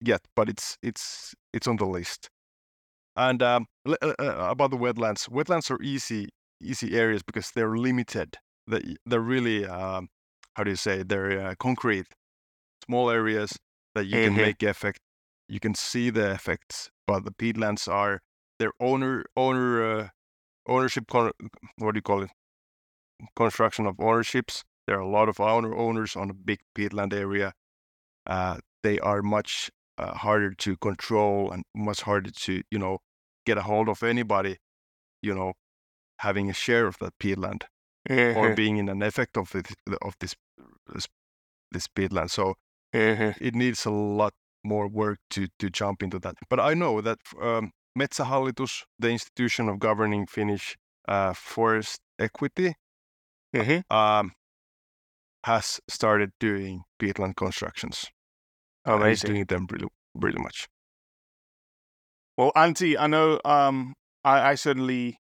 yet 0.00 0.20
but 0.36 0.48
it's 0.48 0.76
it's 0.82 1.34
it's 1.54 1.66
on 1.66 1.76
the 1.76 1.86
list 1.86 2.28
and 3.16 3.42
um 3.42 3.66
uh, 3.86 3.96
uh, 4.02 4.48
about 4.50 4.70
the 4.70 4.76
wetlands 4.76 5.28
wetlands 5.30 5.70
are 5.70 5.82
easy 5.82 6.28
easy 6.60 6.94
areas 6.98 7.22
because 7.22 7.50
they're 7.52 7.76
limited 7.78 8.36
they, 8.66 8.96
they're 9.06 9.20
really 9.20 9.64
um 9.66 10.08
how 10.54 10.64
do 10.64 10.70
you 10.70 10.76
say 10.76 11.02
they're 11.02 11.40
uh, 11.48 11.54
concrete 11.58 12.06
small 12.88 13.10
areas 13.10 13.58
that 13.94 14.06
you 14.06 14.20
can 14.20 14.38
Mhm. 14.38 14.40
make 14.40 14.62
effect 14.62 15.00
you 15.48 15.60
can 15.60 15.74
see 15.74 16.10
the 16.10 16.30
effects 16.32 16.90
but 17.06 17.24
the 17.24 17.32
peatlands 17.32 17.88
are 17.88 18.20
their 18.58 18.72
owner 18.80 19.24
owner 19.36 19.70
uh, 19.82 20.08
ownership 20.68 21.06
con- 21.08 21.32
what 21.78 21.92
do 21.94 21.98
you 21.98 22.02
call 22.02 22.22
it? 22.22 22.30
Construction 23.36 23.86
of 23.86 23.98
ownerships. 24.00 24.64
There 24.86 24.96
are 24.96 25.00
a 25.00 25.08
lot 25.08 25.28
of 25.28 25.40
owner 25.40 25.74
owners 25.74 26.16
on 26.16 26.30
a 26.30 26.34
big 26.34 26.60
peatland 26.74 27.12
area. 27.12 27.52
Uh, 28.26 28.60
they 28.82 28.98
are 29.00 29.22
much 29.22 29.70
uh, 29.98 30.14
harder 30.16 30.54
to 30.54 30.76
control 30.78 31.52
and 31.52 31.64
much 31.76 32.02
harder 32.02 32.30
to 32.30 32.62
you 32.70 32.78
know 32.78 32.98
get 33.46 33.58
a 33.58 33.62
hold 33.62 33.88
of 33.88 34.02
anybody 34.02 34.58
you 35.22 35.34
know 35.34 35.54
having 36.20 36.50
a 36.50 36.54
share 36.54 36.86
of 36.86 36.98
that 37.00 37.18
peatland 37.20 37.64
or 38.32 38.50
Mhm, 38.50 38.58
being 38.60 38.78
in 38.78 38.88
an 38.88 39.02
effect 39.02 39.36
of 39.38 39.54
it 39.56 39.68
of 40.02 40.16
this 40.20 40.36
this, 40.94 41.08
this 41.72 41.88
peatland 41.88 42.30
so 42.30 42.54
mhm. 42.94 43.36
it 43.40 43.54
needs 43.54 43.86
a 43.86 43.90
lot 43.90 44.32
more 44.64 44.88
work 44.88 45.18
to 45.30 45.48
to 45.58 45.70
jump 45.70 46.02
into 46.02 46.18
that. 46.20 46.34
But 46.50 46.60
I 46.60 46.74
know 46.74 47.00
that 47.00 47.18
um, 47.40 47.72
Metsähallitus, 47.98 48.84
the 48.98 49.10
institution 49.10 49.68
of 49.68 49.78
governing 49.78 50.26
Finnish 50.26 50.76
uh, 51.08 51.32
forest 51.34 52.00
equity, 52.18 52.74
Mhm. 53.54 53.82
um, 53.90 54.32
has 55.44 55.80
started 55.88 56.30
doing 56.40 56.82
peatland 57.00 57.36
constructions. 57.36 58.06
Amazing. 58.84 59.30
doing 59.30 59.44
them 59.46 59.66
really, 59.70 59.88
really 60.14 60.40
much. 60.42 60.66
Well, 62.36 62.52
Antti, 62.56 62.96
I 62.98 63.06
know 63.06 63.40
um, 63.44 63.94
I, 64.24 64.50
I 64.50 64.54
certainly 64.54 65.18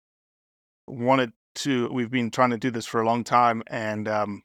wanted 0.89 1.33
to. 1.57 1.89
We've 1.93 2.11
been 2.11 2.31
trying 2.31 2.51
to 2.51 2.59
do 2.59 2.71
this 2.71 2.87
for 2.87 3.01
a 3.01 3.07
long 3.07 3.23
time, 3.23 3.63
and 3.69 4.09
um, 4.09 4.43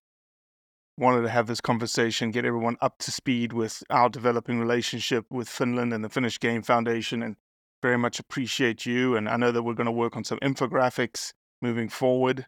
wanted 0.98 1.22
to 1.22 1.30
have 1.30 1.48
this 1.48 1.62
conversation, 1.62 2.32
get 2.32 2.46
everyone 2.46 2.78
up 2.82 2.98
to 3.00 3.12
speed 3.12 3.54
with 3.54 3.84
our 3.90 4.10
developing 4.10 4.60
relationship 4.60 5.26
with 5.30 5.48
Finland 5.48 5.94
and 5.94 6.04
the 6.04 6.10
Finnish 6.10 6.40
Game 6.40 6.64
Foundation, 6.64 7.22
and 7.22 7.36
very 7.82 7.98
much 7.98 8.20
appreciate 8.20 8.86
you. 8.86 9.16
And 9.16 9.30
I 9.30 9.38
know 9.38 9.52
that 9.52 9.64
we're 9.64 9.74
going 9.76 9.86
to 9.86 9.92
work 9.92 10.16
on 10.16 10.24
some 10.24 10.40
infographics 10.40 11.34
moving 11.62 11.90
forward 11.90 12.48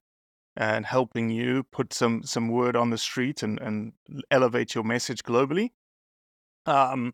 and 0.55 0.85
helping 0.85 1.29
you 1.29 1.63
put 1.71 1.93
some 1.93 2.23
some 2.23 2.49
word 2.49 2.75
on 2.75 2.89
the 2.89 2.97
street 2.97 3.43
and 3.43 3.59
and 3.59 3.93
elevate 4.31 4.75
your 4.75 4.83
message 4.83 5.23
globally. 5.23 5.69
Um, 6.65 7.13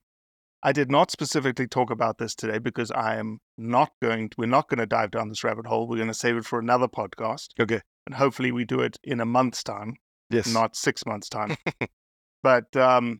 I 0.63 0.71
did 0.71 0.89
not 0.89 1.11
specifically 1.11 1.67
talk 1.67 1.91
about 1.91 2.17
this 2.17 2.33
today 2.33 2.57
because 2.57 2.89
I 2.91 3.17
am 3.17 3.39
not 3.57 3.91
going. 4.01 4.29
To, 4.29 4.35
we're 4.39 4.47
not 4.47 4.67
going 4.67 4.79
to 4.79 4.87
dive 4.87 5.11
down 5.11 5.29
this 5.29 5.43
rabbit 5.43 5.67
hole. 5.67 5.87
We're 5.87 5.97
going 5.97 6.07
to 6.07 6.13
save 6.13 6.37
it 6.37 6.45
for 6.45 6.57
another 6.59 6.87
podcast, 6.87 7.49
Okay. 7.59 7.81
and 8.07 8.15
hopefully 8.15 8.51
we 8.51 8.65
do 8.65 8.79
it 8.79 8.97
in 9.03 9.19
a 9.19 9.25
month's 9.25 9.63
time, 9.63 9.97
Yes. 10.29 10.51
not 10.53 10.75
six 10.75 11.05
months' 11.05 11.29
time. 11.29 11.55
but 12.43 12.75
um, 12.75 13.19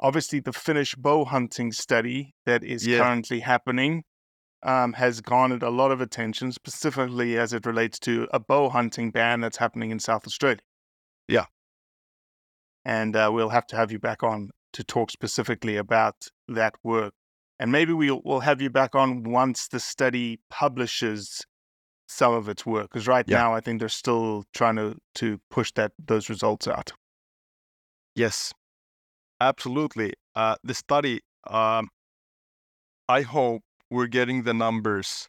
obviously, 0.00 0.40
the 0.40 0.52
Finnish 0.52 0.94
bow 0.94 1.24
hunting 1.24 1.72
study 1.72 2.34
that 2.46 2.62
is 2.64 2.86
Yeah. 2.86 2.98
currently 2.98 3.40
happening 3.40 4.04
um, 4.62 4.92
has 4.92 5.20
garnered 5.20 5.62
a 5.62 5.70
lot 5.70 5.90
of 5.90 6.00
attention, 6.00 6.52
specifically 6.52 7.36
as 7.36 7.52
it 7.52 7.66
relates 7.66 7.98
to 8.00 8.28
a 8.32 8.38
bow 8.38 8.68
hunting 8.68 9.10
ban 9.10 9.40
that's 9.40 9.56
happening 9.56 9.90
in 9.90 9.98
South 9.98 10.26
Australia. 10.26 10.60
Yeah. 11.28 11.46
And 12.84 13.14
uh, 13.16 13.30
we'll 13.32 13.50
have 13.50 13.66
to 13.68 13.76
have 13.76 13.92
you 13.92 13.98
back 13.98 14.22
on 14.22 14.50
to 14.72 14.84
talk 14.84 15.10
specifically 15.10 15.76
about 15.76 16.28
that 16.48 16.74
work. 16.82 17.14
And 17.58 17.70
maybe 17.70 17.92
we'll, 17.92 18.20
we'll 18.24 18.40
have 18.40 18.60
you 18.60 18.70
back 18.70 18.94
on 18.94 19.22
once 19.24 19.68
the 19.68 19.78
study 19.80 20.40
publishes 20.50 21.42
some 22.12 22.34
of 22.34 22.48
its 22.48 22.64
work. 22.66 22.90
Because 22.90 23.08
right 23.08 23.24
Yeah. 23.28 23.38
now, 23.38 23.54
I 23.54 23.60
think 23.60 23.80
they're 23.80 23.88
still 23.88 24.44
trying 24.52 24.76
to, 24.76 24.98
to 25.16 25.40
push 25.50 25.72
that 25.72 25.92
those 25.98 26.28
results 26.28 26.66
out. 26.68 26.92
Yes, 28.14 28.52
absolutely. 29.40 30.12
Uh, 30.34 30.56
the 30.62 30.74
study, 30.74 31.20
um, 31.46 31.88
I 33.08 33.22
hope 33.22 33.62
we're 33.90 34.06
getting 34.06 34.42
the 34.44 34.54
numbers 34.54 35.28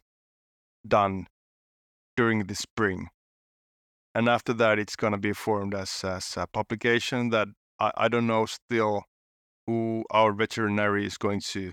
done 0.86 1.26
during 2.16 2.46
the 2.46 2.54
spring. 2.54 3.08
And 4.14 4.28
after 4.28 4.52
that, 4.54 4.78
it's 4.78 4.96
going 4.96 5.12
to 5.12 5.18
be 5.18 5.32
formed 5.32 5.74
as, 5.74 6.04
as 6.04 6.36
a 6.36 6.46
publication 6.46 7.30
that 7.30 7.48
I, 7.80 7.90
I 7.96 8.08
don't 8.08 8.26
know 8.26 8.46
still 8.46 9.04
who 9.66 10.04
our 10.10 10.32
veterinary 10.32 11.06
is 11.06 11.16
going 11.18 11.40
to 11.40 11.72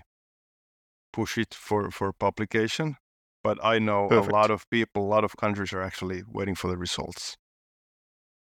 push 1.12 1.38
it 1.38 1.54
for, 1.54 1.90
for 1.90 2.12
publication. 2.12 2.96
But 3.42 3.58
I 3.64 3.78
know 3.78 4.08
Perfect. 4.08 4.30
a 4.30 4.34
lot 4.34 4.50
of 4.50 4.68
people, 4.70 5.04
a 5.04 5.08
lot 5.08 5.24
of 5.24 5.36
countries 5.36 5.72
are 5.72 5.82
actually 5.82 6.22
waiting 6.28 6.54
for 6.54 6.68
the 6.68 6.76
results. 6.76 7.36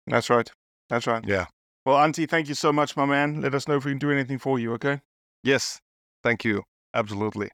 That's 0.07 0.31
right. 0.31 0.51
That's 0.89 1.07
right. 1.07 1.23
Yeah. 1.27 1.47
Well, 1.85 1.97
Antti, 1.97 2.29
thank 2.29 2.49
you 2.49 2.55
so 2.55 2.73
much, 2.73 2.97
my 2.97 3.05
man. 3.05 3.41
Let 3.41 3.55
us 3.55 3.69
know 3.69 3.77
if 3.77 3.85
we 3.85 3.93
can 3.93 3.99
do 3.99 4.11
anything 4.11 4.39
for 4.39 4.59
you, 4.59 4.73
okay? 4.75 5.01
Yes, 5.43 5.81
thank 6.23 6.45
you. 6.45 6.65
Absolutely. 6.95 7.51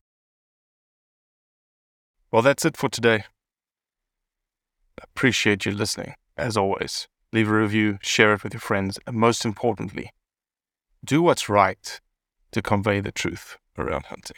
Well, 2.30 2.42
that's 2.42 2.64
it 2.64 2.76
for 2.76 2.88
today. 2.88 3.24
Appreciate 5.02 5.66
you 5.66 5.72
listening, 5.72 6.14
as 6.36 6.56
always. 6.56 7.08
Leave 7.32 7.48
a 7.48 7.54
review, 7.54 7.98
share 8.00 8.34
it 8.34 8.44
with 8.44 8.54
your 8.54 8.60
friends, 8.60 8.98
and 9.06 9.16
most 9.16 9.44
importantly, 9.44 10.10
do 11.04 11.20
what's 11.22 11.48
right 11.48 12.00
to 12.52 12.62
convey 12.62 13.00
the 13.00 13.12
truth 13.12 13.56
around 13.76 14.06
hunting. 14.06 14.36